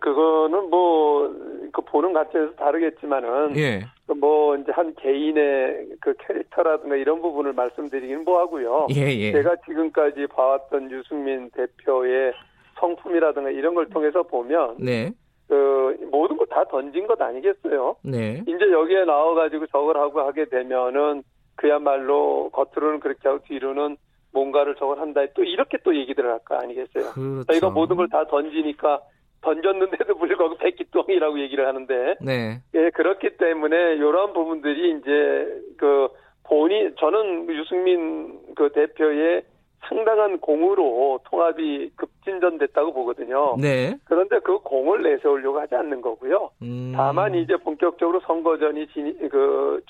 그거는 0.00 0.70
뭐 0.70 1.46
그 1.76 1.82
보는 1.82 2.14
관점에서 2.14 2.54
다르겠지만은 2.54 3.56
예. 3.58 3.82
그뭐 4.06 4.56
이제 4.56 4.70
한 4.72 4.94
개인의 4.94 5.88
그 6.00 6.14
캐릭터라든가 6.18 6.96
이런 6.96 7.20
부분을 7.20 7.52
말씀드리긴 7.52 8.24
뭐하고요. 8.24 8.86
예, 8.94 9.02
예. 9.16 9.32
제가 9.32 9.56
지금까지 9.66 10.26
봐왔던 10.28 10.90
유승민 10.90 11.50
대표의 11.50 12.32
성품이라든가 12.78 13.50
이런 13.50 13.74
걸 13.74 13.88
통해서 13.88 14.22
보면 14.22 14.76
네. 14.78 15.10
그 15.48 15.96
모든 16.10 16.36
거다 16.36 16.64
던진 16.64 17.06
것 17.06 17.20
아니겠어요? 17.20 17.96
네. 18.02 18.42
이제 18.46 18.70
여기에 18.70 19.04
나와가지고 19.04 19.66
저걸 19.68 19.96
하고 19.96 20.20
하게 20.20 20.44
되면은 20.46 21.22
그야말로 21.56 22.50
겉으로는 22.50 23.00
그렇게 23.00 23.28
하고 23.28 23.42
뒤로는 23.44 23.96
뭔가를 24.32 24.74
저걸 24.76 24.98
한다. 25.00 25.22
또 25.34 25.42
이렇게 25.42 25.78
또 25.82 25.96
얘기들을 25.96 26.30
할 26.30 26.38
거 26.44 26.54
아니겠어요? 26.56 27.12
그렇죠. 27.12 27.44
저희가 27.44 27.70
모든 27.70 27.96
걸 27.96 28.06
다 28.08 28.24
던지니까 28.26 29.00
던졌는데도 29.46 30.16
불구하고 30.18 30.56
백기똥이라고 30.56 31.38
얘기를 31.40 31.66
하는데. 31.66 32.16
네. 32.20 32.60
예, 32.74 32.90
그렇기 32.90 33.36
때문에 33.36 33.94
이런 33.94 34.32
부분들이 34.32 34.98
이제 34.98 35.62
그 35.78 36.08
본인 36.42 36.94
저는 36.98 37.48
유승민 37.48 38.40
그 38.56 38.70
대표의 38.72 39.44
상당한 39.88 40.40
공으로 40.40 41.20
통합이 41.24 41.90
급진전됐다고 41.94 42.92
보거든요. 42.92 43.56
네. 43.60 43.96
그런데 44.04 44.40
그 44.40 44.58
공을 44.58 45.02
내세우려고 45.02 45.60
하지 45.60 45.76
않는 45.76 46.00
거고요. 46.00 46.50
음. 46.62 46.92
다만 46.96 47.34
이제 47.36 47.56
본격적으로 47.56 48.20
선거전이 48.26 48.88
진, 48.88 49.28
그 49.28 49.80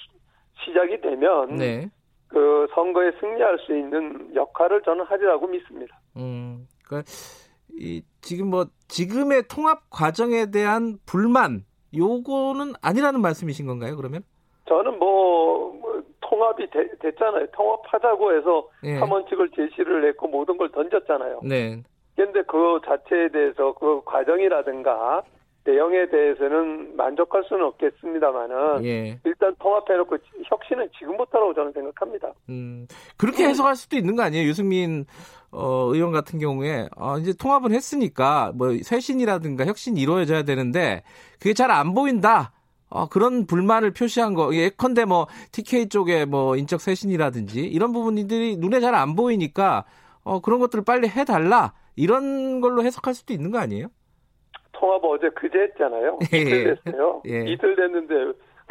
시작이 0.65 1.01
되면 1.01 1.57
네. 1.57 1.89
그 2.29 2.67
선거에 2.75 3.13
승리할 3.21 3.59
수 3.61 3.75
있는 3.75 4.35
역할을 4.35 4.83
저는 4.83 5.05
하리라고 5.05 5.47
믿습니다. 5.47 5.99
음. 6.17 6.67
그러니까 6.85 7.11
이 7.79 8.03
지금 8.21 8.49
뭐 8.49 8.67
지금의 8.89 9.45
통합 9.49 9.91
과정에 9.91 10.51
대한 10.51 10.99
불만 11.07 11.65
요거는 11.95 12.75
아니라는 12.83 13.21
말씀이신 13.21 13.67
건가요? 13.67 13.97
그러면? 13.97 14.23
저는 14.69 14.99
뭐, 14.99 15.73
뭐 15.75 16.03
통합이 16.21 16.69
되, 16.71 16.89
됐잖아요. 17.01 17.47
통합하자고 17.53 18.37
해서 18.37 18.69
예. 18.85 18.99
삼원칙을 18.99 19.51
제시를 19.51 20.09
했고 20.09 20.29
모든 20.29 20.57
걸 20.57 20.71
던졌잖아요. 20.73 21.41
네. 21.45 21.83
그런데 22.17 22.43
그 22.43 22.81
자체에 22.85 23.29
대해서 23.29 23.75
그 23.75 24.01
과정이라든가 24.05 25.23
내용에 25.65 26.09
대해서는 26.09 26.97
만족할 26.97 27.45
수는 27.45 27.65
없겠습니다만은 27.67 28.85
예. 28.85 29.19
일단 29.25 29.55
통합해놓고 29.59 30.17
혁신은 30.45 30.89
지금부터라고 30.99 31.55
저는 31.55 31.73
생각합니다. 31.73 32.33
음, 32.49 32.87
그렇게 33.17 33.45
해석할 33.45 33.75
수도 33.75 33.97
있는 33.97 34.15
거 34.15 34.23
아니에요, 34.23 34.47
유승민 34.49 35.07
어, 35.57 35.91
의원 35.93 36.13
같은 36.13 36.39
경우에 36.39 36.89
어, 36.97 37.19
이제 37.19 37.33
통합을 37.33 37.73
했으니까 37.73 38.53
뭐 38.55 38.77
쇄신이라든가 38.83 39.65
혁신이 39.67 40.01
이루어져야 40.01 40.43
되는데 40.43 41.03
그게 41.39 41.55
잘 41.55 41.71
안 41.71 41.95
보인다. 41.95 42.53
어, 42.89 43.09
그런 43.09 43.47
불만을 43.47 43.93
표시한 43.93 44.35
거, 44.35 44.55
예컨대 44.55 45.07
뭐, 45.07 45.27
TK 45.51 45.89
쪽에 45.89 46.25
뭐, 46.25 46.55
인적 46.57 46.81
쇄신이라든지, 46.81 47.61
이런 47.61 47.93
부분들이 47.93 48.57
눈에 48.57 48.79
잘 48.79 48.95
안 48.95 49.17
보이니까, 49.17 49.85
어, 50.23 50.41
그런 50.41 50.61
것들을 50.61 50.85
빨리 50.85 51.09
해달라, 51.09 51.75
이런 51.97 52.61
걸로 52.61 52.85
해석할 52.85 53.13
수도 53.15 53.33
있는 53.35 53.51
거 53.51 53.59
아니에요? 53.59 53.89
통합 54.73 55.03
어제 55.05 55.29
그제 55.31 55.59
했잖아요. 55.59 56.19
예. 56.33 56.39
이틀 56.39 56.79
됐어요. 56.85 57.23
예. 57.27 57.45
이틀 57.51 57.75
됐는데, 57.75 58.15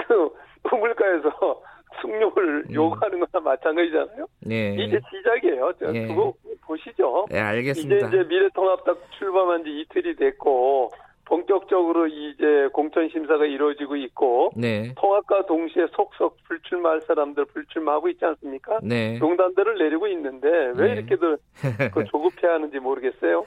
그, 0.07 0.29
우물가에서 0.71 1.61
승용을 2.01 2.65
음. 2.69 2.73
요구하는 2.73 3.19
거나 3.19 3.43
마찬가지잖아요. 3.43 4.27
예. 4.49 4.75
이제 4.75 4.99
시작이에요. 5.09 5.71
예. 5.93 6.07
그거 6.07 6.33
보시죠. 6.61 7.25
예, 7.33 7.39
알겠습니다. 7.39 8.07
이제 8.07 8.07
이제 8.07 8.27
미래통합 8.27 8.83
딱 8.83 8.97
출범한 9.17 9.63
지 9.63 9.81
이틀이 9.81 10.15
됐고, 10.15 10.91
본격적으로 11.25 12.07
이제 12.07 12.69
공천 12.71 13.09
심사가 13.09 13.45
이루어지고 13.45 13.95
있고 13.95 14.51
네. 14.55 14.93
통합과 14.95 15.47
동시에 15.47 15.87
속속 15.95 16.37
불출마할 16.43 17.01
사람들 17.01 17.45
불출마하고 17.45 18.09
있지 18.09 18.23
않습니까? 18.23 18.79
네. 18.83 19.17
농단들을 19.17 19.77
내리고 19.79 20.07
있는데 20.07 20.47
왜 20.75 20.87
네. 20.87 20.93
이렇게들 20.93 21.37
그 21.93 22.03
조급해하는지 22.05 22.79
모르겠어요. 22.79 23.45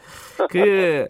그 0.50 1.06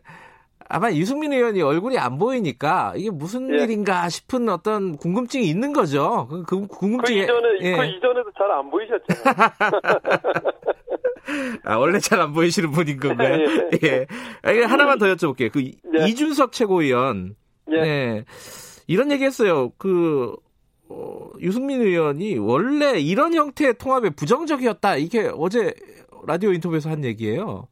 아마 0.69 0.93
유승민 0.93 1.33
의원이 1.33 1.62
얼굴이 1.62 1.99
안 1.99 2.19
보이니까 2.19 2.93
이게 2.97 3.11
무슨 3.11 3.53
예. 3.59 3.62
일인가 3.62 4.09
싶은 4.09 4.49
어떤 4.49 4.97
궁금증이 4.97 5.47
있는 5.49 5.73
거죠. 5.73 6.27
그, 6.29 6.43
그 6.45 6.66
궁금증이 6.66 7.19
그 7.21 7.25
이전에 7.25 7.49
예. 7.62 7.77
그 7.77 7.85
이전에도 7.87 8.31
잘 8.37 8.51
안 8.51 8.71
보이셨잖아요. 8.71 9.51
아, 11.64 11.77
원래 11.77 11.99
잘 11.99 12.21
안 12.21 12.33
보이시는 12.33 12.71
분인 12.71 12.99
건가요? 13.01 13.39
예. 13.83 14.07
예. 14.47 14.62
하나만 14.64 14.99
더 14.99 15.07
여쭤볼게요. 15.07 15.53
그 15.53 15.62
예. 15.62 16.07
이준석 16.07 16.53
최고위원. 16.53 17.37
예. 17.73 17.81
네. 17.81 18.25
이런 18.87 19.11
얘기 19.12 19.25
했어요. 19.25 19.71
그, 19.79 20.35
어, 20.89 21.31
유승민 21.41 21.83
의원이 21.83 22.39
원래 22.39 22.99
이런 22.99 23.35
형태의 23.35 23.75
통합에 23.79 24.11
부정적이었다. 24.11 24.97
이게 24.97 25.31
어제 25.37 25.75
라디오 26.27 26.53
인터뷰에서 26.53 26.89
한 26.91 27.05
얘기예요. 27.05 27.69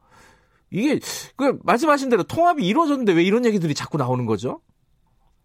이게, 0.70 0.98
그, 1.36 1.58
말씀하신 1.64 2.10
대로 2.10 2.22
통합이 2.22 2.66
이루어졌는데 2.66 3.14
왜 3.14 3.22
이런 3.22 3.44
얘기들이 3.44 3.74
자꾸 3.74 3.98
나오는 3.98 4.26
거죠? 4.26 4.60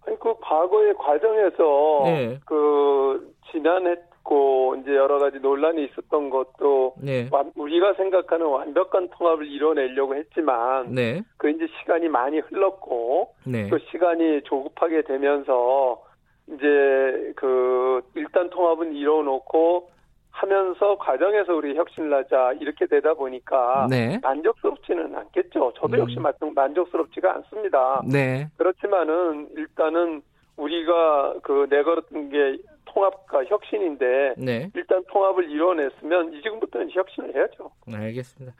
아니, 0.05 0.17
그 0.19 0.33
과거의 0.41 0.93
과정에서, 0.97 2.01
네. 2.05 2.39
그, 2.45 3.33
지난해 3.51 3.95
있고 4.21 4.75
이제 4.81 4.95
여러 4.95 5.19
가지 5.19 5.39
논란이 5.39 5.85
있었던 5.85 6.29
것도 6.29 6.95
네. 7.01 7.29
우리가 7.55 7.93
생각하는 7.95 8.45
완벽한 8.45 9.09
통합을 9.09 9.47
이뤄내려고 9.47 10.15
했지만 10.15 10.93
네. 10.93 11.21
그 11.37 11.49
이제 11.49 11.67
시간이 11.79 12.07
많이 12.07 12.39
흘렀고 12.39 13.35
네. 13.45 13.69
그 13.69 13.77
시간이 13.91 14.41
조급하게 14.45 15.03
되면서 15.03 16.01
이제 16.47 17.33
그 17.35 18.01
일단 18.15 18.49
통합은 18.49 18.93
이뤄놓고 18.93 19.89
하면서 20.31 20.97
과정에서 20.97 21.53
우리 21.53 21.75
혁신을 21.75 22.13
하자 22.13 22.53
이렇게 22.59 22.87
되다 22.87 23.13
보니까 23.13 23.87
네. 23.89 24.19
만족스럽지는 24.23 25.15
않겠죠. 25.15 25.73
저도 25.77 25.99
역시 25.99 26.17
음. 26.17 26.53
만족스럽지가 26.55 27.35
않습니다. 27.35 28.01
네. 28.09 28.47
그렇지만은 28.57 29.49
일단은 29.55 30.21
우리가 30.57 31.35
그 31.43 31.67
내걸었던 31.69 32.29
게 32.29 32.57
통합과 32.85 33.45
혁신인데 33.45 34.35
네. 34.37 34.71
일단 34.73 35.03
통합을 35.11 35.49
이뤄냈으면 35.49 36.33
이 36.33 36.41
지금부터는 36.41 36.89
혁신을 36.91 37.35
해야죠. 37.35 37.71
알겠습니다. 37.93 38.55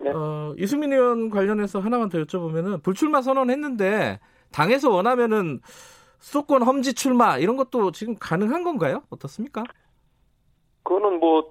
네. 0.00 0.10
어, 0.10 0.54
유승민 0.58 0.92
의원 0.92 1.30
관련해서 1.30 1.80
하나만 1.80 2.08
더 2.08 2.18
여쭤보면은 2.18 2.82
불출마 2.82 3.22
선언했는데 3.22 4.20
당에서 4.52 4.90
원하면은 4.90 5.60
수도권 6.18 6.62
험지 6.62 6.94
출마 6.94 7.38
이런 7.38 7.56
것도 7.56 7.90
지금 7.90 8.14
가능한 8.18 8.62
건가요? 8.62 9.02
어떻습니까? 9.10 9.64
그거는 10.84 11.20
뭐 11.20 11.50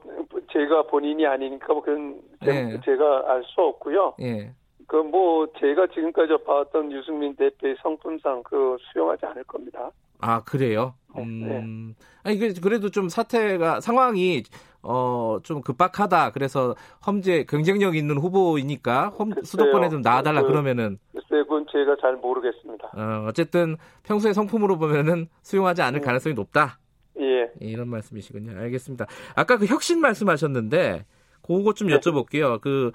제가 0.52 0.84
본인이 0.84 1.26
아니니까 1.26 1.74
뭐 1.74 1.82
그건 1.82 2.20
네. 2.42 2.80
제가 2.84 3.24
알 3.32 3.44
수 3.46 3.62
없고요. 3.62 4.16
예. 4.22 4.52
그 4.88 4.98
뭐 4.98 5.48
제가 5.60 5.88
지금까지 5.88 6.34
봐왔던 6.46 6.92
유승민 6.92 7.34
대표의 7.38 7.78
성품상 7.82 8.44
그 8.44 8.76
수용하지 8.92 9.26
않을 9.26 9.44
겁니다. 9.46 9.90
아 10.20 10.44
그래요? 10.44 10.96
네. 11.16 11.24
음, 11.24 11.96
아니 12.24 12.38
그래도 12.62 12.90
좀 12.90 13.08
사태가 13.10 13.80
상황이 13.82 14.44
어 14.84 15.40
좀 15.44 15.62
급박하다. 15.62 16.32
그래서 16.32 16.76
험지 17.08 17.46
경쟁력 17.48 17.96
있는 17.96 18.18
후보이니까 18.18 19.10
험, 19.18 19.32
수도권에 19.44 19.90
좀 19.90 20.02
나와달라 20.02 20.42
그, 20.42 20.48
그러면은. 20.50 20.98
글쎄 21.14 21.28
그건 21.44 21.66
제가 21.72 21.96
잘 22.02 22.16
모르겠습니다. 22.18 22.88
어, 22.94 23.26
어쨌든 23.28 23.78
평소에 24.04 24.34
성품으로 24.34 24.78
보면은 24.78 25.28
수용하지 25.42 25.82
않을 25.84 26.02
음. 26.02 26.04
가능성이 26.04 26.36
높다. 26.36 26.80
예. 27.22 27.52
이런 27.60 27.88
말씀이시군요. 27.90 28.58
알겠습니다. 28.60 29.06
아까 29.36 29.58
그 29.58 29.66
혁신 29.66 30.00
말씀하셨는데 30.02 31.06
그거 31.42 31.74
좀 31.74 31.88
네. 31.88 31.98
여쭤볼게요. 31.98 32.60
그 32.62 32.92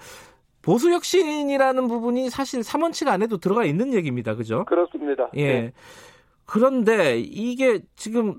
보수 0.63 0.91
혁신이라는 0.91 1.89
부분이 1.89 2.29
사실 2.31 2.61
3원칙 2.61 3.09
안에도 3.09 3.39
들어가 3.39 3.65
있는 3.65 3.95
얘기입니다. 3.95 4.35
그죠? 4.35 4.65
그렇습니다. 4.65 5.31
예. 5.35 5.47
네. 5.47 5.73
그런데 6.45 7.19
이게 7.21 7.81
지금 7.95 8.37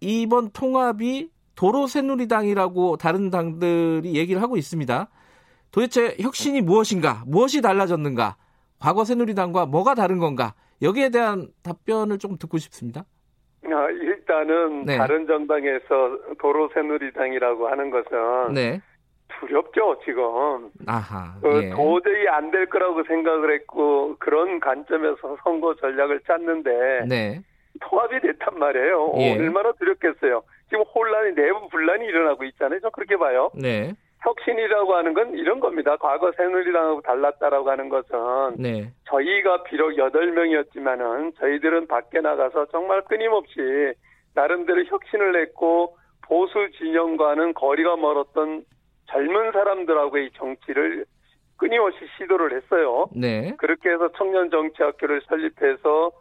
이번 0.00 0.50
통합이 0.50 1.30
도로 1.54 1.86
새누리당이라고 1.86 2.96
다른 2.96 3.30
당들이 3.30 4.14
얘기를 4.14 4.40
하고 4.42 4.56
있습니다. 4.56 5.08
도대체 5.70 6.16
혁신이 6.20 6.60
무엇인가? 6.60 7.22
무엇이 7.26 7.60
달라졌는가? 7.60 8.36
과거 8.78 9.04
새누리당과 9.04 9.66
뭐가 9.66 9.94
다른 9.94 10.18
건가? 10.18 10.54
여기에 10.82 11.10
대한 11.10 11.48
답변을 11.62 12.18
조금 12.18 12.36
듣고 12.36 12.58
싶습니다. 12.58 13.04
아, 13.64 13.88
일단은 13.90 14.84
네. 14.86 14.96
다른 14.98 15.26
정당에서 15.26 16.18
도로 16.40 16.68
새누리당이라고 16.74 17.68
하는 17.68 17.90
것은 17.90 18.54
네. 18.54 18.80
두렵죠 19.28 19.98
지금. 20.04 20.22
아하. 20.86 21.34
어, 21.42 21.60
예. 21.62 21.70
도저히 21.70 22.28
안 22.28 22.50
될 22.50 22.66
거라고 22.66 23.02
생각을 23.04 23.52
했고 23.54 24.16
그런 24.18 24.60
관점에서 24.60 25.36
선거 25.42 25.74
전략을 25.76 26.20
짰는데 26.26 27.06
네. 27.08 27.40
통합이 27.80 28.20
됐단 28.20 28.58
말이에요. 28.58 29.14
예. 29.18 29.32
얼마나 29.38 29.72
두렵겠어요. 29.72 30.42
지금 30.68 30.84
혼란이 30.94 31.34
내부 31.34 31.68
분란이 31.68 32.04
일어나고 32.06 32.44
있잖아요. 32.44 32.80
저 32.80 32.90
그렇게 32.90 33.16
봐요. 33.16 33.50
네. 33.54 33.94
혁신이라고 34.22 34.94
하는 34.94 35.14
건 35.14 35.34
이런 35.34 35.60
겁니다. 35.60 35.96
과거 35.96 36.32
새누리당하고 36.36 37.02
달랐다라고 37.02 37.70
하는 37.70 37.88
것은 37.88 38.56
네. 38.58 38.92
저희가 39.08 39.64
비록 39.64 39.92
8명이었지만은 39.96 41.36
저희들은 41.38 41.88
밖에 41.88 42.20
나가서 42.20 42.66
정말 42.66 43.02
끊임없이 43.02 43.60
나름대로 44.34 44.84
혁신을 44.84 45.40
했고 45.42 45.96
보수 46.22 46.70
진영과는 46.78 47.54
거리가 47.54 47.96
멀었던 47.96 48.64
젊은 49.06 49.52
사람들하고의 49.52 50.30
정치를 50.34 51.04
끊임없이 51.56 51.98
시도를 52.16 52.56
했어요. 52.56 53.06
네. 53.14 53.54
그렇게 53.58 53.90
해서 53.90 54.08
청년 54.16 54.50
정치학교를 54.50 55.22
설립해서 55.28 56.12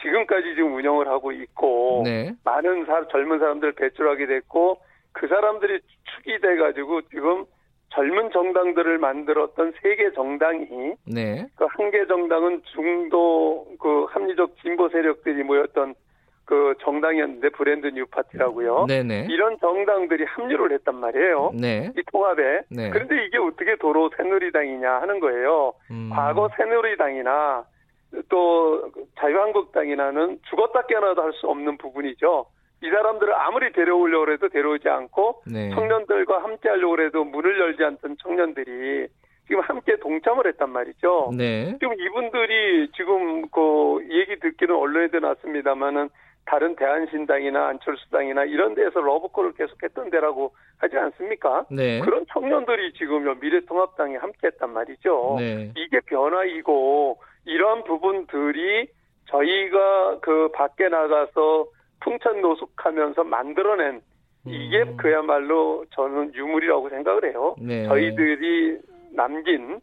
지금까지 0.00 0.54
지금 0.54 0.74
운영을 0.74 1.08
하고 1.08 1.32
있고 1.32 2.02
네. 2.04 2.32
많은 2.44 2.86
사, 2.86 3.06
젊은 3.08 3.40
사람들을 3.40 3.72
배출하게 3.74 4.26
됐고 4.26 4.80
그 5.18 5.26
사람들이 5.28 5.80
축이 6.04 6.38
돼 6.40 6.56
가지고 6.56 7.02
지금 7.02 7.44
젊은 7.90 8.30
정당들을 8.30 8.98
만들었던 8.98 9.72
세 9.82 9.96
개 9.96 10.12
정당이 10.12 10.94
네. 11.06 11.46
그 11.56 11.66
한 11.66 11.90
개 11.90 12.06
정당은 12.06 12.62
중도 12.74 13.66
그 13.80 14.04
합리적 14.10 14.56
진보 14.62 14.88
세력들이 14.90 15.42
모였던 15.42 15.94
그 16.44 16.74
정당이었는데 16.82 17.48
브랜드 17.50 17.86
뉴 17.88 18.06
파티라고요. 18.06 18.86
네네. 18.88 19.26
이런 19.30 19.58
정당들이 19.58 20.24
합류를 20.24 20.72
했단 20.72 20.94
말이에요. 20.94 21.50
네. 21.54 21.90
이 21.96 22.02
통합에. 22.12 22.62
네. 22.70 22.90
그런데 22.90 23.24
이게 23.26 23.38
어떻게 23.38 23.76
도로 23.76 24.10
새누리당이냐 24.16 24.90
하는 25.00 25.20
거예요. 25.20 25.74
음. 25.90 26.10
과거 26.12 26.48
새누리당이나 26.56 27.64
또 28.30 28.90
자유한국당이나는 29.18 30.38
죽었다 30.48 30.82
깨어나도 30.86 31.22
할 31.22 31.32
수 31.34 31.46
없는 31.48 31.76
부분이죠. 31.78 32.46
이 32.82 32.90
사람들을 32.90 33.34
아무리 33.34 33.72
데려오려고 33.72 34.32
해도 34.32 34.48
데려오지 34.48 34.88
않고 34.88 35.42
네. 35.46 35.70
청년들과 35.70 36.42
함께 36.42 36.68
하려고 36.68 37.00
해도 37.02 37.24
문을 37.24 37.58
열지 37.58 37.82
않던 37.84 38.16
청년들이 38.22 39.08
지금 39.48 39.60
함께 39.62 39.96
동참을 39.96 40.46
했단 40.46 40.70
말이죠. 40.70 41.30
네. 41.36 41.76
지금 41.80 41.94
이분들이 41.98 42.90
지금 42.94 43.48
그 43.48 44.06
얘기 44.10 44.38
듣기는 44.38 44.74
언론에도 44.74 45.18
났습니다만은 45.20 46.10
다른 46.44 46.76
대한신당이나 46.76 47.68
안철수당이나 47.68 48.44
이런 48.44 48.74
데에서 48.74 49.00
러브콜을 49.00 49.52
계속했던 49.52 50.10
데라고 50.10 50.52
하지 50.78 50.96
않습니까? 50.96 51.66
네. 51.70 52.00
그런 52.00 52.24
청년들이 52.32 52.94
지금 52.94 53.38
미래통합당에 53.40 54.16
함께했단 54.16 54.70
말이죠. 54.72 55.36
네. 55.38 55.72
이게 55.76 56.00
변화이고 56.00 57.18
이러한 57.44 57.84
부분들이 57.84 58.88
저희가 59.26 60.18
그 60.20 60.50
밖에 60.54 60.88
나가서 60.88 61.66
풍천 62.00 62.40
노숙하면서 62.40 63.24
만들어낸 63.24 64.00
이게 64.46 64.82
음. 64.82 64.96
그야말로 64.96 65.84
저는 65.94 66.34
유물이라고 66.34 66.88
생각을 66.90 67.24
해요. 67.30 67.54
네. 67.60 67.84
저희들이 67.86 68.78
남긴 69.12 69.80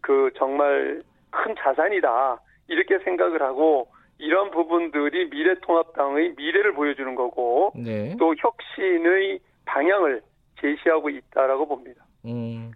그 0.00 0.30
정말 0.36 1.02
큰 1.30 1.54
자산이다 1.58 2.40
이렇게 2.68 2.98
생각을 3.04 3.42
하고 3.42 3.88
이런 4.18 4.50
부분들이 4.50 5.28
미래통합당의 5.28 6.34
미래를 6.36 6.74
보여주는 6.74 7.14
거고 7.14 7.72
네. 7.74 8.14
또 8.18 8.34
혁신의 8.38 9.40
방향을 9.64 10.22
제시하고 10.60 11.10
있다라고 11.10 11.66
봅니다. 11.66 12.04
음. 12.24 12.70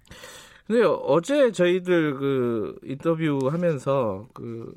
근데 0.67 0.83
어제 0.85 1.51
저희들 1.51 2.15
그 2.15 2.79
인터뷰 2.83 3.39
하면서 3.51 4.27
그 4.35 4.71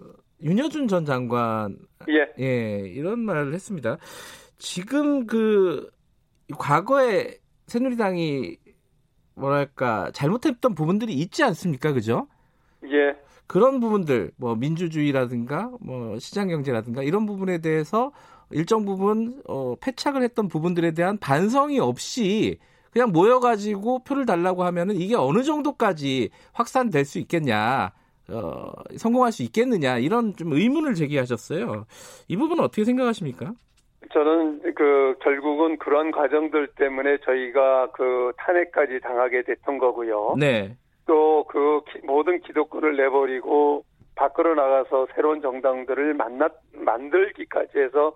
윤여준 0.44 0.88
전 0.88 1.06
장관 1.06 1.78
예. 2.10 2.34
예, 2.40 2.80
이런 2.90 3.20
말을 3.20 3.54
했습니다. 3.54 3.98
지금 4.58 5.26
그 5.28 5.90
과거에 6.58 7.38
새누리당이 7.68 8.58
뭐랄까 9.36 10.12
잘못했던 10.14 10.76
부분들이 10.76 11.14
있지 11.14 11.44
않습니까? 11.44 11.94
그죠? 11.94 12.28
예. 12.86 13.16
그런 13.48 13.80
부분들 13.80 14.32
뭐 14.38 14.56
민주주의라든가 14.56 15.72
뭐 15.82 16.18
시장 16.20 16.48
경제라든가 16.48 17.04
이런 17.04 17.26
부분에 17.26 17.60
대해서 17.60 18.12
일정 18.52 18.86
부분 18.86 19.42
어, 19.48 19.76
패착을 19.80 20.24
했던 20.24 20.48
부분들에 20.48 20.92
대한 20.92 21.18
반성이 21.18 21.80
없이 21.80 22.60
그냥 22.92 23.12
모여가지고 23.12 24.04
표를 24.04 24.26
달라고 24.26 24.64
하면은 24.64 24.96
이게 24.96 25.16
어느 25.16 25.44
정도까지 25.44 26.30
확산될 26.52 27.06
수 27.06 27.20
있겠냐, 27.20 27.94
어, 28.32 28.72
성공할 28.98 29.32
수 29.32 29.44
있겠느냐 29.44 29.98
이런 29.98 30.36
좀 30.36 30.54
의문을 30.54 30.94
제기하셨어요. 30.96 31.86
이 32.28 32.38
부분은 32.38 32.64
어떻게 32.64 32.84
생각하십니까? 32.84 33.54
저는 34.14 34.62
그 34.76 35.16
결국은 35.22 35.78
그런 35.78 36.12
과정들 36.12 36.68
때문에 36.76 37.18
저희가 37.20 37.92
그 37.92 38.32
탄핵까지 38.38 39.00
당하게 39.02 39.44
됐던 39.44 39.78
거고요. 39.78 40.36
네. 40.38 40.76
또 41.06 41.32
그 41.52 41.82
모든 42.04 42.40
기독교를 42.40 42.96
내버리고 42.96 43.84
밖으로 44.16 44.56
나가서 44.56 45.08
새로운 45.14 45.42
정당들을 45.42 46.14
만나 46.14 46.48
만들기까지 46.74 47.78
해서 47.78 48.14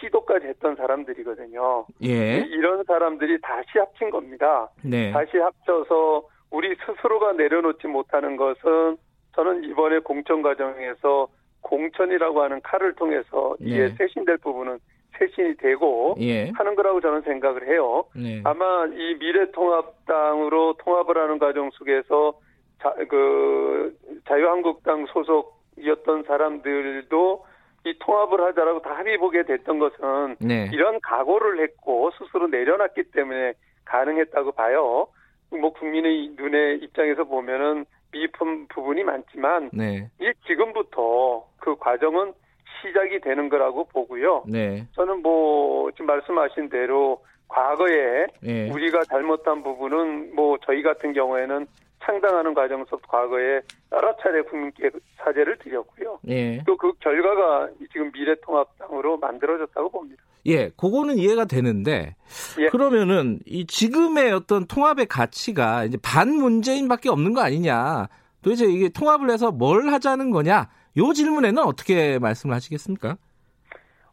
시도까지 0.00 0.46
했던 0.46 0.74
사람들이거든요. 0.74 1.86
예. 2.02 2.38
이런 2.48 2.82
사람들이 2.84 3.40
다시 3.40 3.78
합친 3.78 4.10
겁니다. 4.10 4.68
네. 4.82 5.12
다시 5.12 5.36
합쳐서 5.36 6.26
우리 6.50 6.74
스스로가 6.84 7.32
내려놓지 7.34 7.86
못하는 7.86 8.36
것은 8.36 8.96
저는 9.34 9.64
이번에 9.64 9.98
공천 10.00 10.42
과정에서 10.42 11.28
공천이라고 11.62 12.42
하는 12.42 12.60
칼을 12.62 12.94
통해서 12.94 13.54
이게 13.60 13.88
네. 13.88 13.94
쇄신될 13.96 14.38
부분은 14.38 14.78
쇄신이 15.18 15.56
되고 15.56 16.14
예. 16.20 16.50
하는 16.50 16.74
거라고 16.74 17.00
저는 17.00 17.22
생각을 17.22 17.68
해요. 17.68 18.04
네. 18.14 18.40
아마 18.44 18.86
이 18.86 19.14
미래통합당으로 19.18 20.74
통합을 20.78 21.16
하는 21.18 21.38
과정 21.38 21.70
속에서 21.70 22.34
자, 22.82 22.92
그 23.08 23.96
자유한국당 24.26 25.06
소속이었던 25.06 26.24
사람들도 26.24 27.44
이 27.84 27.94
통합을 27.98 28.40
하자라고 28.40 28.82
다 28.82 28.96
합의 28.96 29.18
보게 29.18 29.44
됐던 29.44 29.78
것은 29.78 30.36
네. 30.40 30.68
이런 30.72 31.00
각오를 31.00 31.60
했고 31.62 32.10
스스로 32.18 32.46
내려놨기 32.48 33.04
때문에 33.12 33.54
가능했다고 33.84 34.52
봐요. 34.52 35.08
뭐 35.50 35.72
국민의 35.72 36.32
눈의 36.36 36.78
입장에서 36.78 37.24
보면은 37.24 37.84
미흡한 38.12 38.66
부분이 38.68 39.02
많지만 39.04 39.70
네. 39.72 40.08
이 40.20 40.32
지금부터 40.46 41.46
그 41.58 41.76
과정은 41.76 42.32
시작이 42.80 43.20
되는 43.20 43.48
거라고 43.48 43.84
보고요. 43.84 44.44
네. 44.46 44.86
저는 44.92 45.22
뭐 45.22 45.90
지금 45.92 46.06
말씀하신 46.06 46.68
대로 46.68 47.22
과거에 47.48 48.26
네. 48.40 48.70
우리가 48.70 49.04
잘못한 49.04 49.62
부분은 49.62 50.34
뭐 50.34 50.58
저희 50.64 50.82
같은 50.82 51.12
경우에는 51.12 51.66
창당하는 52.04 52.54
과정에서 52.54 52.96
과거에 53.08 53.60
여러 53.92 54.16
차례 54.16 54.42
국민께 54.42 54.90
사죄를 55.18 55.58
드렸고요. 55.58 56.18
예. 56.28 56.62
또그 56.64 56.94
결과가 56.98 57.68
지금 57.92 58.10
미래통합당으로 58.12 59.18
만들어졌다고 59.18 59.88
봅니다. 59.90 60.22
예, 60.46 60.70
그거는 60.70 61.18
이해가 61.18 61.44
되는데 61.44 62.16
예. 62.58 62.68
그러면은 62.68 63.38
이 63.46 63.66
지금의 63.66 64.32
어떤 64.32 64.66
통합의 64.66 65.06
가치가 65.06 65.84
이제 65.84 65.98
반문재인밖에 66.02 67.08
없는 67.08 67.32
거 67.32 67.42
아니냐? 67.42 68.08
도대체 68.42 68.66
이게 68.66 68.88
통합을 68.88 69.30
해서 69.30 69.52
뭘 69.52 69.88
하자는 69.88 70.30
거냐? 70.30 70.68
요 70.96 71.12
질문에는 71.12 71.62
어떻게 71.62 72.18
말씀을 72.18 72.54
하시겠습니까? 72.54 73.16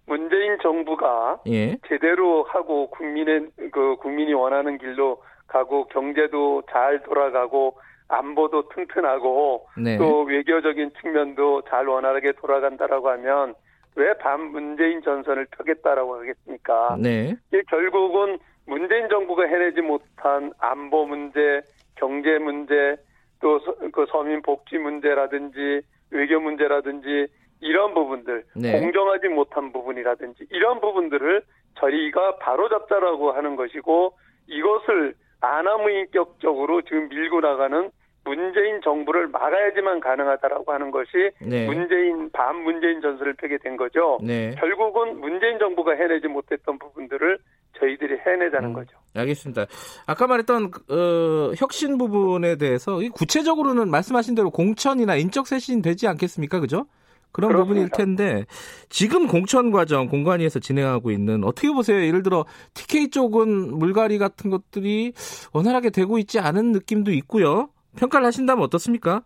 문재인 0.05 0.57
정부가 0.61 1.39
예. 1.47 1.77
제대로 1.87 2.43
하고 2.43 2.89
국민의 2.91 3.47
그 3.71 3.95
국민이 3.97 4.33
원하는 4.33 4.77
길로 4.77 5.21
가고 5.47 5.87
경제도 5.87 6.63
잘 6.71 7.01
돌아가고 7.03 7.79
안보도 8.07 8.69
튼튼하고 8.69 9.67
네. 9.77 9.97
또 9.97 10.23
외교적인 10.23 10.91
측면도 10.99 11.63
잘 11.69 11.87
원활하게 11.87 12.33
돌아간다라고 12.33 13.09
하면 13.09 13.53
왜 13.95 14.13
반문재인 14.17 15.01
전선을 15.01 15.47
펴겠다라고 15.51 16.15
하겠습니까? 16.19 16.97
네. 16.99 17.35
이 17.53 17.61
결국은 17.69 18.37
문재인 18.65 19.09
정부가 19.09 19.45
해내지 19.45 19.81
못한 19.81 20.53
안보 20.59 21.05
문제, 21.05 21.61
경제 21.95 22.37
문제, 22.37 22.97
또 23.41 23.59
그 23.91 24.05
서민 24.09 24.41
복지 24.41 24.77
문제라든지 24.77 25.81
외교 26.11 26.39
문제라든지 26.39 27.27
이런 27.61 27.93
부분들 27.93 28.43
네. 28.55 28.79
공정하지 28.79 29.27
못한 29.29 29.71
부분이라든지 29.71 30.47
이런 30.51 30.79
부분들을 30.79 31.41
저희가 31.75 32.37
바로잡자라고 32.37 33.31
하는 33.31 33.55
것이고 33.55 34.13
이것을 34.47 35.13
아나무인격적으로 35.41 36.81
지금 36.81 37.09
밀고 37.09 37.41
나가는 37.41 37.91
문재인 38.23 38.81
정부를 38.83 39.27
막아야지만 39.27 39.99
가능하다라고 39.99 40.71
하는 40.71 40.91
것이 40.91 41.31
네. 41.41 41.65
문재인 41.65 42.29
반문재인 42.31 43.01
전술을 43.01 43.33
펴게 43.33 43.57
된 43.57 43.77
거죠. 43.77 44.19
네. 44.21 44.51
결국은 44.59 45.19
문재인 45.19 45.57
정부가 45.57 45.93
해내지 45.93 46.27
못했던 46.27 46.77
부분들을 46.77 47.37
저희들이 47.79 48.17
해내자는 48.25 48.69
음, 48.69 48.73
거죠. 48.73 48.97
알겠습니다. 49.15 49.65
아까 50.05 50.27
말했던 50.27 50.71
어, 50.89 51.51
혁신 51.57 51.97
부분에 51.97 52.57
대해서 52.57 52.99
구체적으로는 53.13 53.89
말씀하신 53.89 54.35
대로 54.35 54.49
공천이나 54.49 55.15
인적 55.15 55.47
쇄신 55.47 55.81
되지 55.81 56.07
않겠습니까, 56.07 56.59
그죠? 56.59 56.85
그런 57.31 57.51
그렇습니다. 57.51 57.89
부분일 57.89 57.89
텐데 57.89 58.45
지금 58.89 59.27
공천 59.27 59.71
과정 59.71 60.07
공관위에서 60.07 60.59
진행하고 60.59 61.11
있는 61.11 61.43
어떻게 61.43 61.69
보세요? 61.71 62.03
예를 62.03 62.23
들어 62.23 62.45
TK 62.73 63.09
쪽은 63.11 63.77
물갈이 63.77 64.17
같은 64.17 64.49
것들이 64.49 65.13
원활하게 65.53 65.91
되고 65.91 66.17
있지 66.17 66.39
않은 66.39 66.71
느낌도 66.71 67.11
있고요. 67.11 67.69
평가를 67.97 68.25
하신다면 68.27 68.63
어떻습니까? 68.63 69.23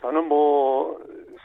저는 0.00 0.28
뭐 0.28 0.98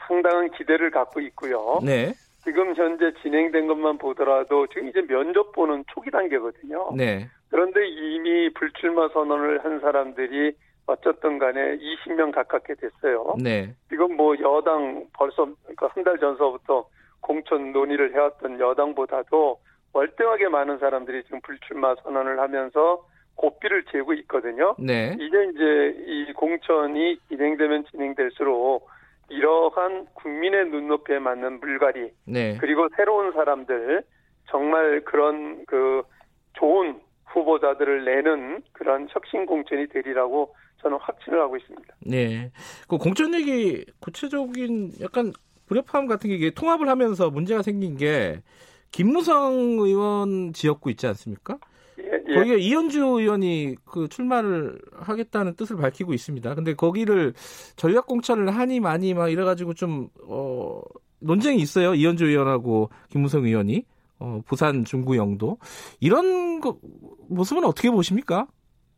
상당한 0.06 0.50
기대를 0.50 0.90
갖고 0.90 1.20
있고요. 1.20 1.80
네. 1.82 2.12
지금 2.44 2.74
현재 2.74 3.12
진행된 3.22 3.66
것만 3.68 3.98
보더라도 3.98 4.66
지금 4.66 4.88
이제 4.88 5.00
면접 5.06 5.52
보는 5.52 5.84
초기 5.92 6.10
단계거든요. 6.10 6.90
네. 6.96 7.28
그런데 7.50 7.86
이미 7.86 8.52
불출마 8.52 9.08
선언을 9.10 9.64
한 9.64 9.80
사람들이 9.80 10.52
어쨌든 10.86 11.38
간에 11.38 11.78
20명 11.78 12.32
가깝게 12.32 12.74
됐어요. 12.74 13.36
네. 13.40 13.74
지금 13.88 14.16
뭐 14.16 14.34
여당 14.40 15.06
벌써 15.12 15.46
그 15.76 15.86
한달 15.86 16.18
전서부터 16.18 16.88
공천 17.20 17.72
논의를 17.72 18.14
해왔던 18.14 18.58
여당보다도 18.58 19.60
월등하게 19.92 20.48
많은 20.48 20.78
사람들이 20.78 21.22
지금 21.24 21.40
불출마 21.42 21.94
선언을 22.02 22.40
하면서 22.40 23.06
고삐를 23.42 23.84
재고 23.90 24.14
있거든요. 24.14 24.76
네. 24.78 25.16
이제 25.16 25.50
이제 25.52 26.04
이 26.06 26.32
공천이 26.32 27.18
진행되면 27.28 27.86
진행될수록 27.90 28.88
이러한 29.28 30.06
국민의 30.14 30.66
눈높이에 30.66 31.18
맞는 31.18 31.58
물갈이 31.58 32.10
네. 32.26 32.56
그리고 32.60 32.88
새로운 32.96 33.32
사람들 33.32 34.04
정말 34.48 35.00
그런 35.04 35.64
그 35.66 36.02
좋은 36.52 37.00
후보자들을 37.26 38.04
내는 38.04 38.62
그런 38.72 39.08
혁신 39.10 39.44
공천이 39.46 39.88
되리라고 39.88 40.54
저는 40.80 40.98
확신을 41.00 41.40
하고 41.40 41.56
있습니다. 41.56 41.94
네. 42.06 42.52
그 42.88 42.96
공천 42.96 43.34
얘기 43.34 43.84
구체적인 44.00 44.92
약간 45.00 45.32
불협화음 45.66 46.06
같은 46.06 46.30
게 46.30 46.50
통합을 46.50 46.88
하면서 46.88 47.30
문제가 47.30 47.62
생긴 47.62 47.96
게 47.96 48.42
김무성 48.92 49.78
의원 49.80 50.52
지역구 50.52 50.90
있지 50.90 51.06
않습니까? 51.08 51.58
예, 52.32 52.34
예. 52.34 52.38
거기에 52.38 52.56
이현주 52.58 53.00
의원이 53.00 53.76
그 53.84 54.08
출마를 54.08 54.80
하겠다는 54.92 55.54
뜻을 55.54 55.76
밝히고 55.76 56.14
있습니다. 56.14 56.54
근데 56.54 56.74
거기를 56.74 57.34
전략 57.76 58.06
공천을 58.06 58.50
하니 58.50 58.80
많이 58.80 59.14
막 59.14 59.28
이래가지고 59.28 59.74
좀 59.74 60.08
어, 60.26 60.80
논쟁이 61.20 61.60
있어요. 61.60 61.94
이현주 61.94 62.26
의원하고 62.26 62.90
김무성 63.10 63.44
의원이 63.44 63.84
어, 64.18 64.40
부산 64.46 64.84
중구 64.84 65.16
영도 65.16 65.58
이런 66.00 66.60
거, 66.60 66.78
모습은 67.28 67.64
어떻게 67.64 67.90
보십니까? 67.90 68.46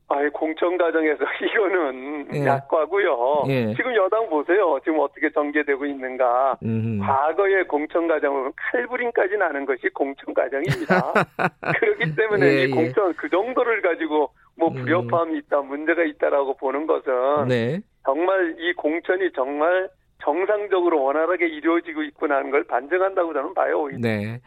아예 0.08 0.28
공천 0.28 0.76
과정에서 0.76 1.24
이거는 1.42 2.28
예. 2.34 2.44
약과고요. 2.44 3.44
예. 3.48 3.74
지금 3.74 3.94
여당 3.96 4.28
보세요. 4.28 4.78
지금 4.84 4.98
어떻게 5.00 5.30
전개되고 5.30 5.86
있는가. 5.86 6.58
음흠. 6.62 7.00
과거의 7.00 7.66
공천 7.66 8.06
과정은 8.06 8.52
칼부림까지 8.56 9.36
나는 9.36 9.64
것이 9.64 9.88
공천 9.94 10.34
과정입니다. 10.34 11.12
그렇기 11.80 12.14
때문에 12.14 12.46
예, 12.46 12.64
이 12.64 12.64
예. 12.64 12.68
공천 12.68 13.14
그 13.14 13.28
정도를 13.30 13.80
가지고 13.80 14.30
뭐 14.56 14.68
음. 14.68 14.74
불협화음이 14.74 15.38
있다, 15.38 15.62
문제가 15.62 16.04
있다라고 16.04 16.56
보는 16.56 16.86
것은 16.86 17.48
네. 17.48 17.80
정말 18.04 18.56
이 18.58 18.74
공천이 18.74 19.32
정말 19.34 19.88
정상적으로 20.22 21.02
원활하게 21.02 21.48
이루어지고 21.48 22.02
있구나 22.02 22.36
하는 22.36 22.50
걸 22.50 22.64
반증한다고 22.64 23.32
저는 23.32 23.54
봐요. 23.54 23.82
오히려. 23.82 23.98
네. 24.00 24.40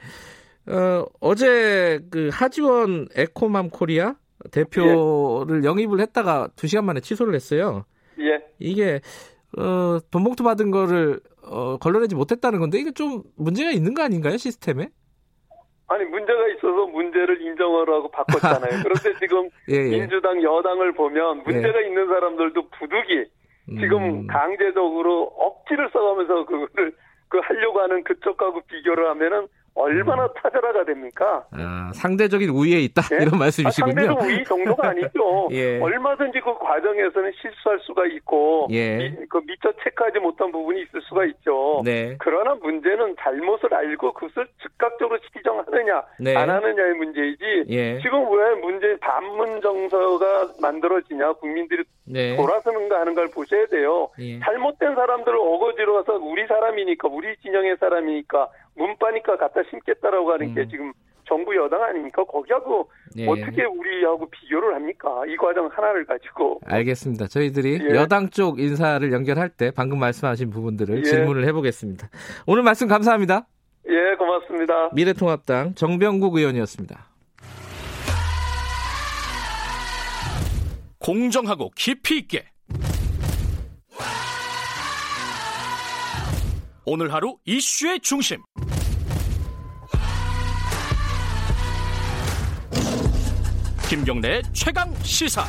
어, 0.67 1.05
어제 1.19 1.99
그 2.11 2.29
하지원 2.31 3.07
에코맘 3.15 3.69
코리아 3.69 4.15
대표를 4.51 5.63
예. 5.63 5.67
영입을 5.67 5.99
했다가 5.99 6.49
두 6.55 6.67
시간 6.67 6.85
만에 6.85 6.99
취소를 6.99 7.33
했어요. 7.35 7.85
예. 8.19 8.43
이게 8.59 9.01
어, 9.57 9.99
돈 10.11 10.23
봉투 10.23 10.43
받은 10.43 10.71
거를 10.71 11.19
어, 11.43 11.77
걸러내지 11.77 12.15
못했다는 12.15 12.59
건데 12.59 12.79
이게 12.79 12.91
좀 12.91 13.23
문제가 13.35 13.71
있는 13.71 13.93
거 13.93 14.03
아닌가요 14.03 14.37
시스템에? 14.37 14.89
아니 15.89 16.03
문제가 16.03 16.47
있어서 16.49 16.85
문제를 16.87 17.41
인정을 17.41 17.89
하고 17.89 18.11
바꿨잖아요. 18.11 18.59
그런데 18.83 19.19
지금 19.19 19.49
예, 19.69 19.75
예. 19.75 19.99
민주당 19.99 20.43
여당을 20.43 20.93
보면 20.93 21.43
문제가 21.43 21.81
예. 21.81 21.87
있는 21.87 22.07
사람들도 22.07 22.69
부득이 22.71 23.25
지금 23.79 24.03
음. 24.03 24.27
강제적으로 24.27 25.23
억지를 25.35 25.89
써가면서 25.91 26.45
그거를 26.45 26.93
그 27.29 27.39
하려고 27.39 27.81
하는 27.81 28.03
그쪽하고 28.03 28.61
비교를 28.61 29.09
하면은 29.09 29.47
얼마나 29.77 30.23
음. 30.23 30.29
타절화가 30.35 30.85
됩니까? 30.85 31.45
아, 31.51 31.91
상대적인 31.93 32.49
우위에 32.49 32.79
있다 32.81 33.03
예? 33.13 33.23
이런 33.23 33.37
말씀이시군요. 33.37 33.91
아, 33.91 34.05
상대적 34.05 34.21
우위 34.21 34.43
정도가 34.43 34.89
아니죠. 34.89 35.47
예. 35.51 35.79
얼마든지 35.79 36.39
그 36.41 36.57
과정에서는 36.57 37.31
실수할 37.39 37.79
수가 37.81 38.07
있고 38.07 38.67
예. 38.71 38.97
미, 38.97 39.15
그 39.29 39.39
미처 39.45 39.71
체크하지 39.83 40.19
못한 40.19 40.51
부분이 40.51 40.81
있을 40.81 41.01
수가 41.03 41.25
있죠. 41.25 41.83
네. 41.85 42.15
그러나 42.19 42.55
문제는 42.55 43.15
잘못을 43.19 43.73
알고 43.73 44.13
그것을 44.13 44.47
즉각적으로 44.63 45.19
시정하느냐 45.33 46.03
네. 46.19 46.35
안 46.35 46.49
하느냐의 46.49 46.93
문제이지 46.95 47.65
예. 47.69 47.99
지금 48.01 48.19
왜 48.35 48.55
문제 48.55 48.97
반문 48.99 49.61
정서가 49.61 50.53
만들어지냐 50.59 51.33
국민들이 51.33 51.83
네. 52.05 52.35
돌아서는가 52.35 52.99
하는 53.01 53.13
걸 53.13 53.27
보셔야 53.29 53.67
돼요. 53.67 54.09
예. 54.19 54.39
잘못된 54.39 54.95
사람들을 54.95 55.37
어거지로 55.37 55.93
와서 55.93 56.13
우리 56.13 56.47
사람이니까 56.47 57.07
우리 57.09 57.35
진영의 57.37 57.77
사람이니까 57.79 58.49
문바니까 58.77 59.37
갖다 59.37 59.61
심겠다라고 59.69 60.31
하는 60.31 60.49
음. 60.49 60.55
게 60.55 60.67
지금 60.67 60.93
정부 61.27 61.55
여당 61.55 61.83
아닙니까? 61.83 62.23
거기하고 62.23 62.89
예. 63.17 63.27
어떻게 63.27 63.63
우리하고 63.65 64.29
비교를 64.29 64.75
합니까? 64.75 65.23
이 65.27 65.35
과정 65.35 65.67
하나를 65.67 66.05
가지고. 66.05 66.61
알겠습니다. 66.65 67.27
저희들이 67.27 67.79
예. 67.91 67.95
여당 67.95 68.29
쪽 68.29 68.59
인사를 68.59 69.11
연결할 69.11 69.49
때 69.49 69.71
방금 69.75 69.99
말씀하신 69.99 70.49
부분들을 70.49 70.99
예. 70.99 71.03
질문을 71.03 71.45
해보겠습니다. 71.47 72.07
오늘 72.45 72.63
말씀 72.63 72.87
감사합니다. 72.87 73.45
예, 73.89 74.15
고맙습니다. 74.15 74.89
미래통합당 74.93 75.75
정병국 75.75 76.35
의원이었습니다. 76.35 77.07
공정하고 80.99 81.71
깊이 81.75 82.17
있게 82.17 82.43
오늘 86.89 87.11
하루 87.11 87.35
이슈의 87.43 87.99
중심. 87.99 88.37
김경래 93.89 94.41
최강 94.53 94.95
시사. 95.03 95.43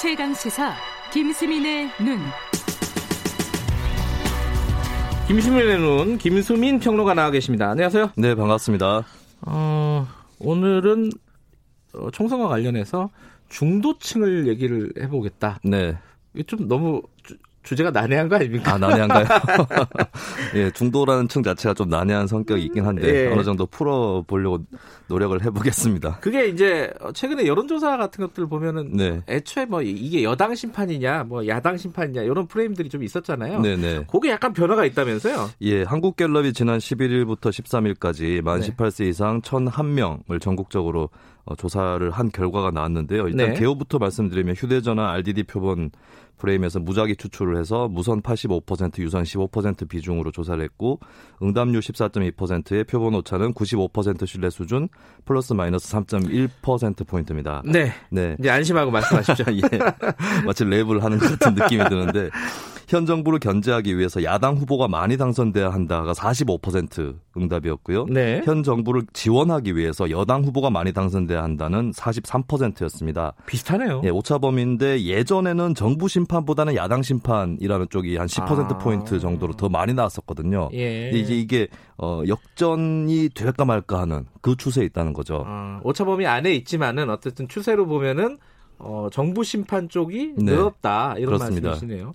최강 0.00 0.32
시사 0.32 0.76
김수민의 1.12 1.90
눈. 1.98 2.20
김수민의 5.26 5.78
눈 5.78 6.18
김수민 6.18 6.78
평론가 6.78 7.14
나와 7.14 7.32
계십니다. 7.32 7.68
안녕하세요. 7.68 8.12
네 8.16 8.36
반갑습니다. 8.36 9.02
어, 9.40 10.06
오늘은 10.38 11.10
어, 11.16 11.27
총선과 12.12 12.48
관련해서 12.48 13.10
중도층을 13.48 14.46
얘기를 14.48 14.92
해보겠다. 14.98 15.58
네. 15.64 15.96
좀 16.46 16.68
너무 16.68 17.02
주제가 17.68 17.90
난해한 17.90 18.30
거 18.30 18.36
아닙니까? 18.36 18.74
아, 18.74 18.78
난해한가요? 18.78 19.26
예, 20.56 20.70
중도라는 20.70 21.28
층 21.28 21.42
자체가 21.42 21.74
좀 21.74 21.90
난해한 21.90 22.26
성격이 22.26 22.62
있긴 22.64 22.86
한데 22.86 23.26
예. 23.26 23.32
어느 23.32 23.42
정도 23.44 23.66
풀어 23.66 24.24
보려고 24.26 24.60
노력을 25.08 25.38
해 25.44 25.50
보겠습니다. 25.50 26.18
그게 26.20 26.46
이제 26.46 26.90
최근에 27.12 27.46
여론조사 27.46 27.98
같은 27.98 28.26
것들 28.26 28.46
보면은 28.46 28.96
네. 28.96 29.22
애초에 29.28 29.66
뭐 29.66 29.82
이게 29.82 30.22
여당 30.22 30.54
심판이냐, 30.54 31.24
뭐 31.24 31.46
야당 31.46 31.76
심판이냐 31.76 32.22
이런 32.22 32.46
프레임들이 32.46 32.88
좀 32.88 33.02
있었잖아요. 33.02 33.60
네네. 33.60 33.76
네. 33.76 34.04
그게 34.10 34.30
약간 34.30 34.54
변화가 34.54 34.86
있다면서요? 34.86 35.50
예, 35.60 35.82
한국갤럽이 35.82 36.54
지난 36.54 36.78
11일부터 36.78 37.50
13일까지 37.50 38.40
만 38.40 38.60
네. 38.60 38.68
18세 38.68 39.08
이상 39.08 39.42
1,001명을 39.42 40.40
전국적으로 40.40 41.02
어, 41.02 41.10
조사를 41.56 42.10
한 42.10 42.30
결과가 42.30 42.70
나왔는데요. 42.70 43.28
일단 43.28 43.48
네. 43.48 43.54
개요부터 43.54 43.98
말씀드리면 43.98 44.54
휴대전화 44.54 45.10
RDD 45.12 45.44
표본 45.44 45.90
프레임에서 46.38 46.78
무작위 46.80 47.16
추출을 47.16 47.58
해서 47.58 47.88
무선 47.88 48.22
85% 48.22 49.00
유선 49.00 49.24
15% 49.24 49.88
비중으로 49.88 50.30
조사를 50.30 50.62
했고 50.62 51.00
응답률 51.42 51.80
14.2%의 51.80 52.84
표본 52.84 53.14
오차는 53.16 53.52
95% 53.54 54.26
신뢰 54.26 54.48
수준 54.50 54.88
플러스 55.24 55.52
마이너스 55.52 55.92
3.1% 55.92 57.06
포인트입니다. 57.06 57.62
네. 57.64 57.92
네. 58.10 58.36
이제 58.38 58.50
안심하고 58.50 58.90
말씀하십시오. 58.90 59.46
예. 59.72 59.78
마치 60.46 60.64
랩을 60.64 61.00
하는 61.00 61.18
것 61.18 61.38
같은 61.38 61.54
느낌이 61.54 61.84
드는데 61.88 62.30
현 62.88 63.04
정부를 63.04 63.38
견제하기 63.38 63.98
위해서 63.98 64.24
야당 64.24 64.56
후보가 64.56 64.88
많이 64.88 65.18
당선돼야 65.18 65.70
한다가 65.70 66.12
45% 66.12 67.18
응답이었고요. 67.36 68.06
네. 68.06 68.40
현 68.46 68.62
정부를 68.62 69.02
지원하기 69.12 69.76
위해서 69.76 70.10
여당 70.10 70.42
후보가 70.42 70.70
많이 70.70 70.94
당선돼야 70.94 71.42
한다는 71.42 71.90
43%였습니다. 71.92 73.34
비슷하네요. 73.46 74.00
예, 74.04 74.08
오차범위인데 74.08 75.04
예전에는 75.04 75.74
정부 75.74 76.08
심판보다는 76.08 76.76
야당 76.76 77.02
심판이라는 77.02 77.86
쪽이 77.90 78.16
한 78.16 78.26
10% 78.26 78.80
포인트 78.80 79.16
아. 79.16 79.18
정도로 79.18 79.52
더 79.52 79.68
많이 79.68 79.92
나왔었거든요. 79.92 80.70
예. 80.72 81.10
이제 81.10 81.34
이게 81.34 81.68
어, 81.98 82.22
역전이 82.26 83.30
될까 83.34 83.66
말까 83.66 84.00
하는 84.00 84.24
그 84.40 84.56
추세에 84.56 84.84
있다는 84.86 85.12
거죠. 85.12 85.44
아, 85.46 85.80
오차범위 85.84 86.26
안에 86.26 86.54
있지만은 86.54 87.10
어쨌든 87.10 87.48
추세로 87.48 87.86
보면은 87.86 88.38
어, 88.78 89.08
정부 89.12 89.44
심판 89.44 89.88
쪽이 89.88 90.34
네. 90.36 90.52
늘었다 90.52 91.14
이런 91.18 91.36
그렇습니다. 91.36 91.70
말씀이시네요. 91.70 92.14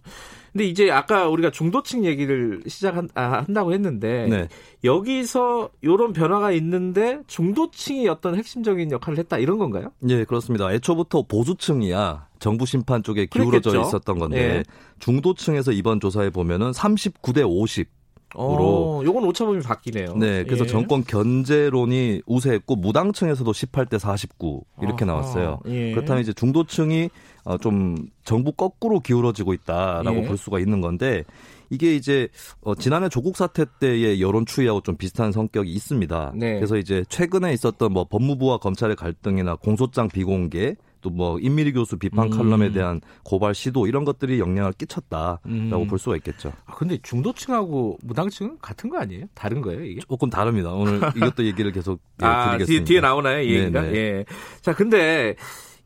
근데 0.53 0.66
이제 0.66 0.91
아까 0.91 1.28
우리가 1.28 1.49
중도층 1.49 2.05
얘기를 2.05 2.61
시작한다고 2.68 3.70
아, 3.70 3.72
했는데 3.72 4.28
네. 4.28 4.47
여기서 4.84 5.70
이런 5.82 6.14
변화가 6.14 6.51
있는데 6.51 7.22
중도층이 7.26 8.07
어떤 8.07 8.36
핵심적인 8.36 8.91
역할을 8.91 9.18
했다 9.18 9.39
이런 9.39 9.57
건가요? 9.57 9.91
네, 9.99 10.24
그렇습니다. 10.26 10.72
애초부터 10.72 11.24
보수층이야 11.24 12.28
정부 12.38 12.68
심판 12.68 13.01
쪽에 13.01 13.26
기울어져 13.26 13.72
그랬겠죠? 13.72 13.88
있었던 13.88 14.20
건데 14.20 14.47
네. 14.57 14.64
중도층에서 14.99 15.72
이번 15.72 15.99
조사에 15.99 16.30
보면은 16.30 16.70
39대 16.72 17.43
50 17.49 17.89
어, 18.36 19.01
요건 19.03 19.23
오차범위 19.25 19.61
바뀌네요. 19.61 20.15
네, 20.15 20.43
그래서 20.43 20.63
예. 20.63 20.67
정권 20.67 21.03
견제론이 21.03 22.21
우세했고 22.25 22.75
무당층에서도 22.75 23.51
18대 23.51 23.99
49 23.99 24.63
이렇게 24.81 25.05
아하, 25.05 25.13
나왔어요. 25.13 25.59
예. 25.67 25.91
그렇다면 25.91 26.21
이제 26.21 26.34
중도층이 26.34 27.09
어, 27.45 27.57
좀 27.57 27.95
정부 28.23 28.51
거꾸로 28.51 28.99
기울어지고 28.99 29.53
있다라고 29.53 30.23
예. 30.23 30.27
볼 30.27 30.38
수가 30.38 30.59
있는 30.59 30.81
건데 30.81 31.23
이게 31.69 31.95
이제 31.95 32.27
어, 32.61 32.75
지난해 32.75 33.09
조국 33.09 33.36
사태 33.36 33.65
때의 33.79 34.21
여론 34.21 34.45
추이하고 34.45 34.81
좀 34.81 34.95
비슷한 34.95 35.31
성격이 35.31 35.71
있습니다. 35.71 36.34
네. 36.36 36.55
그래서 36.55 36.77
이제 36.77 37.03
최근에 37.09 37.53
있었던 37.53 37.91
뭐 37.91 38.05
법무부와 38.05 38.57
검찰의 38.57 38.95
갈등이나 38.95 39.55
공소장 39.55 40.07
비공개 40.07 40.75
또 41.03 41.13
뭐 41.13 41.37
임미리 41.39 41.73
교수 41.73 41.97
비판 41.97 42.31
음. 42.31 42.37
칼럼에 42.37 42.71
대한 42.71 42.99
고발 43.23 43.53
시도 43.53 43.85
이런 43.85 44.03
것들이 44.03 44.39
영향을 44.39 44.73
끼쳤다라고 44.73 45.39
음. 45.45 45.87
볼 45.87 45.99
수가 45.99 46.15
있겠죠. 46.17 46.51
아, 46.65 46.73
근데 46.73 46.97
중도층하고 47.03 47.99
무당층은 48.03 48.57
같은 48.61 48.89
거 48.89 48.97
아니에요? 48.97 49.25
다른 49.35 49.61
거예요, 49.61 49.83
이게? 49.85 50.01
조금 50.09 50.31
다릅니다. 50.31 50.71
오늘 50.71 50.99
이것도 51.15 51.45
얘기를 51.45 51.71
계속 51.71 52.01
아, 52.19 52.51
드리겠습니다. 52.57 52.65
뒤에, 52.65 52.83
뒤에 52.83 53.01
나오나요, 53.01 53.41
이 53.41 53.53
얘기가? 53.53 53.93
예. 53.93 54.25
자, 54.61 54.73
근데 54.73 55.35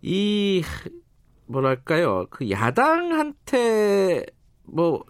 이 0.02 0.64
뭐랄까요? 1.48 2.28
그 2.30 2.50
야당한테 2.50 4.26
뭐 4.64 5.04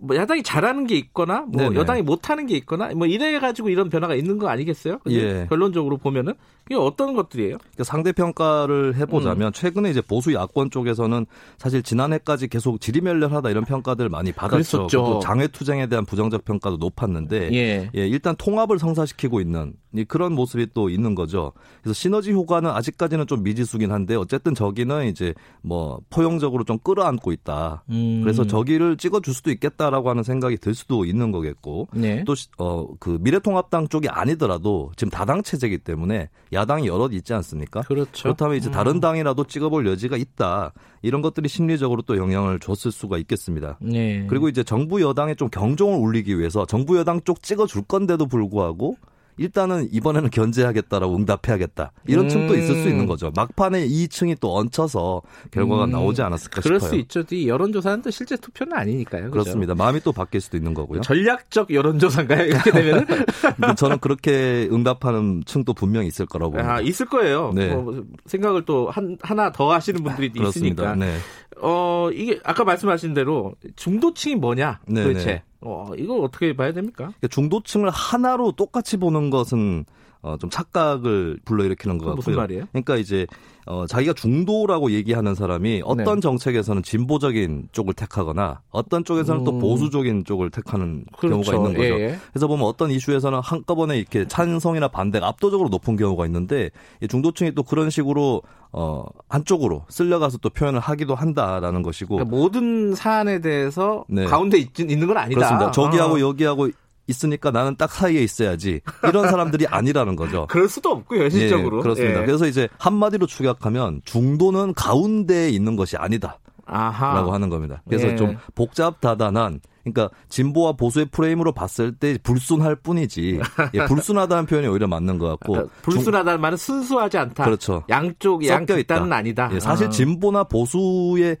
뭐 0.00 0.16
야당이 0.16 0.42
잘하는 0.44 0.86
게 0.86 0.94
있거나 0.96 1.40
뭐 1.40 1.62
네네. 1.62 1.74
여당이 1.76 2.02
못하는 2.02 2.46
게 2.46 2.56
있거나 2.58 2.90
뭐 2.94 3.06
이래 3.06 3.38
가지고 3.40 3.68
이런 3.68 3.88
변화가 3.88 4.14
있는 4.14 4.38
거 4.38 4.48
아니겠어요? 4.48 5.00
예. 5.10 5.46
결론적으로 5.48 5.96
보면은 5.96 6.34
이게 6.70 6.78
어떤 6.78 7.14
것들이에요? 7.14 7.58
그러니까 7.58 7.84
상대 7.84 8.12
평가를 8.12 8.96
해보자면 8.96 9.48
음. 9.48 9.52
최근에 9.52 9.90
이제 9.90 10.00
보수 10.00 10.32
야권 10.34 10.70
쪽에서는 10.70 11.26
사실 11.58 11.82
지난해까지 11.82 12.48
계속 12.48 12.80
지리멸렬하다 12.80 13.50
이런 13.50 13.64
평가들 13.64 14.08
많이 14.08 14.32
받았죠. 14.32 14.86
또 14.90 15.20
장외투쟁에 15.20 15.86
대한 15.86 16.04
부정적 16.04 16.44
평가도 16.44 16.76
높았는데 16.76 17.50
예. 17.52 17.90
예. 17.94 18.08
일단 18.08 18.34
통합을 18.36 18.78
성사시키고 18.78 19.40
있는 19.40 19.74
그런 20.06 20.34
모습이 20.34 20.68
또 20.74 20.90
있는 20.90 21.14
거죠. 21.14 21.52
그래서 21.82 21.94
시너지 21.94 22.32
효과는 22.32 22.70
아직까지는 22.70 23.26
좀 23.26 23.42
미지수긴 23.42 23.90
한데 23.90 24.14
어쨌든 24.14 24.54
저기는 24.54 25.06
이제 25.06 25.34
뭐 25.62 26.00
포용적으로 26.10 26.64
좀 26.64 26.78
끌어안고 26.78 27.32
있다. 27.32 27.84
음. 27.90 28.20
그래서 28.22 28.46
저기를 28.46 28.96
찍어줄 28.96 29.32
수도 29.32 29.50
있겠다라고 29.50 30.10
하는 30.10 30.22
생각이 30.22 30.58
들 30.58 30.74
수도 30.74 31.04
있는 31.04 31.32
거겠고 31.32 31.88
네. 31.94 32.24
또어그 32.24 33.18
미래통합당 33.20 33.88
쪽이 33.88 34.08
아니더라도 34.08 34.92
지금 34.96 35.10
다당 35.10 35.42
체제이기 35.42 35.78
때문에 35.78 36.28
야당이 36.58 36.88
여럿 36.88 37.12
있지 37.12 37.32
않습니까? 37.34 37.82
그렇죠. 37.82 38.22
그렇다면 38.24 38.56
이제 38.56 38.68
음. 38.68 38.72
다른 38.72 39.00
당이라도 39.00 39.44
찍어볼 39.44 39.86
여지가 39.86 40.16
있다. 40.16 40.72
이런 41.02 41.22
것들이 41.22 41.48
심리적으로 41.48 42.02
또 42.02 42.16
영향을 42.16 42.58
줬을 42.58 42.90
수가 42.90 43.18
있겠습니다. 43.18 43.78
네. 43.80 44.26
그리고 44.28 44.48
이제 44.48 44.64
정부 44.64 45.00
여당에 45.00 45.34
좀 45.34 45.48
경종을 45.50 45.98
울리기 45.98 46.38
위해서 46.38 46.66
정부 46.66 46.98
여당 46.98 47.20
쪽 47.22 47.42
찍어줄 47.42 47.82
건데도 47.82 48.26
불구하고 48.26 48.96
일단은 49.38 49.88
이번에는 49.92 50.30
견제하겠다라고 50.30 51.16
응답해야겠다. 51.16 51.92
이런 52.06 52.26
음. 52.26 52.28
층도 52.28 52.56
있을 52.56 52.82
수 52.82 52.88
있는 52.88 53.06
거죠. 53.06 53.32
막판에 53.34 53.86
이 53.86 54.08
층이 54.08 54.36
또 54.40 54.56
얹혀서 54.56 55.22
결과가 55.50 55.84
음. 55.84 55.90
나오지 55.90 56.22
않았을까 56.22 56.60
그럴 56.60 56.80
싶어요. 56.80 56.90
그럴 56.90 56.90
수 56.90 57.20
있죠. 57.20 57.34
이 57.34 57.48
여론조사는 57.48 58.02
또 58.02 58.10
실제 58.10 58.36
투표는 58.36 58.76
아니니까요. 58.76 59.30
그렇죠? 59.30 59.44
그렇습니다 59.44 59.74
마음이 59.74 60.00
또 60.00 60.12
바뀔 60.12 60.40
수도 60.40 60.56
있는 60.56 60.74
거고요. 60.74 61.00
전략적 61.00 61.72
여론조사인가요? 61.72 62.44
이렇게 62.46 62.70
되면 62.70 63.06
저는 63.76 63.98
그렇게 63.98 64.68
응답하는 64.70 65.42
층도 65.46 65.74
분명히 65.74 66.08
있을 66.08 66.26
거라고 66.26 66.52
봅니다. 66.52 66.74
아, 66.74 66.80
있을 66.80 67.06
거예요. 67.06 67.52
네. 67.54 67.74
뭐 67.74 68.04
생각을 68.26 68.64
또 68.64 68.90
한, 68.90 69.16
하나 69.22 69.52
더 69.52 69.72
하시는 69.72 70.02
분들이 70.02 70.32
있으니까. 70.34 70.94
네. 70.94 71.16
어, 71.60 72.10
이게 72.12 72.38
아까 72.44 72.64
말씀하신 72.64 73.14
대로 73.14 73.54
중도층이 73.76 74.36
뭐냐? 74.36 74.80
네네. 74.86 75.06
도대체. 75.06 75.42
어, 75.60 75.90
이거 75.96 76.16
어떻게 76.20 76.54
봐야 76.54 76.72
됩니까? 76.72 77.06
그러니까 77.06 77.28
중도층을 77.28 77.90
하나로 77.90 78.52
똑같이 78.52 78.96
보는 78.96 79.30
것은 79.30 79.84
어, 80.22 80.36
좀 80.38 80.50
착각을 80.50 81.38
불러일으키는 81.44 81.98
것 81.98 82.06
같고요. 82.06 82.16
무슨 82.16 82.36
말이에요? 82.36 82.64
그러니까 82.72 82.96
이제 82.96 83.26
어, 83.66 83.86
자기가 83.86 84.14
중도라고 84.14 84.92
얘기하는 84.92 85.34
사람이 85.34 85.82
어떤 85.84 86.16
네. 86.16 86.20
정책에서는 86.20 86.82
진보적인 86.82 87.68
쪽을 87.72 87.92
택하거나 87.92 88.62
어떤 88.70 89.04
쪽에서는 89.04 89.42
음. 89.42 89.44
또 89.44 89.58
보수적인 89.58 90.24
쪽을 90.24 90.50
택하는 90.50 91.04
그렇죠. 91.18 91.52
경우가 91.52 91.68
있는 91.68 91.80
거죠. 91.80 92.00
예, 92.00 92.04
예. 92.04 92.18
그래서 92.32 92.46
보면 92.46 92.66
어떤 92.66 92.90
이슈에서는 92.90 93.40
한꺼번에 93.40 93.98
이렇게 93.98 94.26
찬성이나 94.26 94.88
반대가 94.88 95.28
압도적으로 95.28 95.68
높은 95.68 95.96
경우가 95.96 96.24
있는데 96.26 96.70
중도층이 97.06 97.54
또 97.54 97.62
그런 97.62 97.90
식으로 97.90 98.42
어, 98.72 99.04
한쪽으로 99.28 99.84
쓸려가서 99.88 100.38
또 100.38 100.48
표현을 100.50 100.80
하기도 100.80 101.14
한다라는 101.14 101.82
것이고 101.82 102.16
그러니까 102.16 102.36
모든 102.36 102.94
사안에 102.94 103.40
대해서 103.40 104.04
네. 104.08 104.24
가운데 104.24 104.58
있, 104.58 104.78
있는 104.78 105.06
건 105.06 105.18
아니다. 105.18 105.40
그렇습니다. 105.40 105.70
저기하고 105.72 106.14
어. 106.14 106.20
여기하고 106.20 106.70
있으니까 107.08 107.50
나는 107.50 107.74
딱 107.76 107.90
사이에 107.90 108.22
있어야지 108.22 108.80
이런 109.02 109.28
사람들이 109.30 109.66
아니라는 109.66 110.14
거죠. 110.14 110.46
그럴 110.48 110.68
수도 110.68 110.90
없고요, 110.90 111.22
현실적으로. 111.22 111.78
예, 111.78 111.82
그렇습니다. 111.82 112.22
예. 112.22 112.26
그래서 112.26 112.46
이제 112.46 112.68
한마디로 112.78 113.26
축약하면 113.26 114.02
중도는 114.04 114.74
가운데에 114.74 115.48
있는 115.48 115.74
것이 115.76 115.96
아니다. 115.96 116.38
아하. 116.66 117.14
라고 117.14 117.32
하는 117.32 117.48
겁니다. 117.48 117.82
그래서 117.88 118.08
예. 118.08 118.16
좀 118.16 118.36
복잡다단한 118.54 119.60
그러니까 119.84 120.14
진보와 120.28 120.72
보수의 120.72 121.06
프레임으로 121.06 121.52
봤을 121.52 121.92
때 121.92 122.18
불순할 122.22 122.76
뿐이지 122.76 123.40
예, 123.74 123.86
불순하다는 123.86 124.46
표현이 124.46 124.68
오히려 124.68 124.86
맞는 124.86 125.18
것 125.18 125.28
같고 125.28 125.56
아, 125.56 125.64
불순하다는 125.82 126.40
말은 126.40 126.56
순수하지 126.58 127.16
않다. 127.18 127.44
그렇죠. 127.44 127.84
양쪽 127.88 128.46
양극단은 128.46 129.12
아니다. 129.12 129.50
예, 129.54 129.60
사실 129.60 129.86
아. 129.86 129.90
진보나 129.90 130.44
보수의 130.44 131.38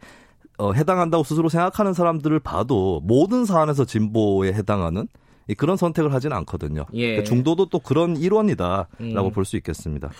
어, 0.58 0.72
해당한다고 0.72 1.22
스스로 1.22 1.48
생각하는 1.48 1.92
사람들을 1.92 2.40
봐도 2.40 3.00
모든 3.04 3.44
사안에서 3.44 3.84
진보에 3.84 4.52
해당하는 4.52 5.06
그런 5.54 5.76
선택을 5.76 6.12
하지는 6.12 6.36
않거든요. 6.38 6.86
예. 6.94 7.06
그러니까 7.08 7.24
중도도 7.24 7.66
또 7.66 7.78
그런 7.78 8.16
일원이다라고 8.16 8.88
음. 9.00 9.30
볼수 9.32 9.56
있겠습니다. 9.56 10.10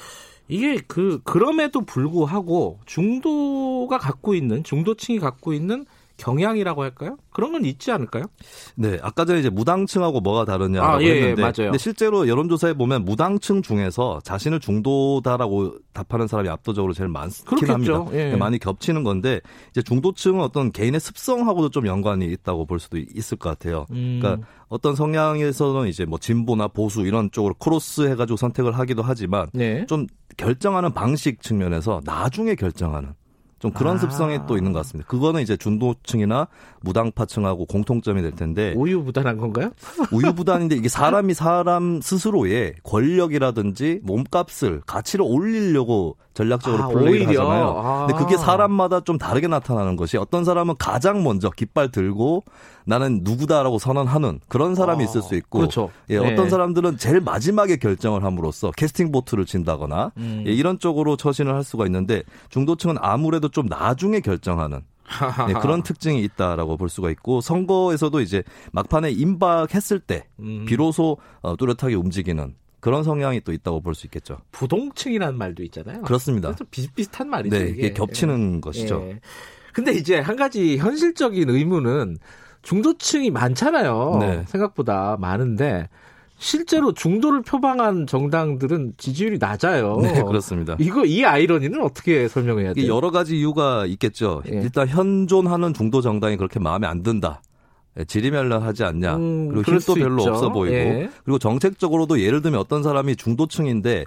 이게 0.49 0.79
그 0.87 1.21
그럼에도 1.25 1.83
불구하고 1.83 2.79
중도가 2.87 3.99
갖고 3.99 4.35
있는 4.35 4.65
중도층이 4.65 5.19
갖고 5.19 5.53
있는 5.53 5.85
경향이라고 6.19 6.83
할까요? 6.83 7.17
그런 7.31 7.53
건 7.53 7.65
있지 7.65 7.91
않을까요? 7.91 8.25
네, 8.75 8.99
아까 9.03 9.25
전에 9.25 9.39
이제 9.39 9.49
무당층하고 9.49 10.21
뭐가 10.21 10.45
다르냐고 10.45 10.87
아, 10.87 11.03
예, 11.03 11.07
예 11.07 11.11
했는데, 11.15 11.41
예, 11.41 11.45
맞아요. 11.45 11.53
근데 11.71 11.79
실제로 11.79 12.29
여론조사에 12.29 12.75
보면 12.75 13.05
무당층 13.05 13.63
중에서 13.63 14.21
자신을 14.25 14.61
중도다라고 14.61 15.77
답하는 15.93 16.27
사람이 16.27 16.49
압도적으로 16.49 16.93
제일 16.93 17.09
많긴. 17.09 17.71
합니다. 17.71 18.05
예. 18.13 18.31
네, 18.31 18.37
많이 18.37 18.59
겹치는 18.59 19.05
건데 19.05 19.41
이제 19.71 19.83
중도층은 19.83 20.41
어떤 20.41 20.73
개인의 20.73 21.01
습성하고도 21.01 21.71
좀 21.71 21.87
연관이 21.87 22.27
있다고 22.27 22.67
볼 22.67 22.81
수도 22.81 22.99
있을 22.99 23.39
것 23.39 23.51
같아요. 23.51 23.87
음. 23.93 24.19
그러니까 24.21 24.47
어떤 24.69 24.95
성향에서는 24.95 25.89
이제 25.89 26.05
뭐 26.05 26.19
진보나 26.19 26.69
보수 26.69 27.03
이런 27.03 27.31
쪽으로 27.31 27.55
크로스 27.55 28.09
해가지고 28.11 28.37
선택을 28.37 28.79
하기도 28.79 29.03
하지만 29.03 29.49
네. 29.53 29.87
좀 29.87 30.07
결정하는 30.37 30.93
방식 30.93 31.43
측면에서 31.43 32.01
나중에 32.05 32.55
결정하는 32.55 33.15
좀 33.59 33.73
그런 33.73 33.97
아. 33.97 33.99
습성이 33.99 34.39
또 34.47 34.57
있는 34.57 34.73
것 34.73 34.81
같습니다. 34.81 35.09
그거는 35.09 35.43
이제 35.43 35.57
중도층이나 35.57 36.49
무당파층하고 36.81 37.67
공통점이 37.67 38.23
될 38.23 38.33
텐데 38.33 38.75
우유부단한 38.77 39.37
건가요? 39.39 39.71
우유부단인데 40.13 40.77
이게 40.77 40.89
사람이 40.89 41.35
사람 41.35 42.01
스스로의 42.01 42.75
권력이라든지 42.85 44.01
몸값을 44.03 44.83
가치를 44.87 45.25
올리려고 45.29 46.17
전략적으로 46.39 46.85
아, 46.85 46.89
플레이를 46.89 47.27
오히려? 47.27 47.43
하잖아요. 47.43 47.83
아. 47.85 48.07
근데 48.07 48.23
그게 48.23 48.37
사람마다 48.37 49.01
좀 49.01 49.19
다르게 49.19 49.49
나타나는 49.49 49.97
것이 49.97 50.17
어떤 50.17 50.45
사람은 50.45 50.77
가장 50.79 51.25
먼저 51.25 51.51
깃발 51.51 51.91
들고 51.91 52.45
나는 52.85 53.21
누구다라고 53.25 53.81
선언하는 53.81 54.39
그런 54.47 54.77
사람이 54.77 55.03
아. 55.03 55.05
있을 55.05 55.21
수 55.23 55.35
있고 55.35 55.59
그렇죠. 55.59 55.91
예, 56.11 56.21
네. 56.21 56.33
어떤 56.33 56.49
사람들은 56.49 56.97
제일 56.99 57.21
마지막에 57.21 57.77
결정을 57.77 58.23
함으로써 58.23 58.71
캐스팅 58.71 59.11
보트를 59.11 59.47
친다거나 59.47 60.13
음. 60.17 60.45
예, 60.47 60.53
이런 60.53 60.79
쪽으로 60.79 61.17
처신을 61.17 61.53
할 61.53 61.65
수가 61.65 61.87
있는데 61.87 62.23
중도층은 62.51 62.99
아무래도 63.01 63.49
좀 63.49 63.67
나중에 63.67 64.21
결정하는 64.21 64.83
네, 65.49 65.55
그런 65.55 65.83
특징이 65.83 66.23
있다라고 66.23 66.77
볼 66.77 66.89
수가 66.89 67.11
있고 67.11 67.41
선거에서도 67.41 68.21
이제 68.21 68.45
막판에 68.71 69.11
임박했을 69.11 69.99
때 69.99 70.29
음. 70.39 70.67
비로소 70.69 71.17
어, 71.43 71.57
뚜렷하게 71.57 71.97
움직이는 71.97 72.55
그런 72.81 73.03
성향이 73.03 73.41
또 73.43 73.53
있다고 73.53 73.81
볼 73.81 73.95
수 73.95 74.07
있겠죠. 74.07 74.39
부동층이라는 74.53 75.37
말도 75.37 75.63
있잖아요. 75.65 76.03
그렇습니다. 76.03 76.55
좀 76.55 76.67
비슷비슷한 76.71 77.29
말이죠. 77.29 77.57
네, 77.59 77.65
이게, 77.65 77.73
이게 77.87 77.93
겹치는 77.93 78.57
예. 78.57 78.61
것이죠. 78.61 79.03
예. 79.09 79.21
근데 79.73 79.93
이제 79.93 80.19
한 80.19 80.37
가지 80.37 80.77
현실적인 80.79 81.51
의문은 81.51 82.19
중도층이 82.63 83.31
많잖아요. 83.31 84.17
네. 84.21 84.45
생각보다 84.49 85.17
많은데 85.21 85.89
실제로 86.41 86.93
중도를 86.93 87.43
표방한 87.43 88.07
정당들은 88.07 88.95
지지율이 88.97 89.39
낮아요. 89.39 89.99
네, 90.01 90.23
그렇습니다. 90.23 90.77
이거 90.79 91.05
이 91.05 91.25
아이러니는 91.25 91.83
어떻게 91.83 92.29
설명해야 92.29 92.75
돼요? 92.75 92.95
여러 92.95 93.11
가지 93.11 93.37
이유가 93.39 93.87
있겠죠. 93.87 94.43
예. 94.53 94.61
일단 94.61 94.87
현존하는 94.87 95.75
중도 95.75 96.01
정당이 96.01 96.37
그렇게 96.37 96.61
마음에 96.61 96.87
안 96.87 97.03
든다. 97.03 97.43
예, 97.99 98.05
지리멸렬하지 98.05 98.85
않냐. 98.85 99.17
음, 99.17 99.49
그리고 99.49 99.73
힘도 99.73 99.95
별로 99.95 100.23
있죠. 100.23 100.31
없어 100.31 100.53
보이고. 100.53 100.75
예. 100.75 101.11
그리고 101.25 101.39
정책적으로도 101.39 102.21
예를 102.21 102.43
들면 102.43 102.61
어떤 102.61 102.83
사람이 102.83 103.17
중도층인데 103.17 104.05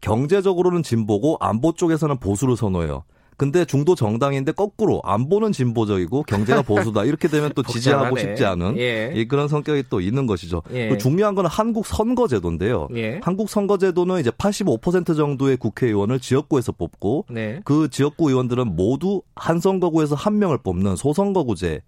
경제적으로는 0.00 0.82
진보고 0.82 1.36
안보 1.40 1.72
쪽에서는 1.72 2.18
보수를 2.18 2.56
선호해요. 2.56 3.04
근데 3.36 3.66
중도 3.66 3.94
정당인데 3.94 4.52
거꾸로 4.52 5.02
안보는 5.04 5.52
진보적이고 5.52 6.22
경제가 6.22 6.62
보수다 6.64 7.04
이렇게 7.04 7.28
되면 7.28 7.52
또 7.54 7.62
지지하고 7.62 8.16
싶지 8.16 8.46
않은 8.46 8.78
예. 8.78 9.26
그런 9.28 9.46
성격이 9.48 9.84
또 9.90 10.00
있는 10.00 10.26
것이죠. 10.26 10.62
예. 10.72 10.96
중요한 10.96 11.34
거는 11.34 11.50
한국 11.50 11.86
선거제도인데요. 11.86 12.88
예. 12.96 13.20
한국 13.22 13.50
선거제도는 13.50 14.20
이제 14.20 14.30
85% 14.30 15.16
정도의 15.16 15.58
국회의원을 15.58 16.18
지역구에서 16.18 16.72
뽑고 16.72 17.26
네. 17.28 17.60
그 17.64 17.88
지역구 17.90 18.30
의원들은 18.30 18.74
모두 18.74 19.20
한 19.34 19.60
선거구에서 19.60 20.14
한 20.14 20.38
명을 20.38 20.58
뽑는 20.58 20.96
소선거구제 20.96 21.82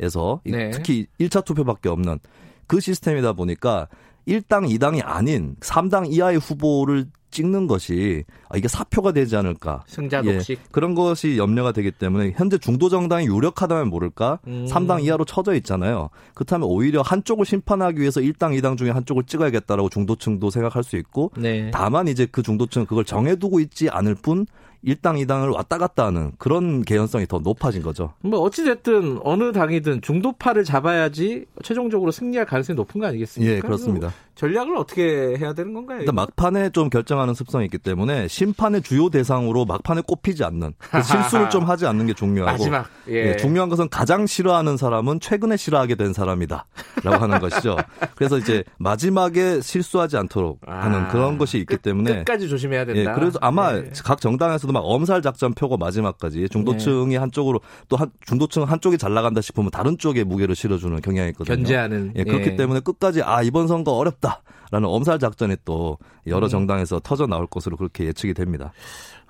에서 0.00 0.40
네. 0.44 0.70
특히 0.70 1.06
1차 1.20 1.44
투표밖에 1.44 1.88
없는 1.88 2.18
그 2.66 2.80
시스템이다 2.80 3.34
보니까 3.34 3.88
1당, 4.26 4.68
2당이 4.68 5.02
아닌 5.04 5.56
3당 5.60 6.12
이하의 6.12 6.38
후보를 6.38 7.06
찍는 7.34 7.66
것이 7.66 8.24
아, 8.48 8.56
이게 8.56 8.68
사표가 8.68 9.12
되지 9.12 9.36
않을까. 9.36 9.82
승자 9.88 10.22
독식. 10.22 10.58
예, 10.58 10.64
그런 10.70 10.94
것이 10.94 11.36
염려가 11.36 11.72
되기 11.72 11.90
때문에 11.90 12.32
현재 12.36 12.56
중도 12.58 12.88
정당이 12.88 13.26
유력하다면 13.26 13.88
모를까. 13.88 14.38
음. 14.46 14.66
3당 14.70 15.02
이하로 15.04 15.24
쳐져 15.24 15.54
있잖아요. 15.56 16.10
그렇다면 16.34 16.68
오히려 16.68 17.02
한쪽을 17.02 17.44
심판하기 17.44 18.00
위해서 18.00 18.20
1당, 18.20 18.58
2당 18.58 18.78
중에 18.78 18.90
한쪽을 18.90 19.24
찍어야겠다라고 19.24 19.88
중도층도 19.88 20.48
생각할 20.50 20.84
수 20.84 20.96
있고 20.96 21.32
네. 21.36 21.70
다만 21.72 22.06
이제 22.06 22.26
그 22.30 22.42
중도층은 22.42 22.86
그걸 22.86 23.04
정해두고 23.04 23.58
있지 23.60 23.90
않을 23.90 24.14
뿐 24.14 24.46
일당 24.84 25.18
이당을 25.18 25.48
왔다 25.50 25.78
갔다 25.78 26.06
하는 26.06 26.32
그런 26.38 26.82
개연성이 26.82 27.26
더 27.26 27.38
높아진 27.38 27.82
거죠. 27.82 28.12
뭐 28.20 28.40
어찌 28.40 28.64
됐든 28.64 29.20
어느 29.22 29.52
당이든 29.52 30.02
중도파를 30.02 30.64
잡아야지 30.64 31.46
최종적으로 31.62 32.10
승리할 32.10 32.46
가능성이 32.46 32.76
높은 32.76 33.00
거 33.00 33.06
아니겠습니까? 33.06 33.54
예, 33.54 33.60
그렇습니다. 33.60 34.12
전략을 34.34 34.76
어떻게 34.76 35.36
해야 35.38 35.52
되는 35.52 35.72
건가요? 35.72 36.00
일단 36.00 36.14
막판에 36.14 36.70
좀 36.70 36.90
결정하는 36.90 37.34
습성이 37.34 37.66
있기 37.66 37.78
때문에 37.78 38.26
심판의 38.26 38.82
주요 38.82 39.08
대상으로 39.08 39.64
막판에 39.64 40.02
꼽히지 40.06 40.44
않는 40.44 40.74
그 40.78 41.02
실수를 41.02 41.50
좀 41.50 41.64
하지 41.64 41.86
않는 41.86 42.06
게 42.06 42.14
중요하고 42.14 42.58
마지막 42.58 42.86
예. 43.08 43.30
예, 43.30 43.36
중요한 43.36 43.68
것은 43.68 43.88
가장 43.88 44.26
싫어하는 44.26 44.76
사람은 44.76 45.20
최근에 45.20 45.56
싫어하게 45.56 45.94
된 45.94 46.12
사람이다라고 46.12 47.16
하는 47.22 47.38
것이죠. 47.38 47.76
그래서 48.16 48.38
이제 48.38 48.64
마지막에 48.78 49.60
실수하지 49.60 50.16
않도록 50.16 50.60
하는 50.66 51.00
아, 51.00 51.08
그런 51.08 51.38
것이 51.38 51.58
있기 51.58 51.76
끝, 51.76 51.82
때문에 51.82 52.16
끝까지 52.18 52.48
조심해야 52.48 52.84
된다. 52.86 53.12
예, 53.12 53.14
그래서 53.14 53.38
아마 53.40 53.74
예. 53.74 53.90
각 54.02 54.20
정당에서도 54.20 54.72
막 54.74 54.80
엄살 54.80 55.22
작전 55.22 55.54
펴고 55.54 55.78
마지막까지 55.78 56.48
중도층이 56.50 57.10
네. 57.10 57.16
한쪽으로 57.16 57.60
또 57.88 57.96
한, 57.96 58.10
중도층 58.26 58.64
한쪽이 58.64 58.98
잘 58.98 59.14
나간다 59.14 59.40
싶으면 59.40 59.70
다른 59.70 59.96
쪽에 59.96 60.24
무게를 60.24 60.54
실어주는 60.54 61.00
경향이 61.00 61.30
있거든요. 61.30 61.56
견제하는. 61.56 62.12
예, 62.16 62.24
그렇기 62.24 62.50
예. 62.50 62.56
때문에 62.56 62.80
끝까지 62.80 63.22
아 63.22 63.40
이번 63.42 63.66
선거 63.68 63.92
어렵다라는 63.92 64.86
엄살 64.88 65.18
작전이 65.18 65.56
또 65.64 65.96
여러 66.26 66.46
음. 66.46 66.50
정당에서 66.50 67.00
터져 67.02 67.26
나올 67.26 67.46
것으로 67.46 67.76
그렇게 67.78 68.04
예측이 68.04 68.34
됩니다. 68.34 68.72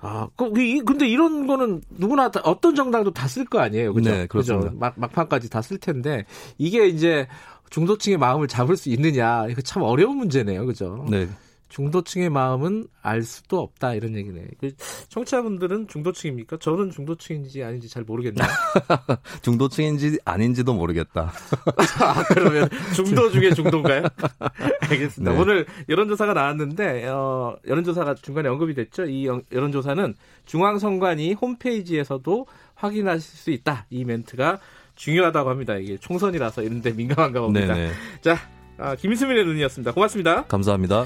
아, 0.01 0.27
그, 0.35 0.51
근데 0.83 1.07
이런 1.07 1.47
거는 1.47 1.81
누구나 1.89 2.29
다, 2.29 2.41
어떤 2.43 2.75
정당도 2.75 3.11
다 3.13 3.27
쓸 3.27 3.45
거 3.45 3.59
아니에요, 3.59 3.93
그죠? 3.93 4.11
네, 4.11 4.27
그렇죠. 4.27 4.69
막, 4.75 4.93
막판까지 4.97 5.49
다 5.49 5.61
쓸 5.61 5.77
텐데 5.79 6.25
이게 6.57 6.87
이제 6.87 7.27
중도층의 7.69 8.17
마음을 8.17 8.47
잡을 8.47 8.77
수 8.77 8.89
있느냐 8.89 9.47
이거 9.49 9.61
참 9.61 9.81
어려운 9.83 10.17
문제네요, 10.17 10.65
그죠? 10.65 11.05
네. 11.09 11.27
중도층의 11.69 12.29
마음은 12.29 12.87
알 13.01 13.23
수도 13.23 13.59
없다 13.59 13.93
이런 13.93 14.15
얘기네. 14.15 14.45
그 14.59 14.71
청취자분들은 15.09 15.87
중도층입니까? 15.87 16.57
저는 16.57 16.91
중도층인지 16.91 17.63
아닌지 17.63 17.89
잘 17.89 18.03
모르겠네요. 18.03 18.47
중도층인지 19.41 20.19
아닌지도 20.25 20.73
모르겠다. 20.73 21.31
아, 22.01 22.23
그러면 22.29 22.69
중도 22.93 23.29
중에 23.29 23.51
중도인가요? 23.53 24.03
알겠습니다. 24.89 25.33
네. 25.33 25.39
오늘 25.39 25.65
여론조사가 25.89 26.33
나왔는데 26.33 27.07
어, 27.07 27.57
여론조사가 27.67 28.15
중간에 28.15 28.47
언급이 28.49 28.73
됐죠. 28.73 29.05
이 29.05 29.27
여론조사는 29.51 30.15
중앙선관위 30.45 31.33
홈페이지에서도 31.33 32.45
확인하실 32.75 33.21
수 33.21 33.51
있다. 33.51 33.85
이 33.89 34.05
멘트가 34.05 34.59
중요하다고 34.95 35.49
합니다. 35.49 35.75
이게 35.75 35.97
총선이라서 35.97 36.63
이런데 36.63 36.91
민감한가 36.91 37.41
봅니다. 37.41 37.73
네네. 37.73 37.91
자, 38.21 38.37
아, 38.77 38.95
김수민의 38.95 39.45
눈이었습니다. 39.45 39.91
고맙습니다. 39.93 40.45
감사합니다. 40.45 41.05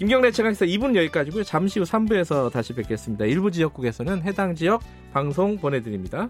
김경래 0.00 0.30
최강시사 0.30 0.64
2분 0.64 0.96
여기까지고요. 0.96 1.44
잠시 1.44 1.78
후 1.78 1.84
3부에서 1.84 2.50
다시 2.50 2.72
뵙겠습니다. 2.72 3.26
일부 3.26 3.50
지역국에서는 3.50 4.22
해당 4.22 4.54
지역 4.54 4.82
방송 5.12 5.58
보내드립니다. 5.58 6.26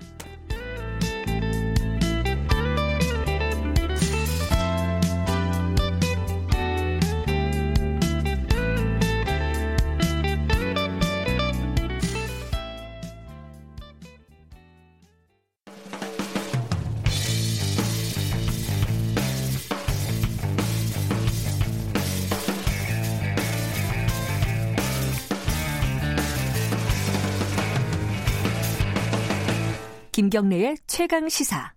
김경래의 30.31 30.77
최강 30.87 31.29
시사. 31.29 31.73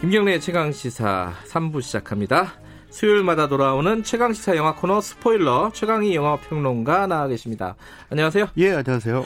김경래의 0.00 0.40
최강 0.40 0.70
시사 0.70 1.32
3부 1.48 1.82
시작합니다. 1.82 2.52
수요일마다 2.90 3.48
돌아오는 3.48 4.04
최강 4.04 4.32
시사 4.32 4.54
영화 4.54 4.76
코너 4.76 5.00
스포일러 5.00 5.72
최강희 5.74 6.14
영화 6.14 6.36
평론가 6.36 7.08
나와 7.08 7.26
계십니다. 7.26 7.74
안녕하세요. 8.08 8.50
예, 8.58 8.70
안녕하세요. 8.70 9.24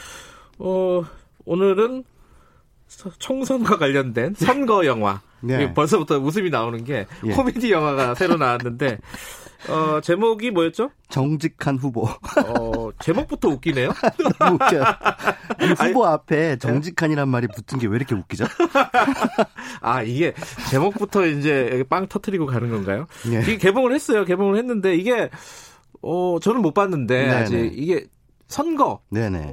어, 0.61 1.05
오늘은 1.45 2.05
총선과 3.18 3.76
관련된 3.76 4.36
선거 4.38 4.86
영화. 4.86 5.20
네. 5.42 5.74
벌써부터 5.74 6.16
웃음이 6.18 6.49
나오는 6.49 6.82
게 6.82 7.07
예. 7.26 7.32
코미디 7.32 7.70
영화가 7.70 8.14
새로 8.14 8.38
나왔는데 8.38 9.01
어, 9.68 10.01
제목이 10.01 10.51
뭐였죠? 10.51 10.90
정직한 11.09 11.78
후보. 11.78 12.07
어, 12.07 12.84
제목부터 13.01 13.49
웃기네요? 13.49 13.92
너무 14.38 14.55
웃겨요. 14.55 14.84
후보 15.78 16.07
앞에 16.07 16.57
정직한이란 16.59 17.28
말이 17.28 17.47
붙은 17.49 17.78
게 17.78 17.86
왜 17.86 17.97
이렇게 17.97 18.14
웃기죠? 18.14 18.45
아, 19.80 20.03
이게 20.03 20.32
제목부터 20.70 21.26
이제 21.26 21.84
빵 21.88 22.07
터트리고 22.09 22.47
가는 22.47 22.70
건가요? 22.70 23.07
네. 23.28 23.40
이게 23.42 23.59
개봉을 23.59 23.92
했어요. 23.95 24.24
개봉을 24.24 24.57
했는데 24.59 24.95
이게, 24.97 25.28
어, 26.03 26.38
저는 26.40 26.62
못 26.62 26.72
봤는데, 26.74 27.18
네네. 27.26 27.34
아직 27.34 27.72
이게 27.74 28.07
선거. 28.49 29.01
네네. 29.11 29.53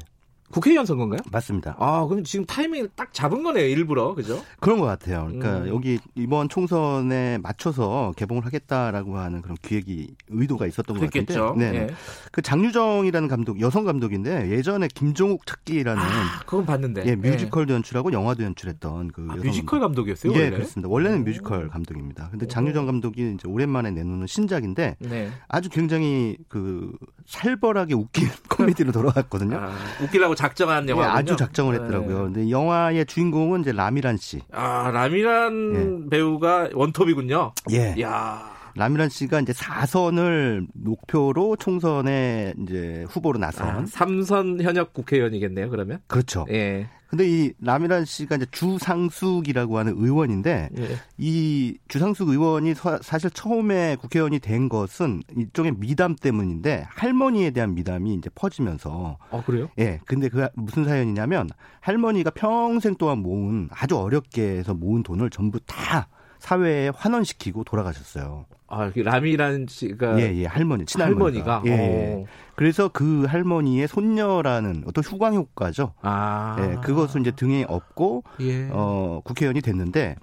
국회의원 0.52 0.86
선거인가요? 0.86 1.20
맞습니다. 1.32 1.76
아, 1.80 2.06
그럼 2.08 2.24
지금 2.24 2.45
타이밍을 2.45 2.89
딱 2.95 3.14
잡은 3.14 3.43
거네요, 3.43 3.66
일부러. 3.66 4.14
그죠? 4.14 4.41
그런 4.60 4.80
것 4.80 4.86
같아요. 4.86 5.26
그러니까 5.32 5.60
음. 5.60 5.68
여기 5.70 5.99
이번 6.16 6.49
총선에 6.49 7.38
맞춰서 7.41 8.14
개봉을 8.18 8.45
하겠다라고 8.45 9.18
하는 9.18 9.41
그런 9.41 9.58
기획이 9.62 10.16
의도가 10.30 10.68
있었던 10.68 10.97
그랬겠죠. 10.97 11.34
것 11.39 11.45
같은데. 11.54 11.72
네. 11.72 11.78
예. 11.84 11.88
그 12.32 12.41
장유정이라는 12.41 13.28
감독, 13.28 13.60
여성 13.62 13.86
감독인데 13.86 14.49
예전에 14.52 14.88
김종욱 14.93 15.45
찾기라는 15.45 16.02
아, 16.02 16.39
그건 16.45 16.66
봤는데. 16.66 17.06
예, 17.06 17.16
뮤지컬도 17.16 17.72
예. 17.72 17.76
연출하고 17.76 18.12
영화도 18.12 18.43
연출했던 18.43 19.12
그 19.12 19.28
아, 19.30 19.36
뮤지컬 19.36 19.80
감독. 19.80 20.08
이었어요 20.08 20.34
예, 20.36 20.49
그렇습니다. 20.49 20.89
원래는 20.89 21.24
뮤지컬 21.24 21.70
감독입니다. 21.70 22.30
근데 22.32 22.47
장유정 22.47 22.86
감독이 22.86 23.34
이제 23.36 23.47
오랜만에 23.47 23.91
내놓는 23.91 24.28
신작인데 24.28 24.97
네. 24.99 25.32
아주 25.47 25.70
굉장히 25.70 26.38
그 26.49 26.91
살벌하게 27.28 27.93
웃긴 27.93 28.28
코미디로 28.49 28.91
돌아왔거든요. 28.91 29.58
아, 29.58 29.72
웃기려고 30.04 30.36
작정한 30.41 30.89
영화. 30.89 31.05
예, 31.05 31.09
아주 31.09 31.35
작정을 31.35 31.75
했더라고요. 31.75 32.17
네. 32.17 32.33
근데 32.33 32.49
영화의 32.49 33.05
주인공은 33.05 33.61
이제 33.61 33.71
라미란 33.71 34.17
씨. 34.17 34.41
아, 34.51 34.89
라미란 34.91 36.05
예. 36.05 36.09
배우가 36.09 36.69
원톱이군요. 36.73 37.53
예. 37.71 37.95
야. 38.01 38.51
라미란 38.75 39.09
씨가 39.09 39.41
이제 39.41 39.53
4선을 39.53 40.65
목표로 40.73 41.57
총선에 41.57 42.53
이제 42.63 43.05
후보로 43.09 43.37
나선 43.37 43.67
아, 43.67 43.83
3선 43.83 44.61
현역 44.61 44.93
국회의원이겠네요, 44.93 45.69
그러면? 45.69 45.99
그렇죠. 46.07 46.45
예. 46.49 46.89
근데 47.12 47.28
이 47.28 47.51
라미란 47.59 48.05
씨가 48.05 48.38
이제 48.38 48.45
주상숙이라고 48.51 49.78
하는 49.78 49.93
의원인데 49.97 50.70
예. 50.78 50.95
이 51.18 51.78
주상숙 51.89 52.30
의원이 52.30 52.74
사실 53.01 53.30
처음에 53.30 53.97
국회의원이 53.97 54.39
된 54.39 54.70
것은 54.70 55.22
일종의 55.36 55.74
미담 55.76 56.16
때문인데 56.16 56.86
할머니에 56.88 57.51
대한 57.51 57.76
미담이 57.76 58.14
이제 58.14 58.30
퍼지면서 58.34 59.18
아 59.30 59.43
그래요? 59.43 59.68
예. 59.78 59.99
근데 60.05 60.30
그 60.30 60.47
무슨 60.53 60.86
사연이냐면 60.86 61.49
할머니가 61.82 62.30
평생 62.30 62.95
동안 62.95 63.18
모은 63.18 63.68
아주 63.74 63.97
어렵게 63.97 64.41
해서 64.59 64.74
모은 64.74 65.03
돈을 65.03 65.30
전부 65.32 65.59
다 65.59 66.07
사회에 66.39 66.93
환원시키고 66.95 67.66
돌아가셨어요. 67.66 68.45
아, 68.72 68.89
라미라는 68.95 69.65
씨가 69.69 70.19
예, 70.19 70.34
예, 70.36 70.45
할머니, 70.45 70.86
친할머니가. 70.86 71.57
할머니가. 71.59 71.63
예. 71.65 72.13
오. 72.13 72.28
그래서 72.55 72.88
그 72.89 73.26
할머니의 73.28 73.88
손녀라는 73.88 74.84
어떤 74.88 75.03
후광 75.03 75.34
효과죠. 75.36 75.93
아. 76.01 76.55
예, 76.59 76.78
그것을 76.82 77.22
이제 77.22 77.32
등에 77.32 77.65
업고 77.67 78.24
예. 78.39 78.69
어, 78.72 79.22
국회의원이 79.24 79.61
됐는데 79.61 80.15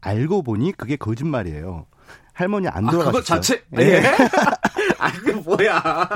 알고 0.00 0.42
보니 0.42 0.72
그게 0.72 0.96
거짓말이에요. 0.96 1.86
할머니 2.32 2.66
안 2.68 2.86
돌아가셨어요. 2.86 3.08
아, 3.08 3.10
그거 3.10 3.22
자체 3.22 3.62
예. 3.78 3.82
예. 3.82 4.02
아, 4.98 5.12
그 5.12 5.30
뭐야. 5.32 6.08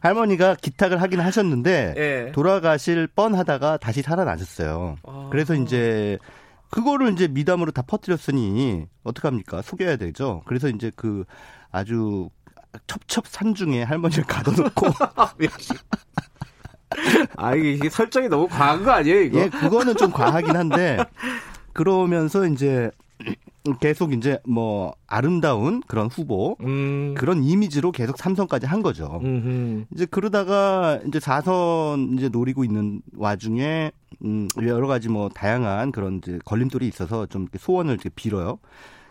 할머니가 0.00 0.54
기탁을 0.56 1.02
하긴 1.02 1.20
하셨는데 1.20 1.94
예. 1.96 2.32
돌아가실 2.32 3.08
뻔하다가 3.08 3.78
다시 3.78 4.02
살아나셨어요. 4.02 4.96
아. 5.02 5.28
그래서 5.32 5.54
이제 5.54 6.18
그거를 6.70 7.12
이제 7.12 7.28
미담으로 7.28 7.72
다 7.72 7.82
퍼뜨렸으니 7.82 8.86
어떡합니까? 9.02 9.62
속여야 9.62 9.96
되죠. 9.96 10.42
그래서 10.46 10.68
이제 10.68 10.90
그 10.94 11.24
아주 11.70 12.30
첩첩산 12.86 13.54
중에 13.54 13.82
할머니를 13.82 14.24
가둬놓고 14.24 14.86
아 17.36 17.54
이게 17.54 17.88
설정이 17.88 18.28
너무 18.28 18.48
과한 18.48 18.84
거 18.84 18.90
아니에요 18.92 19.20
이거? 19.22 19.38
예, 19.40 19.48
그거는 19.48 19.96
좀 19.96 20.10
과하긴 20.12 20.56
한데 20.56 20.98
그러면서 21.72 22.46
이제 22.46 22.90
계속 23.80 24.12
이제 24.12 24.38
뭐 24.46 24.94
아름다운 25.06 25.82
그런 25.86 26.06
후보 26.06 26.56
음. 26.62 27.14
그런 27.16 27.44
이미지로 27.44 27.92
계속 27.92 28.16
삼선까지 28.16 28.66
한 28.66 28.82
거죠. 28.82 29.20
음흠. 29.22 29.84
이제 29.94 30.06
그러다가 30.06 30.98
이제 31.06 31.20
사선 31.20 32.14
이제 32.16 32.28
노리고 32.28 32.64
있는 32.64 33.02
와중에 33.16 33.92
음 34.24 34.48
여러 34.62 34.86
가지 34.86 35.08
뭐 35.08 35.28
다양한 35.28 35.92
그런 35.92 36.18
이제 36.18 36.38
걸림돌이 36.44 36.88
있어서 36.88 37.26
좀 37.26 37.48
소원을 37.58 37.94
이렇게 37.94 38.08
빌어요. 38.08 38.58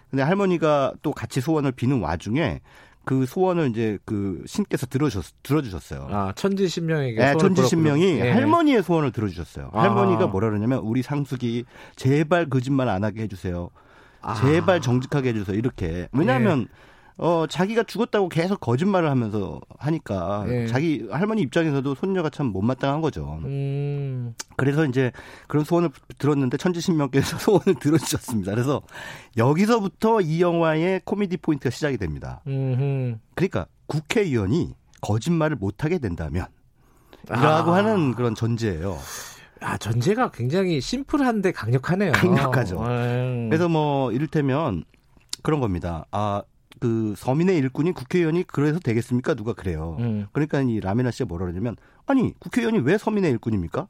근데 0.09 0.23
할머니가 0.23 0.93
또 1.03 1.11
같이 1.11 1.39
소원을 1.41 1.71
비는 1.71 1.99
와중에 1.99 2.61
그 3.05 3.25
소원을 3.25 3.69
이제 3.69 3.97
그 4.05 4.43
신께서 4.45 4.85
들어주셨, 4.85 5.41
들어주셨어요. 5.41 6.07
아, 6.11 6.33
천지신명에게. 6.35 7.17
네, 7.17 7.37
천지신명이 7.37 8.13
네. 8.19 8.31
할머니의 8.31 8.83
소원을 8.83 9.11
들어주셨어요. 9.11 9.71
아. 9.73 9.81
할머니가 9.81 10.27
뭐라 10.27 10.49
그러냐면 10.49 10.79
우리 10.79 11.01
상숙이 11.01 11.65
제발 11.95 12.49
거짓말 12.49 12.89
안 12.89 13.03
하게 13.03 13.23
해주세요. 13.23 13.69
아. 14.21 14.35
제발 14.35 14.81
정직하게 14.81 15.29
해주세요. 15.29 15.57
이렇게. 15.57 16.07
왜냐하면 16.11 16.61
네. 16.61 16.67
어 17.17 17.45
자기가 17.47 17.83
죽었다고 17.83 18.29
계속 18.29 18.61
거짓말을 18.61 19.09
하면서 19.09 19.59
하니까 19.77 20.45
네. 20.47 20.67
자기 20.67 21.05
할머니 21.11 21.41
입장에서도 21.41 21.95
손녀가 21.95 22.29
참 22.29 22.47
못마땅한 22.47 23.01
거죠. 23.01 23.39
음. 23.43 24.33
그래서 24.55 24.85
이제 24.85 25.11
그런 25.47 25.65
소원을 25.65 25.89
들었는데 26.17 26.55
천지신명께서 26.55 27.37
소원을 27.39 27.75
들어주셨습니다. 27.75 28.51
그래서 28.51 28.81
여기서부터 29.35 30.21
이 30.21 30.41
영화의 30.41 31.01
코미디 31.03 31.37
포인트가 31.37 31.71
시작이 31.71 31.97
됩니다. 31.97 32.41
음흠. 32.47 33.17
그러니까 33.35 33.65
국회의원이 33.87 34.75
거짓말을 35.01 35.57
못하게 35.57 35.99
된다면 35.99 36.45
이라고 37.27 37.71
아. 37.71 37.75
하는 37.75 38.15
그런 38.15 38.33
전제예요. 38.33 38.97
아, 39.61 39.77
전제가 39.77 40.31
굉장히 40.31 40.81
심플한데 40.81 41.51
강력하네요. 41.51 42.13
강력하죠. 42.13 42.81
음. 42.81 43.47
그래서 43.49 43.67
뭐 43.67 44.11
이를테면 44.11 44.83
그런 45.43 45.59
겁니다. 45.59 46.05
아, 46.11 46.41
그 46.79 47.13
서민의 47.17 47.57
일꾼이 47.57 47.91
국회의원이 47.91 48.43
그래서 48.47 48.79
되겠습니까? 48.79 49.33
누가 49.33 49.53
그래요. 49.53 49.97
음. 49.99 50.27
그러니까 50.31 50.61
이 50.61 50.79
라메나 50.79 51.11
씨가 51.11 51.25
뭐라 51.25 51.45
그러냐면 51.45 51.75
아니 52.05 52.33
국회의원이 52.39 52.79
왜 52.79 52.97
서민의 52.97 53.31
일꾼입니까? 53.31 53.87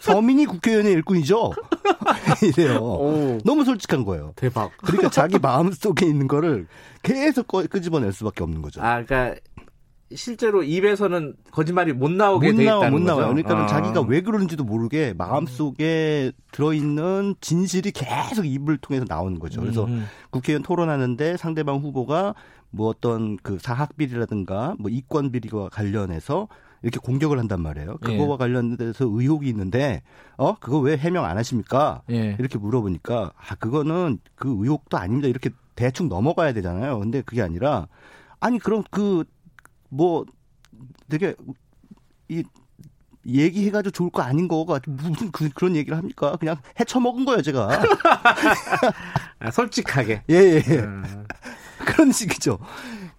서, 0.00 0.20
민이 0.20 0.46
국회의원의 0.46 0.92
일꾼이죠. 0.92 1.52
이래요. 2.42 2.78
오. 2.78 3.38
너무 3.44 3.64
솔직한 3.64 4.04
거예요. 4.04 4.32
대박. 4.36 4.72
그러니까 4.78 5.10
자기 5.10 5.38
마음 5.38 5.70
속에 5.70 6.06
있는 6.06 6.26
거를 6.26 6.66
계속 7.02 7.46
끄집어낼 7.46 8.12
수밖에 8.12 8.42
없는 8.42 8.62
거죠. 8.62 8.82
아, 8.82 9.04
그러니까 9.04 9.38
실제로 10.14 10.62
입에서는 10.62 11.34
거짓말이 11.50 11.92
못 11.92 12.10
나오게 12.10 12.52
못 12.52 12.56
돼 12.58 12.62
있다는 12.64 12.90
못 12.92 12.98
거죠. 12.98 13.06
나와요. 13.06 13.26
그러니까 13.28 13.64
아. 13.64 13.66
자기가 13.66 14.02
왜 14.02 14.20
그러는지도 14.20 14.64
모르게 14.64 15.14
마음속에 15.16 16.32
들어있는 16.52 17.36
진실이 17.40 17.92
계속 17.92 18.44
입을 18.44 18.78
통해서 18.78 19.06
나오는 19.08 19.38
거죠. 19.38 19.60
그래서 19.60 19.84
음. 19.86 20.06
국회의원 20.30 20.62
토론하는데 20.62 21.36
상대방 21.36 21.78
후보가 21.78 22.34
뭐 22.70 22.88
어떤 22.88 23.36
그 23.38 23.58
사학 23.60 23.96
비리라든가 23.96 24.74
뭐 24.78 24.90
이권 24.90 25.32
비리와 25.32 25.68
관련해서 25.70 26.48
이렇게 26.82 26.98
공격을 26.98 27.38
한단 27.38 27.60
말이에요. 27.62 27.96
그거와 27.98 28.34
예. 28.34 28.36
관련돼서 28.36 29.06
의혹이 29.06 29.48
있는데 29.48 30.02
어 30.36 30.54
그거 30.56 30.80
왜 30.80 30.96
해명 30.98 31.24
안 31.24 31.38
하십니까? 31.38 32.02
예. 32.10 32.36
이렇게 32.38 32.58
물어보니까 32.58 33.32
아 33.36 33.54
그거는 33.54 34.18
그 34.34 34.48
의혹도 34.58 34.98
아닙니다. 34.98 35.28
이렇게 35.28 35.50
대충 35.76 36.08
넘어가야 36.08 36.52
되잖아요. 36.52 36.98
근데 36.98 37.22
그게 37.22 37.40
아니라 37.40 37.86
아니 38.38 38.58
그럼 38.58 38.82
그 38.90 39.24
뭐 39.94 40.24
되게 41.08 41.34
이 42.28 42.42
얘기해가지고 43.26 43.90
좋을 43.92 44.10
거 44.10 44.22
아닌 44.22 44.48
거가 44.48 44.80
무슨 44.86 45.30
그, 45.30 45.48
런 45.60 45.76
얘기를 45.76 45.96
합니까? 45.96 46.36
그냥 46.36 46.56
해쳐먹은 46.78 47.24
거예요, 47.24 47.42
제가. 47.42 47.82
아, 49.38 49.50
솔직하게. 49.50 50.24
예, 50.28 50.34
예. 50.34 50.60
음. 50.60 51.26
그런 51.86 52.12
식이죠. 52.12 52.58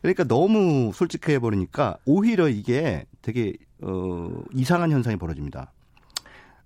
그러니까 0.02 0.24
너무 0.26 0.92
솔직해 0.94 1.40
버리니까 1.40 1.98
오히려 2.06 2.50
이게 2.50 3.06
되게 3.22 3.54
어 3.82 4.30
이상한 4.54 4.92
현상이 4.92 5.18
벌어집니다. 5.18 5.72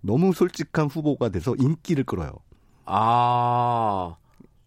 너무 0.02 0.34
솔직한 0.34 0.88
후보가 0.88 1.30
돼서 1.30 1.56
인기를 1.58 2.04
끌어요. 2.06 2.32
아. 2.86 4.16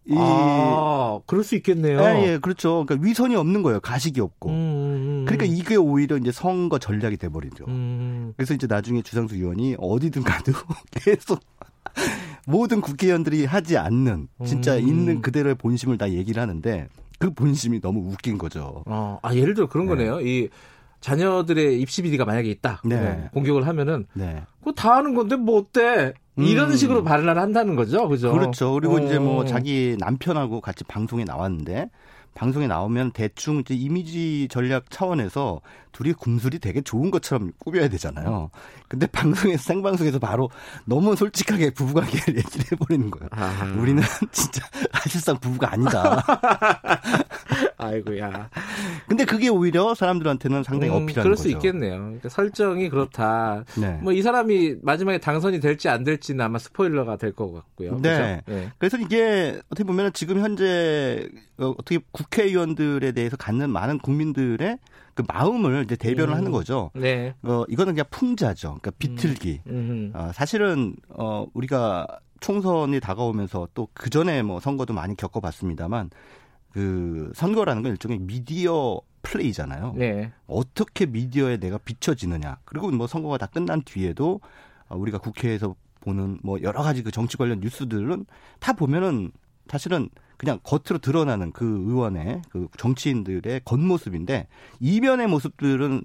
이 0.05 0.15
아, 0.17 1.19
그럴 1.25 1.43
수 1.43 1.55
있겠네요. 1.55 1.99
예, 2.01 2.33
예, 2.33 2.37
그렇죠. 2.37 2.85
그러니까 2.85 3.07
위선이 3.07 3.35
없는 3.35 3.63
거예요. 3.63 3.79
가식이 3.79 4.19
없고. 4.19 4.49
음, 4.49 4.53
음, 4.53 4.95
음. 5.21 5.25
그러니까 5.25 5.45
이게 5.45 5.75
오히려 5.75 6.17
이제 6.17 6.31
선거 6.31 6.77
전략이 6.77 7.17
돼 7.17 7.29
버리죠. 7.29 7.65
음. 7.67 8.33
그래서 8.35 8.53
이제 8.53 8.67
나중에 8.67 9.01
주상수 9.01 9.35
의원이 9.35 9.77
어디든 9.79 10.23
가도 10.23 10.51
계속 10.91 11.39
모든 12.45 12.81
국회의원들이 12.81 13.45
하지 13.45 13.77
않는 13.77 14.27
진짜 14.45 14.75
음. 14.75 14.87
있는 14.87 15.21
그대로의 15.21 15.55
본심을 15.55 15.97
다 15.97 16.11
얘기를 16.11 16.41
하는데 16.41 16.87
그 17.19 17.33
본심이 17.33 17.79
너무 17.79 18.11
웃긴 18.11 18.37
거죠. 18.37 18.83
어, 18.85 19.19
아, 19.21 19.33
예를 19.33 19.53
들어 19.53 19.69
그런 19.69 19.85
네. 19.85 19.91
거네요. 19.95 20.19
이 20.21 20.49
자녀들의 21.03 21.81
입시 21.81 22.01
비리가 22.01 22.23
만약에 22.23 22.49
있다. 22.49 22.81
네. 22.85 22.95
네. 22.95 23.29
공격을 23.33 23.67
하면은 23.67 24.05
네. 24.13 24.41
그거 24.59 24.71
다 24.71 24.95
하는 24.95 25.13
건데 25.13 25.35
뭐 25.35 25.59
어때? 25.59 26.13
이런 26.37 26.71
음. 26.71 26.75
식으로 26.75 27.03
발언을 27.03 27.37
한다는 27.37 27.75
거죠. 27.75 28.07
그죠? 28.07 28.31
그렇죠. 28.31 28.71
그리고 28.73 28.95
어. 28.95 28.99
이제 28.99 29.19
뭐 29.19 29.43
자기 29.45 29.97
남편하고 29.99 30.61
같이 30.61 30.85
방송에 30.85 31.25
나왔는데 31.25 31.89
방송에 32.33 32.67
나오면 32.67 33.11
대충 33.11 33.59
이제 33.59 33.75
이미지 33.75 34.47
전략 34.49 34.89
차원에서 34.89 35.59
둘이 35.93 36.11
kum술이 36.13 36.59
되게 36.59 36.81
좋은 36.81 37.09
것처럼 37.11 37.53
꾸며야 37.59 37.87
되잖아요. 37.87 38.49
근데 38.89 39.07
방송에서 39.07 39.63
생방송에서 39.63 40.19
바로 40.19 40.49
너무 40.85 41.15
솔직하게 41.15 41.69
부부관계를 41.71 42.35
얘기를 42.37 42.65
해버리는 42.73 43.09
거예요. 43.11 43.29
아하. 43.31 43.65
우리는 43.79 44.01
진짜 44.33 44.65
사실상 44.91 45.37
부부가 45.39 45.71
아니다. 45.71 46.23
아이고야. 47.77 48.49
근데 49.07 49.25
그게 49.25 49.49
오히려 49.49 49.93
사람들한테는 49.93 50.63
상당히 50.63 50.91
음, 50.93 51.03
어필하는 51.03 51.23
그럴 51.23 51.31
거죠. 51.35 51.43
수 51.43 51.49
있겠네요. 51.49 51.97
그러니까 51.99 52.29
설정이 52.29 52.89
그렇다. 52.89 53.63
네. 53.77 53.99
뭐이 54.01 54.21
사람이 54.21 54.77
마지막에 54.81 55.19
당선이 55.19 55.59
될지 55.59 55.89
안 55.89 56.03
될지는 56.03 56.43
아마 56.45 56.59
스포일러가 56.59 57.17
될 57.17 57.33
것 57.33 57.51
같고요. 57.51 57.99
네. 58.01 58.41
네. 58.45 58.71
그래서 58.77 58.97
이게 58.97 59.59
어떻게 59.67 59.83
보면 59.83 60.13
지금 60.13 60.39
현재 60.39 61.27
어, 61.57 61.69
어떻게 61.77 61.99
국회의원들에 62.11 63.11
대해서 63.11 63.37
갖는 63.37 63.69
많은 63.71 63.99
국민들의 63.99 64.77
그 65.13 65.23
마음을 65.27 65.83
이제 65.83 65.95
대변을 65.95 66.33
음. 66.33 66.37
하는 66.37 66.51
거죠. 66.51 66.91
네. 66.95 67.33
어, 67.43 67.63
이거는 67.67 67.93
그냥 67.93 68.05
풍자죠. 68.09 68.79
그러니까 68.81 68.91
비틀기. 68.97 69.61
음. 69.67 70.11
어, 70.15 70.31
사실은 70.33 70.95
어, 71.09 71.45
우리가 71.53 72.07
총선이 72.39 72.99
다가오면서 72.99 73.69
또 73.73 73.87
그 73.93 74.09
전에 74.09 74.41
뭐 74.43 74.59
선거도 74.59 74.93
많이 74.93 75.15
겪어봤습니다만 75.15 76.09
그 76.71 77.31
선거라는 77.35 77.83
건 77.83 77.91
일종의 77.91 78.19
미디어 78.19 78.99
플레이잖아요. 79.21 79.93
네. 79.95 80.31
어떻게 80.47 81.05
미디어에 81.05 81.57
내가 81.57 81.77
비춰지느냐. 81.77 82.57
그리고 82.65 82.89
뭐 82.91 83.07
선거가 83.07 83.37
다 83.37 83.45
끝난 83.45 83.81
뒤에도 83.83 84.41
우리가 84.89 85.19
국회에서 85.19 85.75
보는 86.01 86.39
뭐 86.43 86.61
여러 86.61 86.81
가지 86.81 87.03
그 87.03 87.11
정치 87.11 87.37
관련 87.37 87.61
뉴스들은 87.61 88.25
다 88.59 88.73
보면은 88.73 89.31
사실은 89.69 90.09
그냥 90.37 90.59
겉으로 90.63 90.99
드러나는 90.99 91.51
그 91.51 91.65
의원의 91.65 92.41
그 92.49 92.67
정치인들의 92.77 93.61
겉모습인데 93.65 94.47
이면의 94.79 95.27
모습들은 95.27 96.03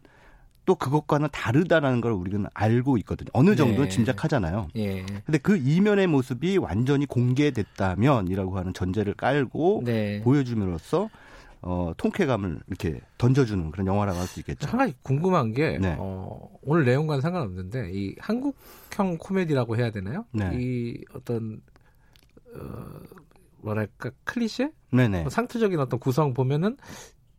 또 0.65 0.74
그것과는 0.74 1.31
다르다라는 1.32 2.02
걸 2.02 2.12
우리는 2.12 2.44
알고 2.52 2.98
있거든요. 2.98 3.31
어느 3.32 3.57
정도는 3.57 3.85
네. 3.85 3.89
짐작하잖아요. 3.89 4.69
예. 4.77 5.02
근데 5.24 5.39
그 5.39 5.57
이면의 5.57 6.07
모습이 6.07 6.59
완전히 6.59 7.07
공개됐다면이라고 7.07 8.59
하는 8.59 8.74
전제를 8.74 9.15
깔고 9.15 9.82
네. 9.86 10.20
보여줌으로써 10.23 11.09
어, 11.62 11.93
통쾌감을 11.97 12.61
이렇게 12.69 13.01
던져주는 13.16 13.70
그런 13.70 13.86
영화라고 13.86 14.19
할 14.19 14.27
수 14.27 14.40
있겠죠. 14.40 14.69
한 14.69 14.77
가지 14.78 14.94
궁금한 15.02 15.52
게 15.55 15.78
네. 15.78 15.97
어, 15.98 16.51
오늘 16.62 16.85
내용과는 16.85 17.23
상관없는데 17.23 17.90
이 17.94 18.15
한국형 18.19 19.16
코미디라고 19.19 19.77
해야 19.78 19.90
되나요? 19.90 20.27
네. 20.32 20.51
이 20.55 21.02
어떤 21.15 21.62
어, 22.55 23.01
뭐랄까 23.62 24.10
클리셰? 24.24 24.72
네네. 24.93 25.22
뭐 25.22 25.30
상투적인 25.30 25.78
어떤 25.80 26.01
구성 26.01 26.35
보면은 26.35 26.76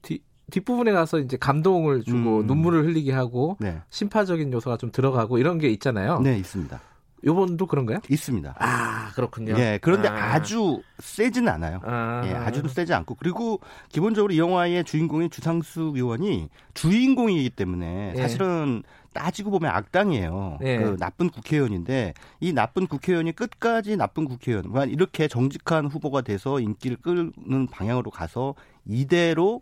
뒤, 0.02 0.22
뒷부분에 0.52 0.92
가서 0.92 1.20
이제 1.20 1.38
감동을 1.38 2.04
주고 2.04 2.40
음. 2.40 2.48
눈물을 2.48 2.86
흘리게 2.86 3.12
하고 3.12 3.58
네. 3.60 3.82
심파적인 3.90 4.52
요소가 4.54 4.78
좀 4.78 4.92
들어가고 4.92 5.38
이런 5.38 5.58
게 5.58 5.70
있잖아요. 5.70 6.20
네, 6.20 6.38
있습니다. 6.38 6.82
요번도 7.26 7.66
그런가요? 7.66 8.00
있습니다. 8.10 8.56
아, 8.60 9.12
그렇군요. 9.14 9.56
예, 9.58 9.78
그런데 9.82 10.08
아. 10.08 10.42
주 10.42 10.82
세지는 11.00 11.52
않아요. 11.52 11.82
아. 11.84 12.22
예, 12.26 12.34
아주도 12.34 12.70
세지 12.70 12.94
않고. 12.94 13.16
그리고 13.16 13.60
기본적으로 13.90 14.34
이 14.34 14.40
영화의 14.40 14.86
주인공인 14.86 15.30
주상숙 15.30 15.98
의원이 15.98 16.50
주인공이기 16.74 17.50
때문에 17.52 18.14
예. 18.16 18.22
사실은 18.22 18.84
따지고 19.14 19.52
보면 19.52 19.72
악당이에요. 19.72 20.60
예. 20.64 20.78
그 20.78 20.98
나쁜 20.98 21.30
국회의원인데 21.30 22.14
이 22.40 22.54
나쁜 22.54 22.88
국회의원이 22.88 23.32
끝까지 23.34 23.98
나쁜 23.98 24.26
국회의원, 24.26 24.90
이렇게 24.90 25.28
정직한 25.28 25.88
후보가 25.88 26.22
돼서 26.22 26.60
인기를 26.60 26.98
끌는 26.98 27.68
방향으로 27.72 28.12
가서 28.12 28.56
이대로 28.86 29.62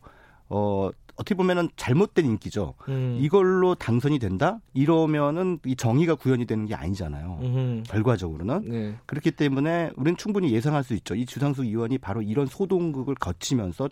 어 0.49 0.89
어떻게 1.17 1.33
보면은 1.33 1.69
잘못된 1.75 2.25
인기죠. 2.25 2.75
음. 2.89 3.17
이걸로 3.19 3.73
당선이 3.73 4.19
된다? 4.19 4.59
이러면은 4.75 5.59
이 5.65 5.75
정의가 5.75 6.13
구현이 6.15 6.45
되는 6.45 6.67
게 6.67 6.75
아니잖아요. 6.75 7.39
음흠. 7.41 7.83
결과적으로는. 7.87 8.61
네. 8.69 8.95
그렇기 9.07 9.31
때문에 9.31 9.91
우리는 9.95 10.15
충분히 10.15 10.51
예상할 10.51 10.83
수 10.83 10.93
있죠. 10.93 11.15
이 11.15 11.25
주상수 11.25 11.63
의원이 11.63 11.97
바로 11.97 12.21
이런 12.21 12.45
소동극을 12.45 13.15
거치면서 13.15 13.89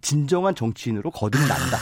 진정한 0.00 0.54
정치인으로 0.54 1.10
거듭난다. 1.10 1.78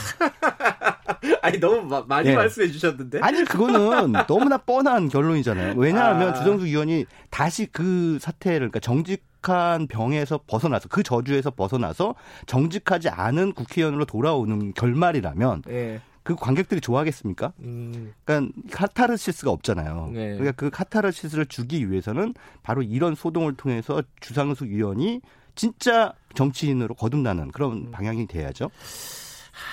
아니 1.41 1.59
너무 1.59 1.87
마, 1.87 2.03
많이 2.07 2.29
네. 2.29 2.35
말씀해 2.35 2.69
주셨는데. 2.69 3.19
아니 3.21 3.43
그거는 3.43 4.13
너무나 4.27 4.57
뻔한 4.57 5.09
결론이잖아요. 5.09 5.75
왜냐하면 5.77 6.29
아. 6.29 6.33
주정수 6.33 6.65
의원이 6.65 7.05
다시 7.29 7.67
그 7.67 8.17
사태를 8.19 8.69
그러니까 8.69 8.79
정직한 8.79 9.87
병에서 9.87 10.39
벗어나서 10.47 10.89
그 10.89 11.03
저주에서 11.03 11.51
벗어나서 11.51 12.15
정직하지 12.45 13.09
않은 13.09 13.53
국회의원으로 13.53 14.05
돌아오는 14.05 14.73
결말이라면 14.73 15.63
네. 15.65 16.01
그 16.23 16.35
관객들이 16.35 16.81
좋아하겠습니까? 16.81 17.53
음. 17.59 18.13
그러니까 18.25 18.53
카타르시스가 18.71 19.49
없잖아요. 19.49 20.09
네. 20.13 20.33
그러니까 20.33 20.51
그 20.51 20.69
카타르시스를 20.69 21.45
주기 21.45 21.89
위해서는 21.89 22.33
바로 22.63 22.81
이런 22.81 23.15
소동을 23.15 23.55
통해서 23.55 24.03
주상수 24.19 24.65
의원이 24.65 25.21
진짜 25.55 26.13
정치인으로 26.35 26.95
거듭나는 26.95 27.51
그런 27.51 27.71
음. 27.71 27.91
방향이 27.91 28.27
돼야죠. 28.27 28.69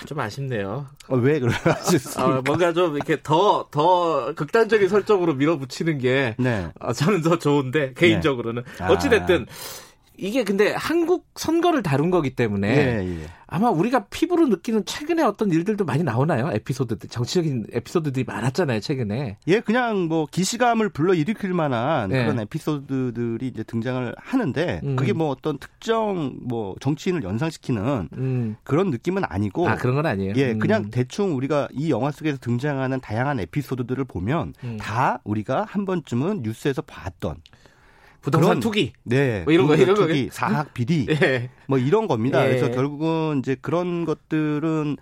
좀 0.06 0.18
아쉽네요. 0.20 0.86
어, 1.08 1.16
왜 1.16 1.40
그래요? 1.40 1.56
어, 2.18 2.42
뭔가 2.44 2.72
좀 2.72 2.96
이렇게 2.96 3.18
더, 3.22 3.68
더 3.70 4.34
극단적인 4.34 4.88
설정으로 4.88 5.34
밀어붙이는 5.34 5.98
게 5.98 6.36
네. 6.38 6.68
어, 6.80 6.92
저는 6.92 7.22
더 7.22 7.38
좋은데, 7.38 7.94
개인적으로는. 7.94 8.62
네. 8.78 8.84
어찌됐든, 8.86 9.46
아. 9.48 9.52
이게 10.16 10.44
근데 10.44 10.72
한국 10.72 11.26
선거를 11.34 11.82
다룬 11.82 12.10
거기 12.10 12.34
때문에 12.34 12.68
예, 12.68 13.20
예. 13.22 13.26
아마 13.46 13.70
우리가 13.70 14.06
피부로 14.06 14.46
느끼는 14.46 14.84
최근에 14.84 15.22
어떤 15.22 15.50
일들도 15.50 15.84
많이 15.84 16.02
나오나요? 16.02 16.50
에피소드들 16.52 17.08
정치적인 17.08 17.66
에피소드들이 17.72 18.24
많았잖아요 18.24 18.80
최근에. 18.80 19.38
예, 19.46 19.60
그냥 19.60 20.06
뭐 20.08 20.26
기시감을 20.30 20.88
불러 20.90 21.14
일으킬 21.14 21.52
만한 21.52 22.10
예. 22.12 22.22
그런 22.22 22.40
에피소드들이 22.40 23.48
이제 23.48 23.62
등장을 23.64 24.14
하는데 24.16 24.80
음. 24.84 24.96
그게 24.96 25.12
뭐 25.12 25.30
어떤 25.30 25.58
특정 25.58 26.36
뭐 26.42 26.74
정치인을 26.80 27.22
연상시키는 27.22 28.08
음. 28.16 28.56
그런 28.64 28.90
느낌은 28.90 29.22
아니고. 29.24 29.68
아 29.68 29.76
그런 29.76 29.96
건 29.96 30.06
아니에요. 30.06 30.34
예, 30.36 30.52
음. 30.52 30.58
그냥 30.58 30.90
대충 30.90 31.36
우리가 31.36 31.68
이 31.72 31.90
영화 31.90 32.10
속에서 32.10 32.38
등장하는 32.40 33.00
다양한 33.00 33.40
에피소드들을 33.40 34.04
보면 34.04 34.54
음. 34.62 34.76
다 34.80 35.20
우리가 35.24 35.64
한 35.68 35.84
번쯤은 35.84 36.42
뉴스에서 36.42 36.82
봤던. 36.82 37.36
부동산 38.24 38.60
투기. 38.60 38.92
네. 39.04 39.42
뭐 39.44 39.52
이런 39.52 39.66
거, 39.66 39.76
이런 39.76 39.94
투기, 39.94 40.28
거. 40.28 40.34
사학 40.34 40.72
비리. 40.74 41.06
네. 41.06 41.50
뭐 41.68 41.78
이런 41.78 42.06
겁니다. 42.08 42.44
예. 42.44 42.48
그래서 42.48 42.70
결국은 42.70 43.38
이제 43.40 43.56
그런 43.60 44.04
것들은 44.04 44.96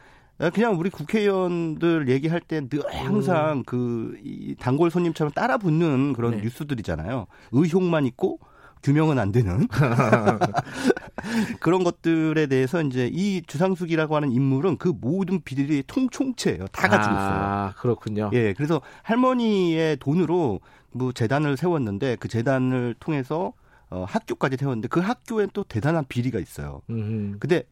그냥 0.52 0.76
우리 0.78 0.90
국회의원들 0.90 2.08
얘기할 2.08 2.40
때 2.40 2.60
늘 2.68 2.82
항상 2.90 3.58
음. 3.58 3.62
그이 3.64 4.56
단골 4.58 4.90
손님처럼 4.90 5.32
따라 5.32 5.56
붙는 5.56 6.14
그런 6.14 6.32
네. 6.32 6.42
뉴스들이잖아요. 6.42 7.26
의혹만 7.52 8.06
있고 8.06 8.40
규명은 8.82 9.20
안 9.20 9.30
되는 9.30 9.68
그런 11.60 11.84
것들에 11.84 12.46
대해서 12.46 12.82
이제 12.82 13.08
이 13.12 13.42
주상숙이라고 13.46 14.16
하는 14.16 14.32
인물은 14.32 14.78
그 14.78 14.92
모든 15.00 15.40
비리의 15.42 15.84
통총체예요. 15.86 16.66
다 16.72 16.88
가지고 16.88 17.14
있어요. 17.14 17.30
아, 17.32 17.74
그렇군요. 17.78 18.30
예, 18.32 18.52
그래서 18.54 18.80
할머니의 19.04 19.98
돈으로 19.98 20.60
뭐 20.92 21.12
재단을 21.12 21.56
세웠는데 21.56 22.16
그 22.16 22.28
재단을 22.28 22.94
통해서 23.00 23.52
어, 23.90 24.04
학교까지 24.08 24.56
세웠는데 24.56 24.88
그 24.88 25.00
학교엔 25.00 25.50
또 25.52 25.64
대단한 25.64 26.04
비리가 26.08 26.38
있어요. 26.38 26.82
음. 26.90 27.36
근데 27.38 27.64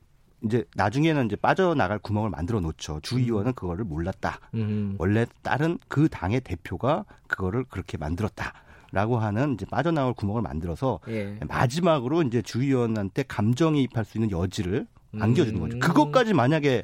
이제 0.44 0.64
나중에는 0.74 1.26
이제 1.26 1.36
빠져나갈 1.36 1.98
구멍을 1.98 2.30
만들어 2.30 2.60
놓죠. 2.60 3.00
주의원은 3.02 3.52
음. 3.52 3.54
그거를 3.54 3.84
몰랐다. 3.84 4.40
음. 4.54 4.96
원래 4.98 5.26
다른 5.42 5.78
그 5.88 6.08
당의 6.08 6.40
대표가 6.40 7.04
그거를 7.26 7.64
그렇게 7.64 7.96
만들었다. 7.98 8.52
라고 8.92 9.18
하는 9.18 9.54
이제 9.54 9.66
빠져나올 9.66 10.14
구멍을 10.14 10.42
만들어서 10.42 10.98
예. 11.06 11.38
마지막으로 11.46 12.22
이제 12.22 12.42
주의원한테 12.42 13.22
감정이입할 13.22 14.04
수 14.04 14.18
있는 14.18 14.32
여지를 14.32 14.88
안겨주는 15.16 15.60
거죠. 15.60 15.76
음. 15.76 15.78
그것까지 15.78 16.34
만약에 16.34 16.82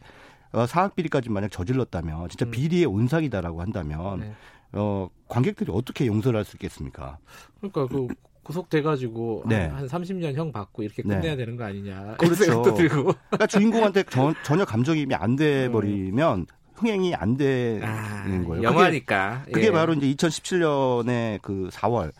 어, 0.52 0.66
사학 0.66 0.94
비리까지 0.94 1.30
만약 1.30 1.50
저질렀다면 1.50 2.28
진짜 2.28 2.46
음. 2.46 2.50
비리의 2.52 2.86
온상이다라고 2.86 3.60
한다면 3.60 4.20
네. 4.20 4.34
어, 4.76 5.08
관객들이 5.28 5.72
어떻게 5.74 6.06
용서를 6.06 6.38
할 6.38 6.44
수 6.44 6.56
있겠습니까? 6.56 7.18
그러니까 7.60 7.86
그 7.86 8.06
구속돼 8.44 8.82
가지고 8.82 9.42
네. 9.48 9.66
한, 9.66 9.86
30년 9.88 10.34
형 10.34 10.52
받고 10.52 10.82
이렇게 10.84 11.02
네. 11.02 11.16
끝내야 11.16 11.32
네. 11.32 11.36
되는 11.44 11.56
거 11.56 11.64
아니냐. 11.64 12.14
그렇죠. 12.18 12.62
그러니까 12.62 13.46
주인공한테 13.48 14.04
전, 14.04 14.34
전혀 14.44 14.64
감정이입이 14.64 15.14
안 15.14 15.34
돼 15.36 15.68
버리면 15.68 16.40
음. 16.40 16.46
흥행이 16.74 17.14
안 17.14 17.36
되는 17.36 17.82
아, 17.84 18.44
거예요. 18.46 18.62
영화니까. 18.62 19.40
그게, 19.46 19.52
그게 19.52 19.66
예. 19.68 19.70
바로 19.72 19.94
이제 19.94 20.06
2017년에 20.14 21.40
그 21.42 21.68
4월 21.72 22.12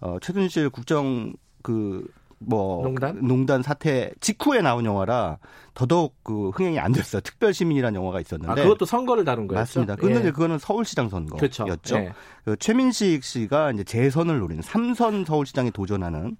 어, 0.00 0.18
최순실 0.22 0.70
국정 0.70 1.34
그 1.62 2.06
뭐 2.38 2.82
농단? 2.82 3.18
농단 3.26 3.62
사태 3.62 4.10
직후에 4.20 4.60
나온 4.60 4.84
영화라 4.84 5.38
더더욱 5.74 6.14
그 6.22 6.50
흥행이 6.50 6.78
안 6.78 6.92
됐어요. 6.92 7.20
특별시민이라는 7.20 7.98
영화가 8.00 8.20
있었는데 8.20 8.60
아, 8.60 8.62
그것도 8.62 8.84
선거를 8.84 9.24
다룬 9.24 9.46
거였죠. 9.46 9.60
맞습니다. 9.60 9.96
그런데 9.96 10.28
예. 10.28 10.30
그거는 10.30 10.58
서울시장 10.58 11.08
선거였죠. 11.08 11.64
그렇죠. 11.64 11.96
예. 11.96 12.12
그 12.44 12.56
최민식 12.56 13.24
씨가 13.24 13.72
이제 13.72 13.84
재선을 13.84 14.38
노리는 14.38 14.62
삼선 14.62 15.24
서울시장에 15.24 15.70
도전하는 15.70 16.36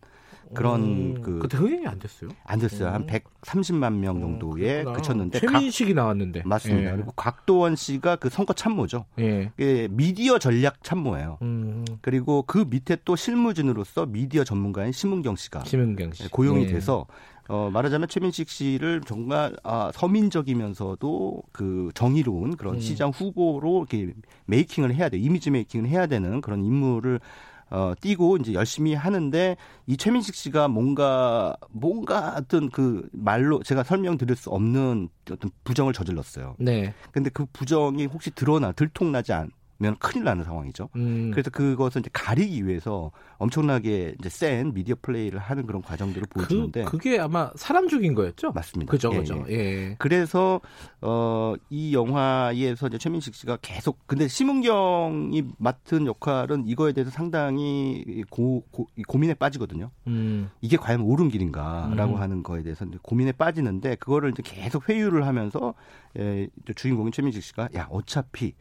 그런 0.52 0.82
음, 0.82 1.22
그 1.22 1.38
그때 1.38 1.56
흥행이 1.56 1.86
안 1.86 1.98
됐어요? 1.98 2.30
안 2.44 2.58
됐어요. 2.58 2.88
음. 2.88 2.94
한 2.94 3.06
130만 3.06 3.94
명 3.94 4.20
정도에 4.20 4.82
음, 4.82 4.92
그쳤는데 4.92 5.40
최민식이 5.40 5.94
각, 5.94 6.02
나왔는데 6.02 6.42
맞습니다. 6.44 6.90
예. 6.90 6.94
그리고 6.94 7.12
각도원 7.12 7.76
씨가 7.76 8.16
그 8.16 8.28
선거 8.28 8.52
참모죠. 8.52 9.06
예. 9.18 9.50
예 9.58 9.88
미디어 9.88 10.38
전략 10.38 10.82
참모예요. 10.82 11.38
음. 11.42 11.84
그리고 12.00 12.42
그 12.46 12.66
밑에 12.68 12.96
또 13.04 13.16
실무진으로서 13.16 14.06
미디어 14.06 14.44
전문가인 14.44 14.92
심은경 14.92 15.36
씨가 15.36 15.64
심은경 15.64 16.12
씨. 16.12 16.28
고용이 16.30 16.64
예. 16.64 16.66
돼서 16.68 17.06
어, 17.48 17.68
말하자면 17.70 18.08
최민식 18.08 18.48
씨를 18.48 19.02
정말 19.02 19.54
아, 19.62 19.90
서민적이면서도 19.94 21.42
그 21.52 21.90
정의로운 21.94 22.56
그런 22.56 22.76
음. 22.76 22.80
시장 22.80 23.10
후보로 23.10 23.86
이렇게 23.90 24.14
메이킹을 24.46 24.94
해야 24.94 25.08
돼 25.08 25.18
이미지 25.18 25.50
메이킹을 25.50 25.88
해야 25.88 26.06
되는 26.06 26.40
그런 26.40 26.64
인물을 26.64 27.20
어, 27.70 27.92
뛰고 28.00 28.36
이제 28.38 28.52
열심히 28.52 28.94
하는데 28.94 29.56
이 29.86 29.96
최민식 29.96 30.34
씨가 30.34 30.68
뭔가 30.68 31.56
뭔가 31.70 32.34
어떤 32.36 32.70
그 32.70 33.08
말로 33.12 33.62
제가 33.62 33.82
설명드릴 33.82 34.36
수 34.36 34.50
없는 34.50 35.08
어떤 35.30 35.50
부정을 35.64 35.92
저질렀어요. 35.92 36.56
네. 36.58 36.94
근데 37.10 37.30
그 37.30 37.46
부정이 37.52 38.06
혹시 38.06 38.30
드러나 38.30 38.72
들통나지 38.72 39.32
않 39.32 39.50
면 39.78 39.96
큰일 39.98 40.24
나는 40.24 40.44
상황이죠. 40.44 40.88
음. 40.96 41.30
그래서 41.32 41.50
그것을 41.50 42.00
이제 42.00 42.10
가리기 42.12 42.66
위해서 42.66 43.10
엄청나게 43.38 44.14
이제 44.18 44.28
센 44.28 44.72
미디어 44.72 44.94
플레이를 45.00 45.38
하는 45.38 45.66
그런 45.66 45.82
과정들을 45.82 46.28
그, 46.28 46.34
보여주는데 46.34 46.84
그, 46.84 46.98
게 46.98 47.18
아마 47.18 47.50
사람 47.56 47.88
죽인 47.88 48.14
거였죠. 48.14 48.52
맞습니다. 48.52 48.90
그죠, 48.90 49.10
예, 49.12 49.18
그죠. 49.18 49.44
예. 49.48 49.54
예. 49.54 49.96
그래서 49.98 50.60
어, 51.00 51.54
이 51.70 51.92
영화에서 51.92 52.86
이제 52.86 52.98
최민식 52.98 53.34
씨가 53.34 53.58
계속 53.62 54.06
근데 54.06 54.28
심은경이 54.28 55.42
맡은 55.58 56.06
역할은 56.06 56.66
이거에 56.66 56.92
대해서 56.92 57.10
상당히 57.10 58.24
고, 58.30 58.64
고 58.70 58.86
고민에 59.08 59.34
빠지거든요. 59.34 59.90
음. 60.06 60.50
이게 60.60 60.76
과연 60.76 61.00
옳은 61.00 61.28
길인가라고 61.28 62.14
음. 62.14 62.20
하는 62.20 62.42
거에 62.42 62.62
대해서 62.62 62.86
고민에 63.02 63.32
빠지는데 63.32 63.96
그거를 63.96 64.30
이제 64.30 64.42
계속 64.44 64.88
회유를 64.88 65.26
하면서 65.26 65.74
예, 66.18 66.48
주인공인 66.76 67.12
최민식 67.12 67.42
씨가 67.42 67.70
야 67.74 67.88
어차피 67.90 68.54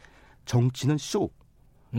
정치는 0.45 0.97
쇼. 0.97 1.29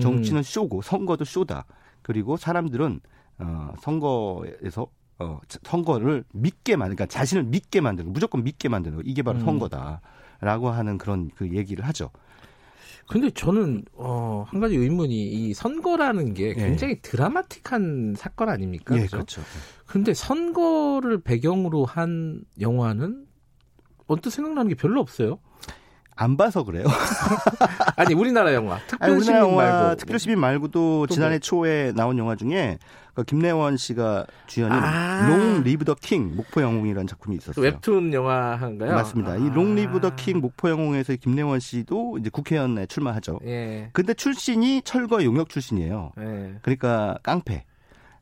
정치는 0.00 0.40
음. 0.40 0.42
쇼고 0.42 0.82
선거도 0.82 1.24
쇼다. 1.24 1.66
그리고 2.02 2.36
사람들은 2.36 3.00
어 3.38 3.74
선거에서 3.80 4.88
어 5.18 5.40
선거를 5.62 6.24
믿게 6.32 6.76
만든 6.76 6.96
그러니까 6.96 7.12
자신을 7.12 7.44
믿게 7.44 7.80
만드는 7.80 8.12
무조건 8.12 8.42
믿게 8.42 8.68
만드는 8.68 8.96
거. 8.98 9.02
이게 9.04 9.22
바로 9.22 9.38
음. 9.38 9.44
선거다라고 9.44 10.70
하는 10.70 10.98
그런 10.98 11.30
그 11.36 11.48
얘기를 11.50 11.84
하죠. 11.86 12.10
근데 13.06 13.30
저는 13.30 13.84
어, 13.92 14.44
한 14.48 14.60
가지 14.60 14.76
의문이 14.76 15.14
이 15.14 15.54
선거라는 15.54 16.34
게 16.34 16.48
예. 16.48 16.54
굉장히 16.54 16.94
예. 16.94 17.00
드라마틱한 17.00 18.14
사건 18.16 18.48
아닙니까? 18.48 18.96
예, 18.96 19.06
그렇죠. 19.06 19.42
근데 19.86 20.14
선거를 20.14 21.20
배경으로 21.20 21.84
한 21.84 22.42
영화는 22.60 23.26
언뜻 24.06 24.30
생각나는 24.30 24.70
게 24.70 24.74
별로 24.74 25.00
없어요. 25.00 25.38
안 26.16 26.36
봐서 26.36 26.62
그래요. 26.64 26.84
아니 27.96 28.14
우리나라 28.14 28.54
영화 28.54 28.78
특별시민 28.86 29.56
말고 29.56 29.96
특별시민 29.96 30.38
말고도 30.38 31.06
지난해 31.08 31.34
뭐. 31.36 31.38
초에 31.40 31.92
나온 31.92 32.18
영화 32.18 32.36
중에 32.36 32.78
그 33.14 33.22
김래원 33.24 33.76
씨가 33.76 34.26
주연인 34.48 34.76
아~ 34.76 35.28
Long 35.28 35.62
Live 35.62 35.84
the 35.84 35.94
King 35.94 36.34
목포 36.36 36.62
영웅이라는 36.62 37.06
작품이 37.06 37.36
있었어요. 37.36 37.64
웹툰 37.64 38.12
영화인가요? 38.12 38.92
맞습니다. 38.94 39.32
아~ 39.32 39.36
이 39.36 39.44
Long 39.44 39.74
Live 39.76 40.00
the 40.00 40.10
King 40.16 40.40
목포 40.40 40.68
영웅에서 40.70 41.14
김래원 41.16 41.60
씨도 41.60 42.18
이제 42.18 42.30
국회의원에 42.30 42.86
출마하죠. 42.86 43.38
예. 43.46 43.88
근데 43.92 44.14
출신이 44.14 44.82
철거 44.82 45.22
용역 45.24 45.48
출신이에요. 45.48 46.12
예. 46.20 46.54
그러니까 46.62 47.18
깡패. 47.22 47.64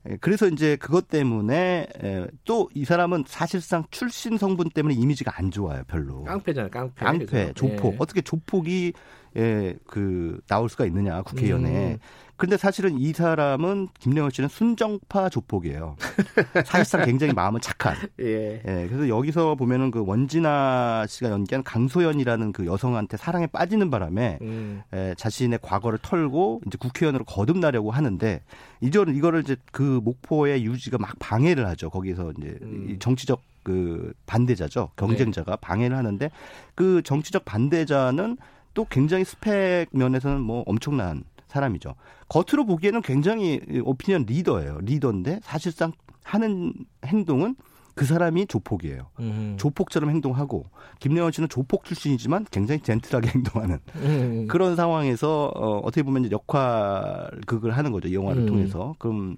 예, 0.09 0.17
그래서 0.21 0.49
이제 0.49 0.77
그것 0.77 1.09
때문에 1.09 1.87
예, 2.03 2.27
또이 2.45 2.85
사람은 2.85 3.25
사실상 3.27 3.85
출신 3.91 4.37
성분 4.37 4.71
때문에 4.71 4.95
이미지가 4.95 5.33
안 5.37 5.51
좋아요, 5.51 5.83
별로. 5.87 6.25
깡패잖아요, 6.25 6.71
깡패. 6.71 7.05
깡패, 7.05 7.27
그죠? 7.49 7.53
조폭. 7.55 7.95
예. 7.95 7.97
어떻게 7.99 8.21
조폭이 8.21 8.93
예, 9.37 9.77
그 9.87 10.41
나올 10.49 10.69
수가 10.69 10.87
있느냐 10.87 11.23
국회의원에. 11.23 11.93
음. 11.95 11.99
근데 12.43 12.57
사실은 12.57 12.99
이 12.99 13.13
사람은 13.13 13.87
김래원 14.01 14.33
씨는 14.33 14.49
순정파 14.49 15.29
조폭이에요. 15.29 15.95
사실상 16.67 17.05
굉장히 17.05 17.33
마음은 17.35 17.61
착한. 17.61 17.95
예. 18.19 18.61
예. 18.67 18.89
그래서 18.89 19.09
여기서 19.09 19.55
보면은 19.55 19.93
그 19.93 20.05
원진아 20.05 21.07
씨가 21.09 21.31
연기한 21.31 21.63
강소연이라는 21.63 22.51
그 22.51 22.67
여성한테 22.67 23.17
사랑에 23.17 23.47
빠지는 23.47 23.91
바람에 23.93 24.41
음. 24.43 24.83
예, 24.93 25.15
자신의 25.17 25.61
과거를 25.63 26.01
털고 26.03 26.63
이제 26.67 26.77
국회의원으로 26.81 27.25
거듭나려고 27.27 27.93
하는데 27.93 28.43
이절 28.81 29.15
이거를 29.15 29.43
이제 29.43 29.55
그 29.71 30.01
목포의 30.03 30.65
유지가 30.65 30.99
막 30.99 31.15
방해를 31.21 31.69
하죠. 31.69 31.91
거기서 31.91 32.33
이제 32.39 32.59
음. 32.63 32.97
정치적 32.99 33.41
그 33.63 34.13
반대자죠. 34.27 34.91
경쟁자가 34.97 35.53
네. 35.53 35.61
방해를 35.61 35.97
하는데 35.97 36.29
그 36.75 37.03
정치적 37.05 37.45
반대자는 37.45 38.37
또 38.75 38.85
굉장히 38.91 39.25
스펙 39.25 39.91
면에서는 39.93 40.41
뭐 40.41 40.65
엄청난 40.67 41.23
사람이죠. 41.53 41.95
겉으로 42.29 42.65
보기에는 42.67 43.03
굉장히 43.03 43.61
오피니언 43.85 44.25
리더예요. 44.27 44.79
리더인데 44.81 45.41
사실상 45.43 45.93
하는 46.25 46.73
행동은 47.05 47.57
그 47.95 48.07
사람이 48.07 48.47
조폭이에요. 48.47 49.09
음. 49.21 49.57
조폭처럼 49.59 50.11
행동하고 50.11 50.65
김래원 50.99 51.31
씨는 51.31 51.49
조폭 51.49 51.85
출신이지만 51.85 52.47
굉장히 52.51 52.81
젠틀하게 52.81 53.29
행동하는 53.37 53.79
음. 53.97 54.47
그런 54.49 54.77
상황에서 54.77 55.53
어, 55.55 55.79
어떻게 55.79 56.03
보면 56.03 56.31
역할 56.33 57.31
극을 57.47 57.77
하는 57.77 57.93
거죠. 57.93 58.09
이 58.09 58.15
영화를 58.15 58.43
음. 58.43 58.47
통해서. 58.47 58.95
그럼 58.99 59.37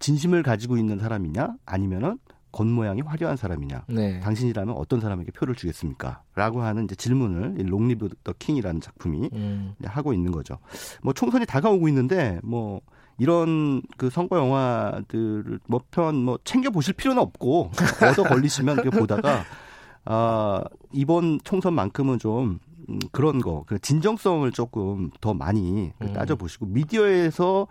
진심을 0.00 0.42
가지고 0.42 0.76
있는 0.76 0.98
사람이냐 0.98 1.54
아니면은 1.64 2.18
겉모양이 2.52 3.00
화려한 3.00 3.36
사람이냐? 3.36 3.84
네. 3.88 4.20
당신이라면 4.20 4.76
어떤 4.76 5.00
사람에게 5.00 5.32
표를 5.32 5.54
주겠습니까? 5.54 6.22
라고 6.34 6.62
하는 6.62 6.84
이제 6.84 6.94
질문을 6.94 7.56
롱리브 7.66 8.10
더 8.22 8.32
킹이라는 8.38 8.80
작품이 8.80 9.30
음. 9.32 9.74
하고 9.84 10.12
있는 10.12 10.30
거죠. 10.30 10.58
뭐 11.02 11.12
총선이 11.12 11.46
다가오고 11.46 11.88
있는데 11.88 12.38
뭐 12.42 12.80
이런 13.18 13.82
그 13.96 14.10
선거 14.10 14.36
영화들을 14.38 15.60
뭐편뭐 15.66 16.12
뭐 16.12 16.38
챙겨 16.44 16.70
보실 16.70 16.94
필요는 16.94 17.20
없고 17.22 17.70
얻어 18.02 18.22
걸리시면 18.24 18.82
보다가 18.90 19.44
아 20.04 20.64
이번 20.92 21.40
총선만큼은 21.42 22.18
좀 22.18 22.58
음, 22.88 22.98
그런 23.12 23.40
거, 23.40 23.64
그 23.66 23.78
진정성을 23.78 24.50
조금 24.52 25.10
더 25.20 25.34
많이 25.34 25.92
음. 26.00 26.12
따져 26.12 26.34
보시고 26.36 26.66
미디어에서 26.66 27.66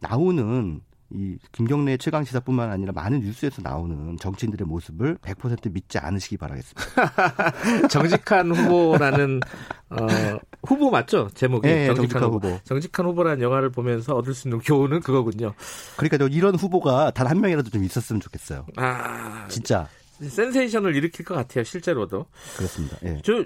나오는 0.00 0.80
이 1.14 1.38
김경래 1.52 1.96
최강 1.96 2.24
시사뿐만 2.24 2.70
아니라 2.70 2.92
많은 2.92 3.20
뉴스에서 3.20 3.62
나오는 3.62 4.16
정치인들의 4.18 4.66
모습을 4.66 5.16
100% 5.18 5.72
믿지 5.72 5.98
않으시기 5.98 6.36
바라겠습니다. 6.36 7.86
정직한 7.88 8.50
후보라는 8.50 9.40
어, 9.90 9.96
후보 10.66 10.90
맞죠? 10.90 11.28
제목이 11.34 11.68
네, 11.68 11.86
정직한, 11.86 11.96
정직한 11.96 12.22
후보. 12.24 12.48
후보. 12.48 12.60
정직한 12.64 13.06
후보라는 13.06 13.42
영화를 13.42 13.70
보면서 13.70 14.16
얻을 14.16 14.34
수 14.34 14.48
있는 14.48 14.58
교훈은 14.58 15.00
그거군요. 15.00 15.54
그러니까 15.96 16.26
이런 16.30 16.54
후보가 16.56 17.10
단 17.12 17.24
한 17.24 17.40
명이라도 17.40 17.70
좀 17.70 17.82
있었으면 17.84 18.20
좋겠어요. 18.20 18.66
아, 18.76 19.46
진짜 19.48 19.88
센세이션을 20.20 20.94
일으킬 20.94 21.24
것 21.24 21.34
같아요, 21.34 21.64
실제로도. 21.64 22.26
그렇습니다. 22.56 22.96
예. 23.04 23.20
저 23.24 23.44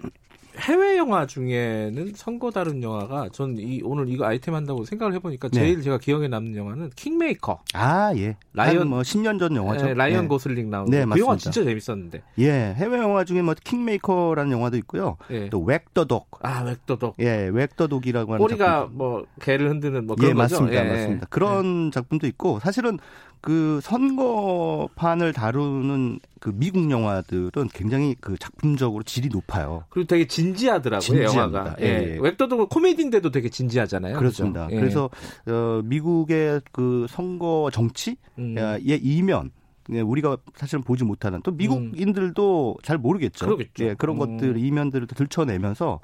해외 0.59 0.97
영화 0.97 1.27
중에는 1.27 2.13
선거 2.17 2.51
다른 2.51 2.83
영화가 2.83 3.29
전 3.33 3.57
이 3.59 3.81
오늘 3.85 4.09
이거 4.09 4.25
아이템 4.27 4.55
한다고 4.55 4.85
생각을 4.85 5.15
해보니까 5.15 5.49
네. 5.49 5.59
제일 5.61 5.83
제가 5.83 5.99
기억에 5.99 6.29
남는 6.29 6.57
영화는 6.57 6.91
킹메이커. 6.95 7.61
아 7.75 8.13
예. 8.17 8.37
라이언 8.53 8.89
뭐 8.89 9.01
10년 9.01 9.39
전 9.39 9.55
영화죠. 9.57 9.87
네, 9.87 9.95
라이언 9.95 10.23
네. 10.23 10.29
고슬링 10.29 10.71
나온. 10.71 10.87
네, 10.91 11.05
그 11.05 11.19
영화 11.19 11.37
진짜 11.37 11.65
재밌었는데. 11.65 12.23
예, 12.39 12.75
해외 12.77 12.99
영화 12.99 13.25
중에 13.25 13.43
뭐 13.43 13.55
킹메이커라는 13.63 14.53
영화도 14.53 14.77
있고요. 14.79 15.17
예. 15.31 15.49
또 15.49 15.65
Wag 15.65 15.88
the 15.88 16.11
Dog. 16.11 16.41
아 16.43 16.65
Wag 16.65 16.81
the 16.81 16.96
Dog. 16.96 17.17
예, 17.21 17.51
Wag 17.53 17.70
the 17.70 17.88
Dog이라고 17.88 18.35
하는 18.35 18.39
꼬리가 18.45 18.67
작품. 18.67 18.99
뭐 18.99 19.27
개를 19.41 19.71
흔드는 19.71 20.07
뭐 20.07 20.17
그런 20.17 20.31
예, 20.31 20.35
거죠. 20.35 20.55
맞습니다, 20.57 20.85
예. 20.85 20.89
맞습니다. 20.91 21.27
그런 21.31 21.87
예. 21.87 21.91
작품도 21.91 22.27
있고 22.27 22.61
사실은 22.61 22.99
그 23.41 23.81
선거판을 23.83 25.33
다루는 25.33 26.21
그 26.41 26.53
미국 26.55 26.91
영화들은 26.91 27.69
굉장히 27.73 28.15
그 28.21 28.37
작품적으로 28.39 29.03
질이 29.03 29.29
높아요. 29.29 29.85
그리고 29.91 30.07
되게 30.07 30.27
진지하더라고요, 30.27 31.01
진지합니다. 31.01 31.59
영화가. 31.59 31.77
예. 31.81 31.85
예. 31.87 32.19
웹도도 32.21 32.69
코미디인데도 32.69 33.31
되게 33.31 33.49
진지하잖아요. 33.49 34.19
그렇습니다. 34.19 34.67
그렇죠? 34.67 34.81
그래서 34.81 35.11
어, 35.47 35.83
미국의 35.85 36.61
그 36.73 37.07
선거 37.09 37.71
정치의 37.73 38.17
음. 38.39 38.57
이면 38.85 39.51
예, 39.91 40.01
우리가 40.01 40.37
사실은 40.55 40.83
보지 40.83 41.05
못하는 41.05 41.41
또 41.43 41.51
미국인들도 41.51 42.77
음. 42.79 42.83
잘 42.83 42.99
모르겠죠. 42.99 43.47
그러겠죠. 43.47 43.85
예, 43.85 43.95
그런 43.95 44.17
음. 44.17 44.37
것들 44.39 44.59
이면들을 44.59 45.07
들춰내면서 45.07 46.01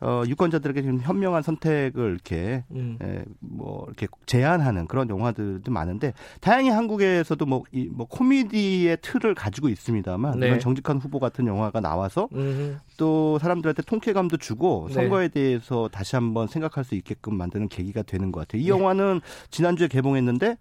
어, 0.00 0.22
유권자들에게 0.26 0.82
좀 0.82 1.00
현명한 1.00 1.42
선택을 1.42 2.12
이렇게 2.12 2.64
음. 2.70 2.98
에, 3.02 3.24
뭐 3.40 3.84
이렇게 3.86 4.06
제안하는 4.26 4.86
그런 4.86 5.08
영화들도 5.08 5.70
많은데 5.72 6.12
다행히 6.40 6.70
한국에서도 6.70 7.44
뭐, 7.46 7.64
이, 7.72 7.88
뭐 7.90 8.06
코미디의 8.06 8.98
틀을 9.02 9.34
가지고 9.34 9.68
있습니다만 9.68 10.38
네. 10.38 10.58
정직한 10.58 10.98
후보 10.98 11.18
같은 11.18 11.46
영화가 11.46 11.80
나와서 11.80 12.28
음흠. 12.32 12.76
또 12.96 13.38
사람들한테 13.40 13.82
통쾌감도 13.82 14.36
주고 14.36 14.86
네. 14.88 14.94
선거에 14.94 15.28
대해서 15.28 15.88
다시 15.90 16.16
한번 16.16 16.46
생각할 16.46 16.84
수 16.84 16.94
있게끔 16.94 17.36
만드는 17.36 17.68
계기가 17.68 18.02
되는 18.02 18.30
것 18.32 18.40
같아요. 18.40 18.62
이 18.62 18.64
네. 18.64 18.70
영화는 18.70 19.20
지난주에 19.50 19.88
개봉했는데 19.88 20.56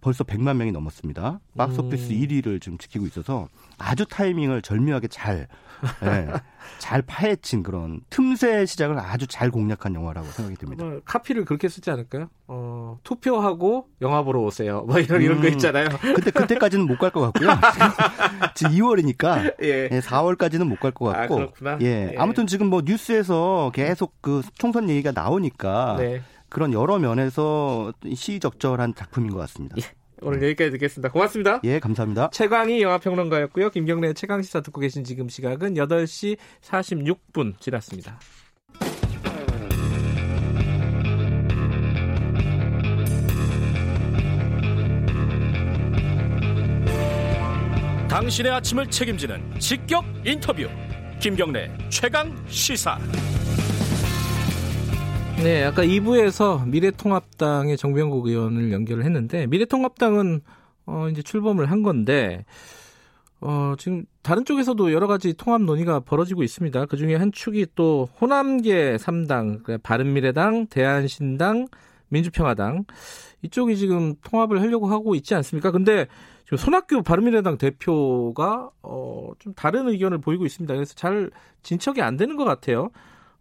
벌써 0.00 0.24
100만 0.24 0.56
명이 0.56 0.72
넘었습니다. 0.72 1.40
박스 1.56 1.80
오피스 1.80 2.12
음. 2.12 2.18
1위를 2.20 2.60
지금 2.60 2.78
지키고 2.78 3.06
있어서 3.06 3.48
아주 3.78 4.04
타이밍을 4.06 4.62
절묘하게 4.62 5.08
잘 5.08 5.48
네, 6.02 6.26
잘 6.78 7.02
파헤친 7.02 7.62
그런 7.62 8.00
틈새 8.10 8.66
시작을 8.66 8.98
아주 8.98 9.26
잘 9.28 9.50
공략한 9.50 9.94
영화라고 9.94 10.26
생각이 10.28 10.56
듭니다. 10.56 10.84
뭐, 10.84 11.00
카피를 11.04 11.44
그렇게 11.44 11.68
쓰지 11.68 11.90
않을까요? 11.90 12.28
어, 12.48 12.98
투표하고 13.04 13.86
영화 14.02 14.22
보러 14.22 14.40
오세요. 14.40 14.82
뭐 14.88 14.98
이런 14.98 15.20
음, 15.20 15.24
이런 15.24 15.40
거 15.40 15.46
음. 15.46 15.52
있잖아요. 15.52 15.88
근데 16.00 16.30
그때까지는 16.32 16.86
못 16.86 16.98
갈 16.98 17.10
것 17.12 17.20
같고요. 17.20 17.50
지금 18.54 18.72
2월이니까 18.72 19.54
예. 19.62 19.88
예 19.90 20.00
4월까지는 20.00 20.64
못 20.66 20.80
갈것 20.80 21.14
아, 21.14 21.18
같고. 21.20 21.34
아, 21.34 21.36
그렇구나. 21.38 21.78
예. 21.82 22.10
예. 22.12 22.16
아무튼 22.18 22.46
지금 22.46 22.66
뭐 22.68 22.82
뉴스에서 22.84 23.70
계속 23.74 24.14
그 24.20 24.42
총선 24.58 24.88
얘기가 24.90 25.12
나오니까 25.12 25.96
네. 25.98 26.22
그런 26.48 26.72
여러 26.72 26.98
면에서 26.98 27.92
시적절한 28.14 28.94
작품인 28.94 29.30
것 29.32 29.38
같습니다. 29.38 29.76
예. 29.78 29.82
오늘 30.20 30.42
여기까지 30.42 30.72
듣겠습니다. 30.72 31.12
고맙습니다. 31.12 31.60
예, 31.64 31.78
감사합니다. 31.78 32.30
최광희 32.32 32.82
영화평론가였고요. 32.82 33.70
김경래 33.70 34.12
최강 34.14 34.42
시사 34.42 34.60
듣고 34.62 34.80
계신 34.80 35.04
지금 35.04 35.28
시각은 35.28 35.74
8시 35.74 36.36
46분 36.62 37.60
지났습니다. 37.60 38.18
당신의 48.08 48.50
아침을 48.50 48.90
책임지는 48.90 49.60
직격 49.60 50.04
인터뷰. 50.24 50.66
김경래 51.20 51.70
최강 51.90 52.34
시사. 52.48 52.98
네, 55.42 55.62
아까 55.64 55.84
2부에서 55.84 56.66
미래통합당의 56.66 57.76
정병국 57.76 58.26
의원을 58.26 58.72
연결을 58.72 59.04
했는데 59.04 59.46
미래통합당은 59.46 60.40
어 60.86 61.08
이제 61.10 61.22
출범을 61.22 61.70
한 61.70 61.82
건데 61.84 62.44
어 63.40 63.74
지금 63.78 64.04
다른 64.22 64.44
쪽에서도 64.44 64.92
여러 64.92 65.06
가지 65.06 65.34
통합 65.34 65.62
논의가 65.62 66.00
벌어지고 66.00 66.42
있습니다. 66.42 66.86
그 66.86 66.96
중에 66.96 67.14
한 67.14 67.30
축이 67.30 67.66
또 67.76 68.08
호남계 68.20 68.96
3당, 68.96 69.62
그러니까 69.62 69.78
바른미래당, 69.84 70.66
대한신당, 70.68 71.68
민주평화당 72.08 72.84
이쪽이 73.42 73.76
지금 73.76 74.14
통합을 74.24 74.60
하려고 74.60 74.88
하고 74.88 75.14
있지 75.14 75.34
않습니까? 75.36 75.70
근데 75.70 76.08
지금 76.44 76.58
손학규 76.58 77.02
바른미래당 77.04 77.58
대표가 77.58 78.70
어 78.82 79.18
좀 79.38 79.52
다른 79.54 79.88
의견을 79.88 80.18
보이고 80.18 80.44
있습니다. 80.46 80.74
그래서 80.74 80.94
잘 80.94 81.30
진척이 81.62 82.02
안 82.02 82.16
되는 82.16 82.34
것 82.36 82.44
같아요. 82.44 82.90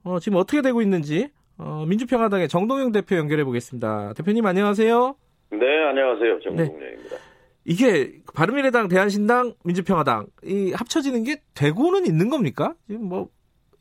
어 0.04 0.20
지금 0.20 0.38
어떻게 0.38 0.62
되고 0.62 0.82
있는지 0.82 1.30
어, 1.58 1.86
민주평화당의 1.88 2.48
정동영 2.48 2.92
대표 2.92 3.16
연결해 3.16 3.44
보겠습니다. 3.44 4.14
대표님 4.14 4.46
안녕하세요. 4.46 5.16
네, 5.52 5.84
안녕하세요. 5.90 6.40
정동영입니다. 6.42 7.16
네. 7.16 7.22
이게 7.66 8.14
바른미래당, 8.34 8.88
대한신당, 8.88 9.54
민주평화당 9.66 10.28
이 10.44 10.72
합쳐지는 10.74 11.24
게 11.24 11.38
되고는 11.56 12.06
있는 12.06 12.30
겁니까? 12.30 12.76
지금 12.88 13.06
뭐 13.10 13.28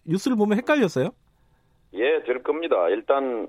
뉴스를 0.04 0.36
보면 0.36 0.58
헷갈렸어요. 0.58 1.10
예, 1.94 2.22
될 2.26 2.42
겁니다. 2.42 2.88
일단 2.88 3.46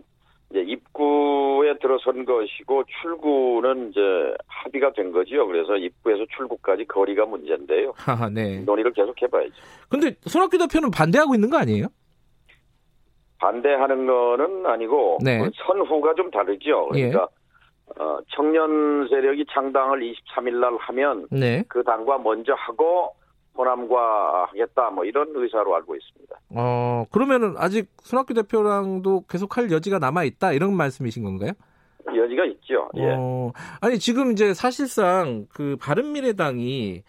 이제 0.51 0.61
입구에 0.61 1.77
들어선 1.81 2.23
것이고 2.25 2.83
출구는 3.01 3.89
이제 3.91 3.99
합의가 4.47 4.93
된 4.93 5.11
거지요. 5.11 5.47
그래서 5.47 5.75
입구에서 5.75 6.23
출구까지 6.37 6.85
거리가 6.85 7.25
문제인데요. 7.25 7.93
하하, 7.95 8.29
네. 8.29 8.59
논의를 8.59 8.93
계속 8.93 9.19
해봐야죠. 9.21 9.53
근데 9.89 10.15
손학규 10.21 10.57
대표는 10.57 10.91
반대하고 10.91 11.33
있는 11.35 11.49
거 11.49 11.57
아니에요? 11.57 11.87
반대하는 13.39 14.07
거는 14.07 14.65
아니고 14.65 15.19
네. 15.23 15.39
그 15.39 15.49
선후가 15.65 16.13
좀 16.15 16.31
다르죠. 16.31 16.87
그러니까 16.89 17.27
예. 17.99 18.01
어, 18.01 18.19
청년 18.35 19.07
세력이 19.09 19.45
창당을 19.51 20.01
23일 20.01 20.55
날 20.59 20.75
하면 20.77 21.27
네. 21.31 21.63
그 21.67 21.83
당과 21.83 22.17
먼저 22.19 22.53
하고 22.53 23.15
호남과 23.57 24.47
하겠다 24.49 24.89
뭐 24.91 25.03
이런 25.03 25.27
의사로 25.33 25.75
알고 25.75 25.95
있습니다. 25.95 26.39
어 26.55 27.05
그러면은 27.11 27.55
아직 27.57 27.89
손학규 28.03 28.33
대표랑도 28.33 29.25
계속할 29.27 29.71
여지가 29.71 29.99
남아 29.99 30.23
있다 30.25 30.53
이런 30.53 30.75
말씀이신 30.75 31.23
건가요? 31.23 31.51
여지가 32.15 32.45
있죠. 32.45 32.89
예. 32.97 33.15
어, 33.17 33.51
아니 33.81 33.97
지금 33.99 34.31
이제 34.31 34.53
사실상 34.53 35.47
그 35.49 35.75
바른 35.79 36.13
미래당이 36.13 37.03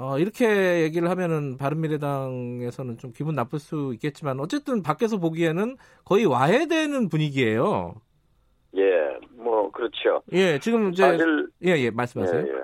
어, 0.00 0.16
이렇게 0.16 0.82
얘기를 0.82 1.10
하면은 1.10 1.56
바른미래당에서는 1.56 2.98
좀 2.98 3.10
기분 3.12 3.34
나쁠 3.34 3.58
수 3.58 3.90
있겠지만 3.94 4.38
어쨌든 4.38 4.80
밖에서 4.80 5.18
보기에는 5.18 5.76
거의 6.04 6.24
와해되는 6.24 7.08
분위기예요. 7.08 7.94
예, 8.76 9.18
뭐 9.32 9.72
그렇죠. 9.72 10.22
예, 10.32 10.60
지금 10.60 10.92
이제 10.92 11.02
사실 11.02 11.48
예, 11.64 11.70
예, 11.78 11.90
말씀하세요. 11.90 12.40
예, 12.46 12.48
예. 12.48 12.60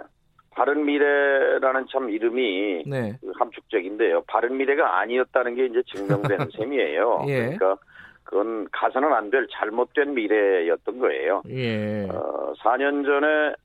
바른 0.51 0.85
미래라는 0.85 1.87
참 1.91 2.09
이름이 2.09 2.85
네. 2.87 3.19
그 3.21 3.33
함축적인데요. 3.37 4.23
바른 4.29 4.57
미래가 4.57 5.01
아니었다는 5.01 5.57
게 5.57 5.67
이제 5.67 5.83
증명된 5.93 6.39
셈이에요. 6.57 7.25
예. 7.27 7.57
그러니까 7.57 7.77
그건 8.23 8.69
가서는 8.71 9.13
안 9.13 9.31
될 9.31 9.49
잘못된 9.51 10.15
미래였던 10.15 11.01
거예요. 11.01 11.43
예. 11.49 12.07
어, 12.09 12.53
4년 12.63 13.05
전에 13.05 13.57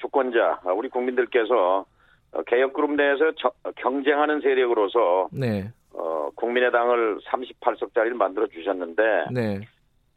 주권자 0.00 0.60
우리 0.74 0.88
국민들께서 0.88 1.84
개혁그룹 2.46 2.92
내에서 2.92 3.32
저, 3.38 3.50
경쟁하는 3.76 4.40
세력으로서 4.40 5.28
네. 5.32 5.70
어, 5.92 6.30
국민의당을 6.34 7.18
38석짜리를 7.20 8.14
만들어 8.14 8.46
주셨는데 8.46 9.02
네. 9.32 9.60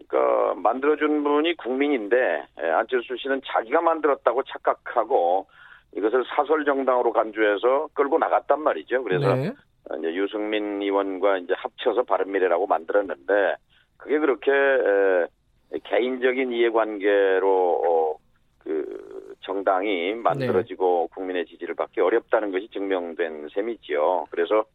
그러니까 0.08 0.56
만들어준 0.56 1.24
분이 1.24 1.56
국민인데 1.56 2.46
예, 2.62 2.70
안철수 2.70 3.16
씨는 3.18 3.42
자기가 3.46 3.82
만들었다고 3.82 4.44
착각하고 4.44 5.48
이것을 5.96 6.24
사설 6.36 6.66
정당으로 6.66 7.12
간주해서 7.14 7.90
끌고 7.94 8.18
나갔단 8.18 8.62
말이죠. 8.62 9.04
그래서 9.04 9.36
네. 9.36 9.52
이제 9.98 10.14
유승민 10.14 10.82
의원과 10.82 11.40
이제 11.40 11.54
합쳐서 11.58 12.04
바른미래라고 12.04 12.68
만들었는데 12.68 13.56
그게 13.98 14.20
그렇게 14.20 14.52
에, 14.52 15.80
개인적인 15.84 16.52
이해관계로 16.52 17.82
어, 17.86 18.16
그 18.60 19.11
정당이 19.42 20.14
만들어지고 20.16 21.08
네. 21.10 21.16
국민의 21.16 21.46
지지를 21.46 21.76
받기 21.76 22.02
어렵다는 22.02 22.52
것이 22.52 22.70
증명된 22.72 23.50
셈이지요. 23.54 24.28
그래서 24.32 24.66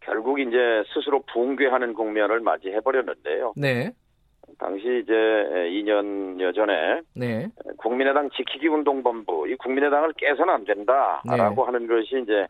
결국 0.00 0.40
이제 0.40 0.56
스스로 0.92 1.22
붕괴하는 1.32 1.94
국면을 1.94 2.40
맞이해 2.40 2.80
버렸는데요. 2.80 3.52
네. 3.56 3.92
당시 4.58 5.00
이제 5.02 5.12
2년여 5.12 6.54
전에 6.54 7.00
네. 7.14 7.48
국민의당 7.78 8.28
지키기 8.30 8.68
운동본부 8.68 9.48
이 9.48 9.54
국민의당을 9.56 10.12
깨서는 10.16 10.52
안 10.52 10.64
된다라고 10.64 11.62
네. 11.62 11.62
하는 11.64 11.86
것이 11.86 12.20
이제 12.22 12.46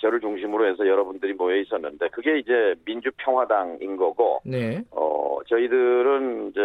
저를 0.00 0.20
중심으로 0.20 0.66
해서 0.66 0.86
여러분들이 0.86 1.34
모여 1.34 1.56
있었는데 1.56 2.08
그게 2.08 2.38
이제 2.38 2.74
민주평화당인 2.84 3.96
거고 3.96 4.40
네. 4.44 4.82
어 4.90 5.38
저희들은 5.46 6.50
이제 6.50 6.60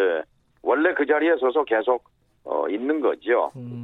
원래 0.62 0.94
그 0.94 1.06
자리에 1.06 1.36
서서 1.40 1.64
계속 1.66 2.04
어 2.44 2.68
있는 2.68 3.00
거죠. 3.00 3.52
음. 3.56 3.84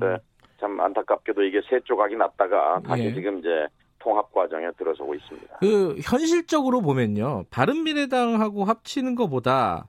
참 0.59 0.79
안타깝게도 0.79 1.43
이게 1.43 1.61
세 1.69 1.79
조각이 1.85 2.15
났다가 2.15 2.81
다시 2.85 3.03
네. 3.03 3.13
지금 3.13 3.39
이제 3.39 3.67
통합 3.99 4.31
과정에 4.33 4.67
들어서고 4.77 5.13
있습니다. 5.15 5.57
그 5.59 5.97
현실적으로 6.01 6.81
보면요. 6.81 7.43
바른미래당하고 7.49 8.63
합치는 8.65 9.15
것보다 9.15 9.87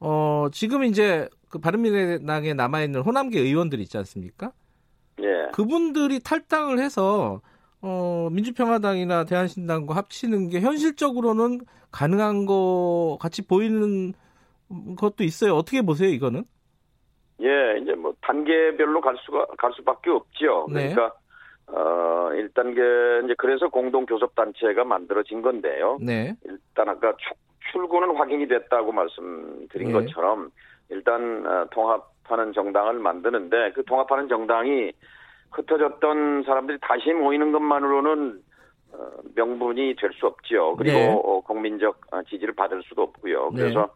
어, 0.00 0.46
지금 0.52 0.84
이제 0.84 1.28
그 1.48 1.58
바른미래당에 1.58 2.54
남아 2.54 2.82
있는 2.82 3.00
호남계 3.00 3.40
의원들 3.40 3.80
있지 3.80 3.96
않습니까? 3.98 4.52
예. 5.20 5.50
그분들이 5.52 6.20
탈당을 6.20 6.78
해서 6.78 7.40
어, 7.80 8.28
민주평화당이나 8.32 9.24
대한신당과 9.24 9.94
합치는 9.96 10.50
게 10.50 10.60
현실적으로는 10.60 11.60
가능한 11.90 12.46
거 12.46 13.18
같이 13.20 13.42
보이는 13.42 14.12
것도 14.96 15.24
있어요. 15.24 15.54
어떻게 15.54 15.82
보세요, 15.82 16.10
이거는? 16.10 16.44
예, 17.40 17.78
이제 17.80 17.94
뭐 17.94 18.12
단계별로 18.20 19.00
갈 19.00 19.16
수가 19.18 19.46
갈 19.58 19.72
수밖에 19.74 20.10
없죠. 20.10 20.66
네. 20.72 20.92
그러니까 20.92 21.14
어, 21.68 22.30
1단계 22.32 23.24
이제 23.24 23.34
그래서 23.38 23.68
공동 23.68 24.06
교섭 24.06 24.34
단체가 24.34 24.84
만들어진 24.84 25.42
건데요. 25.42 25.98
네. 26.00 26.34
일단 26.44 26.88
아까 26.88 27.14
출구는 27.72 28.16
확인이 28.16 28.48
됐다고 28.48 28.92
말씀드린 28.92 29.88
네. 29.88 29.92
것처럼 29.92 30.50
일단 30.88 31.46
어, 31.46 31.66
통합하는 31.70 32.52
정당을 32.52 32.94
만드는데 32.94 33.72
그 33.72 33.84
통합하는 33.84 34.28
정당이 34.28 34.92
흩어졌던 35.52 36.42
사람들이 36.44 36.78
다시 36.80 37.12
모이는 37.12 37.52
것만으로는 37.52 38.40
어, 38.92 39.10
명분이 39.34 39.96
될 39.96 40.10
수 40.14 40.26
없지요. 40.26 40.74
그리고 40.76 40.98
네. 40.98 41.08
어, 41.08 41.40
국민적 41.42 42.00
지지를 42.28 42.54
받을 42.54 42.82
수도 42.82 43.02
없고요. 43.02 43.50
네. 43.52 43.62
그래서 43.62 43.90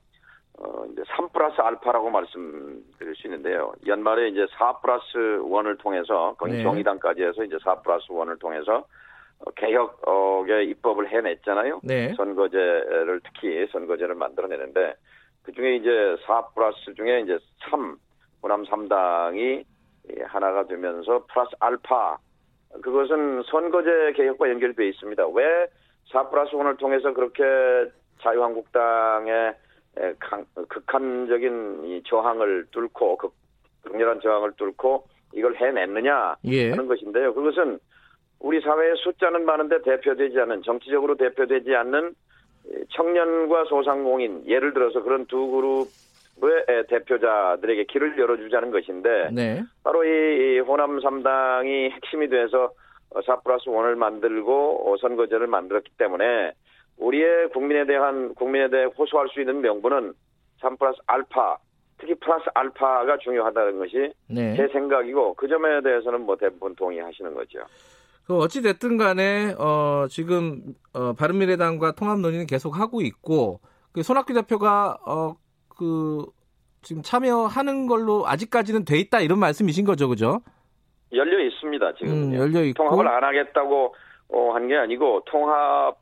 어, 0.59 0.85
이제 0.93 1.03
3 1.17 1.29
플러스 1.31 1.61
알파라고 1.61 2.11
말씀드릴 2.11 3.15
수 3.17 3.27
있는데요. 3.27 3.73
연말에 3.87 4.29
이제 4.29 4.47
4 4.59 4.81
플러스 4.81 5.07
1을 5.15 5.79
통해서 5.79 6.35
거의 6.39 6.55
네. 6.55 6.63
정의당까지 6.63 7.23
해서 7.23 7.43
이제 7.45 7.57
4 7.65 7.81
플러스 7.83 8.07
1을 8.09 8.39
통해서 8.39 8.85
어, 9.45 9.51
개혁의 9.57 10.69
입법을 10.69 11.11
해냈잖아요. 11.11 11.81
네. 11.83 12.13
선거제를 12.15 13.21
특히 13.25 13.67
선거제를 13.73 14.15
만들어내는데 14.15 14.95
그 15.43 15.53
중에 15.53 15.77
이제 15.77 16.17
4 16.27 16.49
플러스 16.55 16.95
중에 16.95 17.21
이제 17.21 17.39
3 17.71 17.97
호남 18.43 18.65
3당이 18.65 19.65
하나가 20.27 20.67
되면서 20.67 21.25
플러스 21.29 21.55
알파 21.61 22.19
그것은 22.83 23.43
선거제 23.45 24.13
개혁과 24.17 24.51
연결되어 24.51 24.87
있습니다. 24.87 25.25
왜4 25.25 26.31
플러스 26.31 26.53
1을 26.53 26.79
통해서 26.79 27.13
그렇게 27.13 27.43
자유한국당의 28.21 29.55
강, 30.19 30.45
극한적인 30.69 31.85
이 31.85 32.03
저항을 32.07 32.67
뚫고 32.71 33.17
극, 33.17 33.35
렬한 33.93 34.21
저항을 34.21 34.53
뚫고 34.57 35.05
이걸 35.35 35.55
해냈느냐 35.57 36.37
예. 36.45 36.71
하는 36.71 36.87
것인데요. 36.87 37.35
그것은 37.35 37.79
우리 38.41 38.61
사회의 38.61 38.95
숫자는 38.97 39.45
많은데 39.45 39.83
대표되지 39.83 40.39
않는 40.41 40.63
정치적으로 40.63 41.17
대표되지 41.17 41.75
않는 41.75 42.15
청년과 42.91 43.65
소상공인 43.65 44.45
예를 44.47 44.73
들어서 44.73 45.03
그런 45.03 45.27
두 45.27 45.47
그룹의 45.49 46.87
대표자들에게 46.89 47.85
길을 47.85 48.19
열어주자는 48.19 48.71
것인데 48.71 49.31
네. 49.33 49.63
바로 49.85 50.05
이 50.05 50.59
호남 50.61 50.99
3당이 50.99 51.91
핵심이 51.91 52.29
돼서 52.29 52.73
4 53.27 53.41
플러스 53.41 53.67
1을 53.67 53.95
만들고 53.95 54.97
선거제를 55.01 55.47
만들었기 55.47 55.93
때문에 55.99 56.53
우리의 57.03 57.51
국민에 57.53 57.85
대한 57.87 58.35
국민에 58.35 58.69
대해 58.71 58.85
호소할 58.85 59.29
수 59.29 59.41
있는 59.41 59.61
명분은 59.61 60.13
3 60.61 60.77
플러스 60.77 60.99
알파 61.07 61.57
특히 61.99 62.15
플러스 62.15 62.45
알파가 62.55 63.19
중요하다는 63.19 63.79
것이 63.79 64.13
네. 64.29 64.57
제 64.57 64.69
생각이고 64.69 65.35
그 65.35 65.49
점에 65.49 65.81
대해서는 65.83 66.23
뭐 66.23 66.37
대부분 66.37 66.75
동의하시는 66.75 67.35
거죠. 67.35 67.61
그 68.27 68.37
어찌 68.39 68.63
됐든 68.63 68.97
간에 68.99 69.55
어 69.59 70.07
지금 70.09 70.63
어 70.95 71.13
바른미래당과 71.13 71.93
통합 71.93 72.21
논의는 72.21 72.47
계속 72.47 72.79
하고 72.79 73.01
있고 73.03 73.61
그 73.93 74.03
손학규 74.03 74.33
대표가 74.35 74.99
어 75.07 75.37
그 75.75 76.27
지금 76.83 77.03
참여하는 77.03 77.87
걸로 77.87 78.25
아직까지는 78.27 78.85
돼 78.85 78.99
있다 78.99 79.21
이런 79.21 79.39
말씀이신 79.41 79.85
거죠, 79.87 80.07
그죠? 80.09 80.41
열려 81.13 81.43
있습니다 81.45 81.93
지금. 81.95 82.13
음, 82.13 82.35
열려 82.35 82.63
있고 82.63 82.85
통합을 82.85 83.09
안 83.09 83.25
하겠다고 83.25 83.95
어, 84.29 84.51
한 84.55 84.69
게 84.69 84.77
아니고 84.77 85.23
통합을 85.27 85.95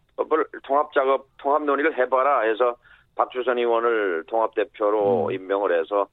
통합 0.65 0.93
작업 0.93 1.27
통합 1.39 1.63
논의를 1.65 1.97
해봐라 1.99 2.43
해서 2.43 2.77
박주선 3.17 3.59
의원을 3.59 4.25
통합 4.27 4.55
대표로 4.55 5.27
음. 5.27 5.33
임명을 5.33 5.79
해서 5.79 6.09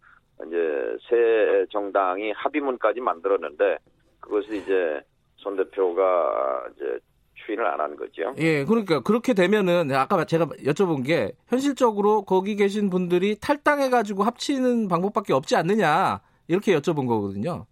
이제 0.45 0.97
새 1.09 1.65
정당이 1.71 2.31
합의문까지 2.31 2.99
만들었는데 3.01 3.77
그것을 4.19 4.55
이제 4.55 5.01
손 5.37 5.55
대표가 5.55 6.65
이제 6.75 6.99
추인을 7.45 7.65
안 7.65 7.79
한 7.79 7.95
거죠. 7.95 8.33
예, 8.37 8.65
그러니까 8.65 9.01
그렇게 9.01 9.33
되면은 9.33 9.91
아까 9.93 10.25
제가 10.25 10.45
여쭤본 10.45 11.05
게 11.05 11.31
현실적으로 11.47 12.23
거기 12.23 12.55
계신 12.55 12.89
분들이 12.89 13.39
탈당해 13.39 13.89
가지고 13.89 14.23
합치는 14.23 14.87
방법밖에 14.87 15.33
없지 15.33 15.55
않느냐 15.55 16.19
이렇게 16.47 16.75
여쭤본 16.75 17.07
거거든요. 17.07 17.65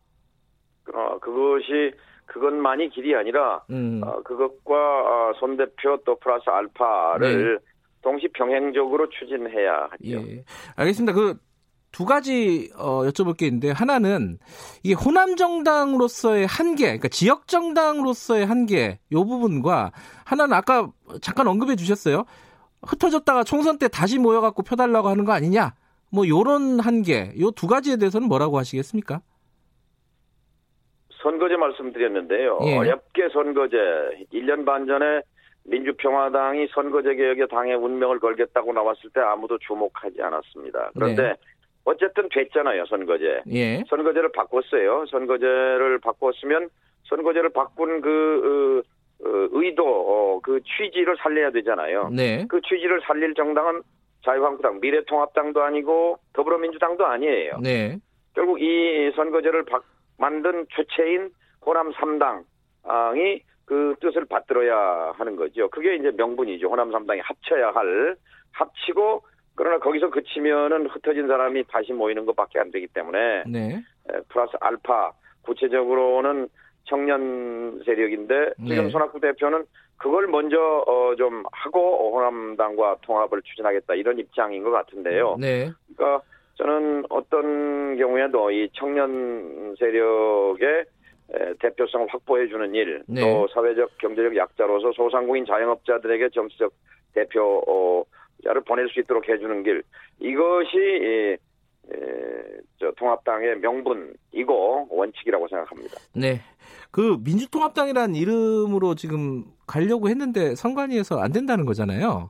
어, 0.93 1.19
그것이 1.19 1.91
그것만이 2.35 2.89
길이 2.89 3.15
아니라 3.15 3.63
음. 3.69 4.01
어, 4.03 4.21
그것과 4.23 4.73
어, 4.75 5.33
손 5.39 5.55
대표 5.55 5.97
또 6.05 6.19
플러스 6.19 6.43
알파를 6.49 7.59
네. 7.59 7.65
동시 8.01 8.27
병행적으로 8.27 9.07
추진해야 9.09 9.87
하죠. 9.91 10.03
예, 10.03 10.43
알겠습니다. 10.75 11.13
그 11.13 11.35
두 11.95 12.03
가지 12.03 12.69
어, 12.75 13.03
여쭤볼 13.03 13.37
게 13.37 13.45
있는데 13.47 13.71
하나는 13.71 14.37
이게 14.83 14.93
호남 14.93 15.37
정당으로서의 15.37 16.45
한계, 16.45 16.87
그러니까 16.87 17.07
지역 17.07 17.47
정당으로서의 17.47 18.45
한계 18.45 18.99
요 19.13 19.23
부분과 19.23 19.93
하나는 20.25 20.53
아까 20.57 20.91
잠깐 21.21 21.47
언급해 21.47 21.77
주셨어요. 21.77 22.25
흩어졌다가 22.85 23.45
총선 23.45 23.77
때 23.79 23.87
다시 23.87 24.19
모여갖고 24.19 24.63
펴달라고 24.63 25.07
하는 25.07 25.23
거 25.23 25.31
아니냐? 25.31 25.73
뭐 26.11 26.27
요런 26.27 26.81
한계, 26.81 27.33
요 27.39 27.51
두 27.51 27.65
가지에 27.67 27.95
대해서는 27.95 28.27
뭐라고 28.27 28.59
하시겠습니까? 28.59 29.21
선거제 31.25 31.57
말씀드렸는데요. 31.57 32.59
예. 32.67 32.77
어렵게 32.77 33.29
선거제 33.29 33.77
1년 34.31 34.63
반 34.63 34.85
전에 34.85 35.21
민주평화당이 35.63 36.67
선거제 36.67 37.15
개혁에 37.15 37.47
당의 37.47 37.75
운명을 37.75 38.19
걸겠다고 38.19 38.71
나왔을 38.73 39.09
때 39.09 39.21
아무도 39.21 39.57
주목하지 39.57 40.21
않았습니다. 40.21 40.91
그런데 40.93 41.23
네. 41.23 41.35
어쨌든 41.83 42.29
됐잖아요, 42.29 42.85
선거제. 42.85 43.41
예. 43.51 43.83
선거제를 43.89 44.31
바꿨어요. 44.33 45.05
선거제를 45.09 45.99
바꿨으면 45.99 46.69
선거제를 47.09 47.49
바꾼 47.49 48.01
그 48.01 48.83
어, 49.23 49.27
어, 49.27 49.47
의도, 49.51 49.83
어, 49.83 50.39
그 50.43 50.59
취지를 50.61 51.15
살려야 51.17 51.49
되잖아요. 51.49 52.09
네. 52.13 52.45
그 52.47 52.61
취지를 52.61 53.01
살릴 53.01 53.33
정당은 53.33 53.81
자유한국당, 54.23 54.79
미래통합당도 54.79 55.63
아니고 55.63 56.19
더불어민주당도 56.33 57.05
아니에요. 57.05 57.57
네. 57.63 57.97
결국 58.35 58.61
이 58.61 59.11
선거제를 59.15 59.65
바, 59.65 59.79
만든 60.17 60.65
주체인 60.69 61.29
호남 61.65 61.91
3당이 61.91 63.41
그 63.65 63.95
뜻을 63.99 64.25
받들어야 64.25 65.13
하는 65.15 65.35
거죠. 65.35 65.69
그게 65.69 65.95
이제 65.95 66.11
명분이죠. 66.11 66.67
호남 66.67 66.91
3당이 66.91 67.21
합쳐야 67.23 67.71
할 67.71 68.15
합치고 68.51 69.23
그러나 69.55 69.79
거기서 69.79 70.09
그치면은 70.09 70.87
흩어진 70.87 71.27
사람이 71.27 71.63
다시 71.67 71.93
모이는 71.93 72.25
것밖에 72.25 72.59
안 72.59 72.71
되기 72.71 72.87
때문에 72.87 73.43
네. 73.47 73.81
플러스 74.29 74.51
알파 74.59 75.13
구체적으로는 75.43 76.49
청년 76.83 77.81
세력인데 77.85 78.53
지금 78.67 78.85
네. 78.85 78.89
손학구 78.89 79.19
대표는 79.19 79.65
그걸 79.97 80.27
먼저 80.27 80.57
어, 80.85 81.15
좀 81.15 81.43
하고 81.51 82.15
호남당과 82.15 82.97
통합을 83.01 83.41
추진하겠다 83.41 83.95
이런 83.95 84.19
입장인 84.19 84.63
것 84.63 84.71
같은데요. 84.71 85.37
네. 85.39 85.71
그러니까 85.95 86.23
저는 86.55 87.03
어떤 87.09 87.97
경우에도 87.97 88.49
이 88.51 88.69
청년 88.73 89.75
세력의 89.77 90.85
대표성을 91.59 92.07
확보해 92.09 92.47
주는 92.47 92.73
일, 92.73 93.03
네. 93.07 93.21
또 93.21 93.47
사회적 93.53 93.97
경제적 93.97 94.35
약자로서 94.35 94.91
소상공인 94.93 95.45
자영업자들에게 95.45 96.29
정치적 96.29 96.71
대표자를 97.13 98.61
보낼 98.65 98.87
수 98.89 98.99
있도록 98.99 99.27
해주는 99.27 99.63
길, 99.63 99.83
이것이 100.19 101.37
저 102.79 102.91
통합당의 102.91 103.59
명분이고 103.59 104.87
원칙이라고 104.89 105.47
생각합니다. 105.47 105.97
네. 106.15 106.41
그 106.91 107.17
민주통합당이라는 107.25 108.15
이름으로 108.15 108.95
지금 108.95 109.43
가려고 109.67 110.07
했는데 110.09 110.55
선관위에서 110.55 111.19
안 111.19 111.31
된다는 111.31 111.65
거잖아요. 111.65 112.29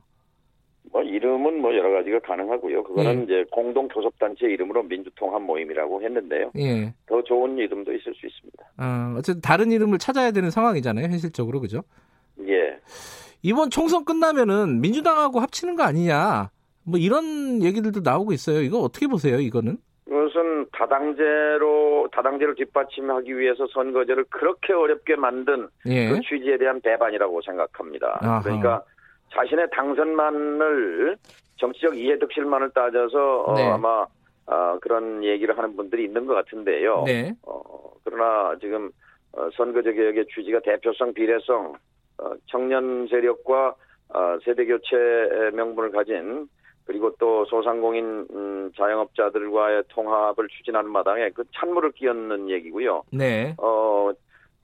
뭐 0.96 1.02
이름은 1.02 1.60
뭐 1.60 1.76
여러 1.76 1.90
가지가 1.90 2.20
가능하고요. 2.20 2.82
그거는 2.82 3.18
예. 3.20 3.24
이제 3.24 3.44
공동 3.50 3.86
교섭단체 3.86 4.46
이름으로 4.46 4.82
민주통합 4.84 5.42
모임이라고 5.42 6.00
했는데요. 6.00 6.52
예. 6.56 6.94
더 7.04 7.22
좋은 7.22 7.58
이름도 7.58 7.92
있을 7.92 8.14
수 8.14 8.26
있습니다. 8.26 8.64
아, 8.78 9.14
어쨌든 9.18 9.42
다른 9.42 9.70
이름을 9.72 9.98
찾아야 9.98 10.30
되는 10.30 10.50
상황이잖아요. 10.50 11.04
현실적으로 11.04 11.60
그죠? 11.60 11.82
예. 12.48 12.78
이번 13.42 13.68
총선 13.68 14.06
끝나면은 14.06 14.80
민주당하고 14.80 15.40
합치는 15.40 15.76
거 15.76 15.82
아니냐? 15.82 16.48
뭐 16.82 16.98
이런 16.98 17.62
얘기들도 17.62 18.00
나오고 18.02 18.32
있어요. 18.32 18.62
이거 18.62 18.78
어떻게 18.78 19.06
보세요? 19.06 19.38
이거는? 19.38 19.76
이것은 20.08 20.66
다당제로 20.72 22.08
다당제를 22.10 22.54
뒷받침하기 22.54 23.36
위해서 23.36 23.66
선거제를 23.74 24.24
그렇게 24.30 24.72
어렵게 24.72 25.16
만든 25.16 25.68
예. 25.84 26.08
그 26.08 26.20
취지에 26.22 26.56
대한 26.56 26.80
배반이라고 26.80 27.42
생각합니다. 27.42 28.18
아하. 28.22 28.40
그러니까 28.40 28.82
자신의 29.36 29.68
당선만을 29.72 31.16
정치적 31.56 31.96
이해득실만을 31.96 32.70
따져서 32.70 33.42
어, 33.42 33.54
네. 33.54 33.68
어, 33.68 33.74
아마 33.74 34.06
어, 34.46 34.78
그런 34.80 35.24
얘기를 35.24 35.56
하는 35.56 35.76
분들이 35.76 36.04
있는 36.04 36.26
것 36.26 36.34
같은데요. 36.34 37.02
네. 37.04 37.34
어, 37.42 37.62
그러나 38.04 38.56
지금 38.60 38.90
어, 39.32 39.48
선거제 39.56 39.92
개혁의 39.92 40.26
취지가 40.34 40.60
대표성, 40.60 41.12
비례성, 41.14 41.74
어, 42.18 42.32
청년 42.46 43.06
세력과 43.08 43.74
어, 44.08 44.38
세대 44.44 44.64
교체 44.64 44.96
명분을 45.52 45.90
가진 45.90 46.48
그리고 46.84 47.12
또 47.18 47.44
소상공인 47.46 48.26
음, 48.30 48.70
자영업자들과의 48.76 49.82
통합을 49.88 50.46
추진하는 50.48 50.90
마당에 50.90 51.30
그 51.30 51.42
찬물을 51.56 51.92
끼얹는 51.92 52.48
얘기고요. 52.48 53.02
네. 53.10 53.54
어, 53.58 54.12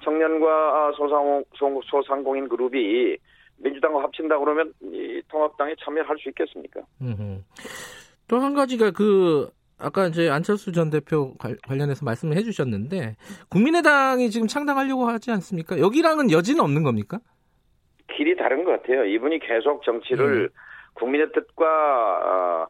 청년과 0.05 0.93
소상, 0.97 1.43
소상공인 1.85 2.49
그룹이 2.49 3.19
민주당과 3.63 4.03
합친다 4.03 4.39
그러면 4.39 4.73
이 4.83 5.23
통합당에 5.29 5.75
참여할 5.85 6.17
수 6.19 6.29
있겠습니까? 6.31 6.81
또 8.29 8.39
한 8.39 8.55
가지가 8.55 8.91
그 8.93 9.49
아까 9.79 10.07
이제 10.07 10.29
안철수 10.31 10.73
전 10.73 10.91
대표 10.91 11.35
관련해서 11.67 12.05
말씀을 12.05 12.37
해주셨는데 12.37 13.17
국민의당이 13.51 14.31
지금 14.31 14.47
창당하려고 14.47 15.07
하지 15.07 15.31
않습니까? 15.33 15.79
여기랑은 15.79 16.31
여지는 16.31 16.61
없는 16.61 16.83
겁니까? 16.83 17.19
길이 18.17 18.37
다른 18.37 18.65
것 18.65 18.71
같아요. 18.73 19.05
이분이 19.05 19.41
계속 19.41 19.83
정치를 19.83 20.45
음. 20.45 20.49
국민의 20.95 21.33
뜻과 21.33 21.65
어, 21.67 22.67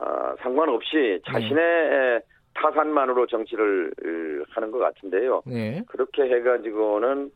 어, 0.00 0.34
상관없이 0.42 1.20
자신의 1.26 1.54
네. 1.56 2.20
타산만으로 2.54 3.26
정치를 3.26 3.92
하는 4.48 4.70
것 4.72 4.78
같은데요. 4.78 5.42
네. 5.46 5.82
그렇게 5.86 6.22
해가지고는 6.22 7.30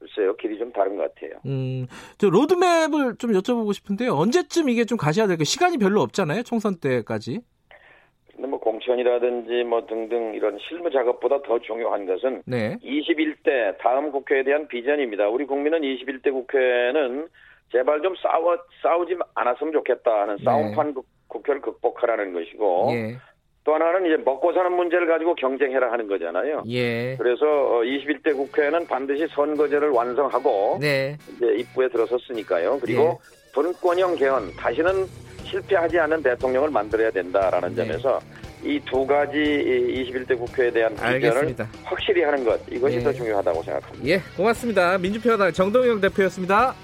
글쎄요, 0.00 0.34
길이 0.36 0.58
좀 0.58 0.72
다른 0.72 0.96
것 0.96 1.14
같아요. 1.14 1.38
음, 1.44 1.86
저 2.16 2.30
로드맵을 2.30 3.16
좀 3.18 3.32
여쭤보고 3.32 3.74
싶은데요. 3.74 4.14
언제쯤 4.14 4.70
이게 4.70 4.84
좀 4.86 4.96
가셔야 4.96 5.26
될까요? 5.26 5.44
시간이 5.44 5.76
별로 5.76 6.00
없잖아요, 6.00 6.42
총선 6.42 6.76
때까지. 6.80 7.40
근데 8.32 8.48
뭐 8.48 8.58
공천이라든지 8.58 9.64
뭐 9.64 9.84
등등 9.86 10.32
이런 10.34 10.58
실무 10.66 10.90
작업보다 10.90 11.42
더 11.42 11.58
중요한 11.58 12.06
것은 12.06 12.42
네. 12.46 12.78
21대 12.82 13.76
다음 13.78 14.10
국회에 14.10 14.42
대한 14.42 14.66
비전입니다. 14.66 15.28
우리 15.28 15.44
국민은 15.44 15.82
21대 15.82 16.32
국회는 16.32 17.28
제발 17.70 18.00
좀 18.00 18.14
싸워 18.16 18.56
싸우지 18.82 19.16
않았으면 19.34 19.74
좋겠다 19.74 20.22
하는 20.22 20.36
네. 20.36 20.44
싸움판 20.44 20.94
국회를 21.28 21.60
극복하라는 21.60 22.32
것이고 22.32 22.88
예. 22.92 23.16
또 23.70 23.74
하나는 23.76 24.04
이제 24.06 24.16
먹고 24.24 24.52
사는 24.52 24.72
문제를 24.72 25.06
가지고 25.06 25.36
경쟁해라 25.36 25.92
하는 25.92 26.08
거잖아요. 26.08 26.64
예. 26.70 27.14
그래서 27.16 27.44
21대 27.84 28.32
어, 28.32 28.36
국회는 28.38 28.84
반드시 28.88 29.28
선거제를 29.32 29.90
완성하고 29.90 30.78
네. 30.80 31.16
이제 31.36 31.54
입구에 31.54 31.88
들어섰으니까요. 31.88 32.80
그리고 32.80 33.20
예. 33.22 33.52
분권형 33.52 34.16
개헌 34.16 34.56
다시는 34.56 35.06
실패하지 35.44 36.00
않는 36.00 36.20
대통령을 36.20 36.70
만들어야 36.70 37.12
된다라는 37.12 37.76
네. 37.76 37.86
점에서 37.86 38.18
이 38.64 38.80
두 38.90 39.06
가지 39.06 39.38
21대 39.38 40.36
국회에 40.36 40.70
대한 40.72 40.92
비전을 40.94 41.54
확실히 41.84 42.22
하는 42.22 42.44
것 42.44 42.60
이것이 42.68 42.96
예. 42.96 43.02
더 43.04 43.12
중요하다고 43.12 43.62
생각합니다. 43.62 44.08
예, 44.08 44.20
고맙습니다. 44.36 44.98
민주평화당 44.98 45.52
정동영 45.52 46.00
대표였습니다. 46.00 46.74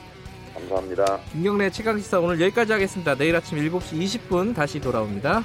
감사합니다. 0.54 1.18
김경래 1.32 1.68
최강시사 1.68 2.20
오늘 2.20 2.40
여기까지 2.40 2.72
하겠습니다. 2.72 3.16
내일 3.16 3.34
아침 3.34 3.58
7시 3.58 4.00
20분 4.30 4.54
다시 4.54 4.80
돌아옵니다. 4.80 5.42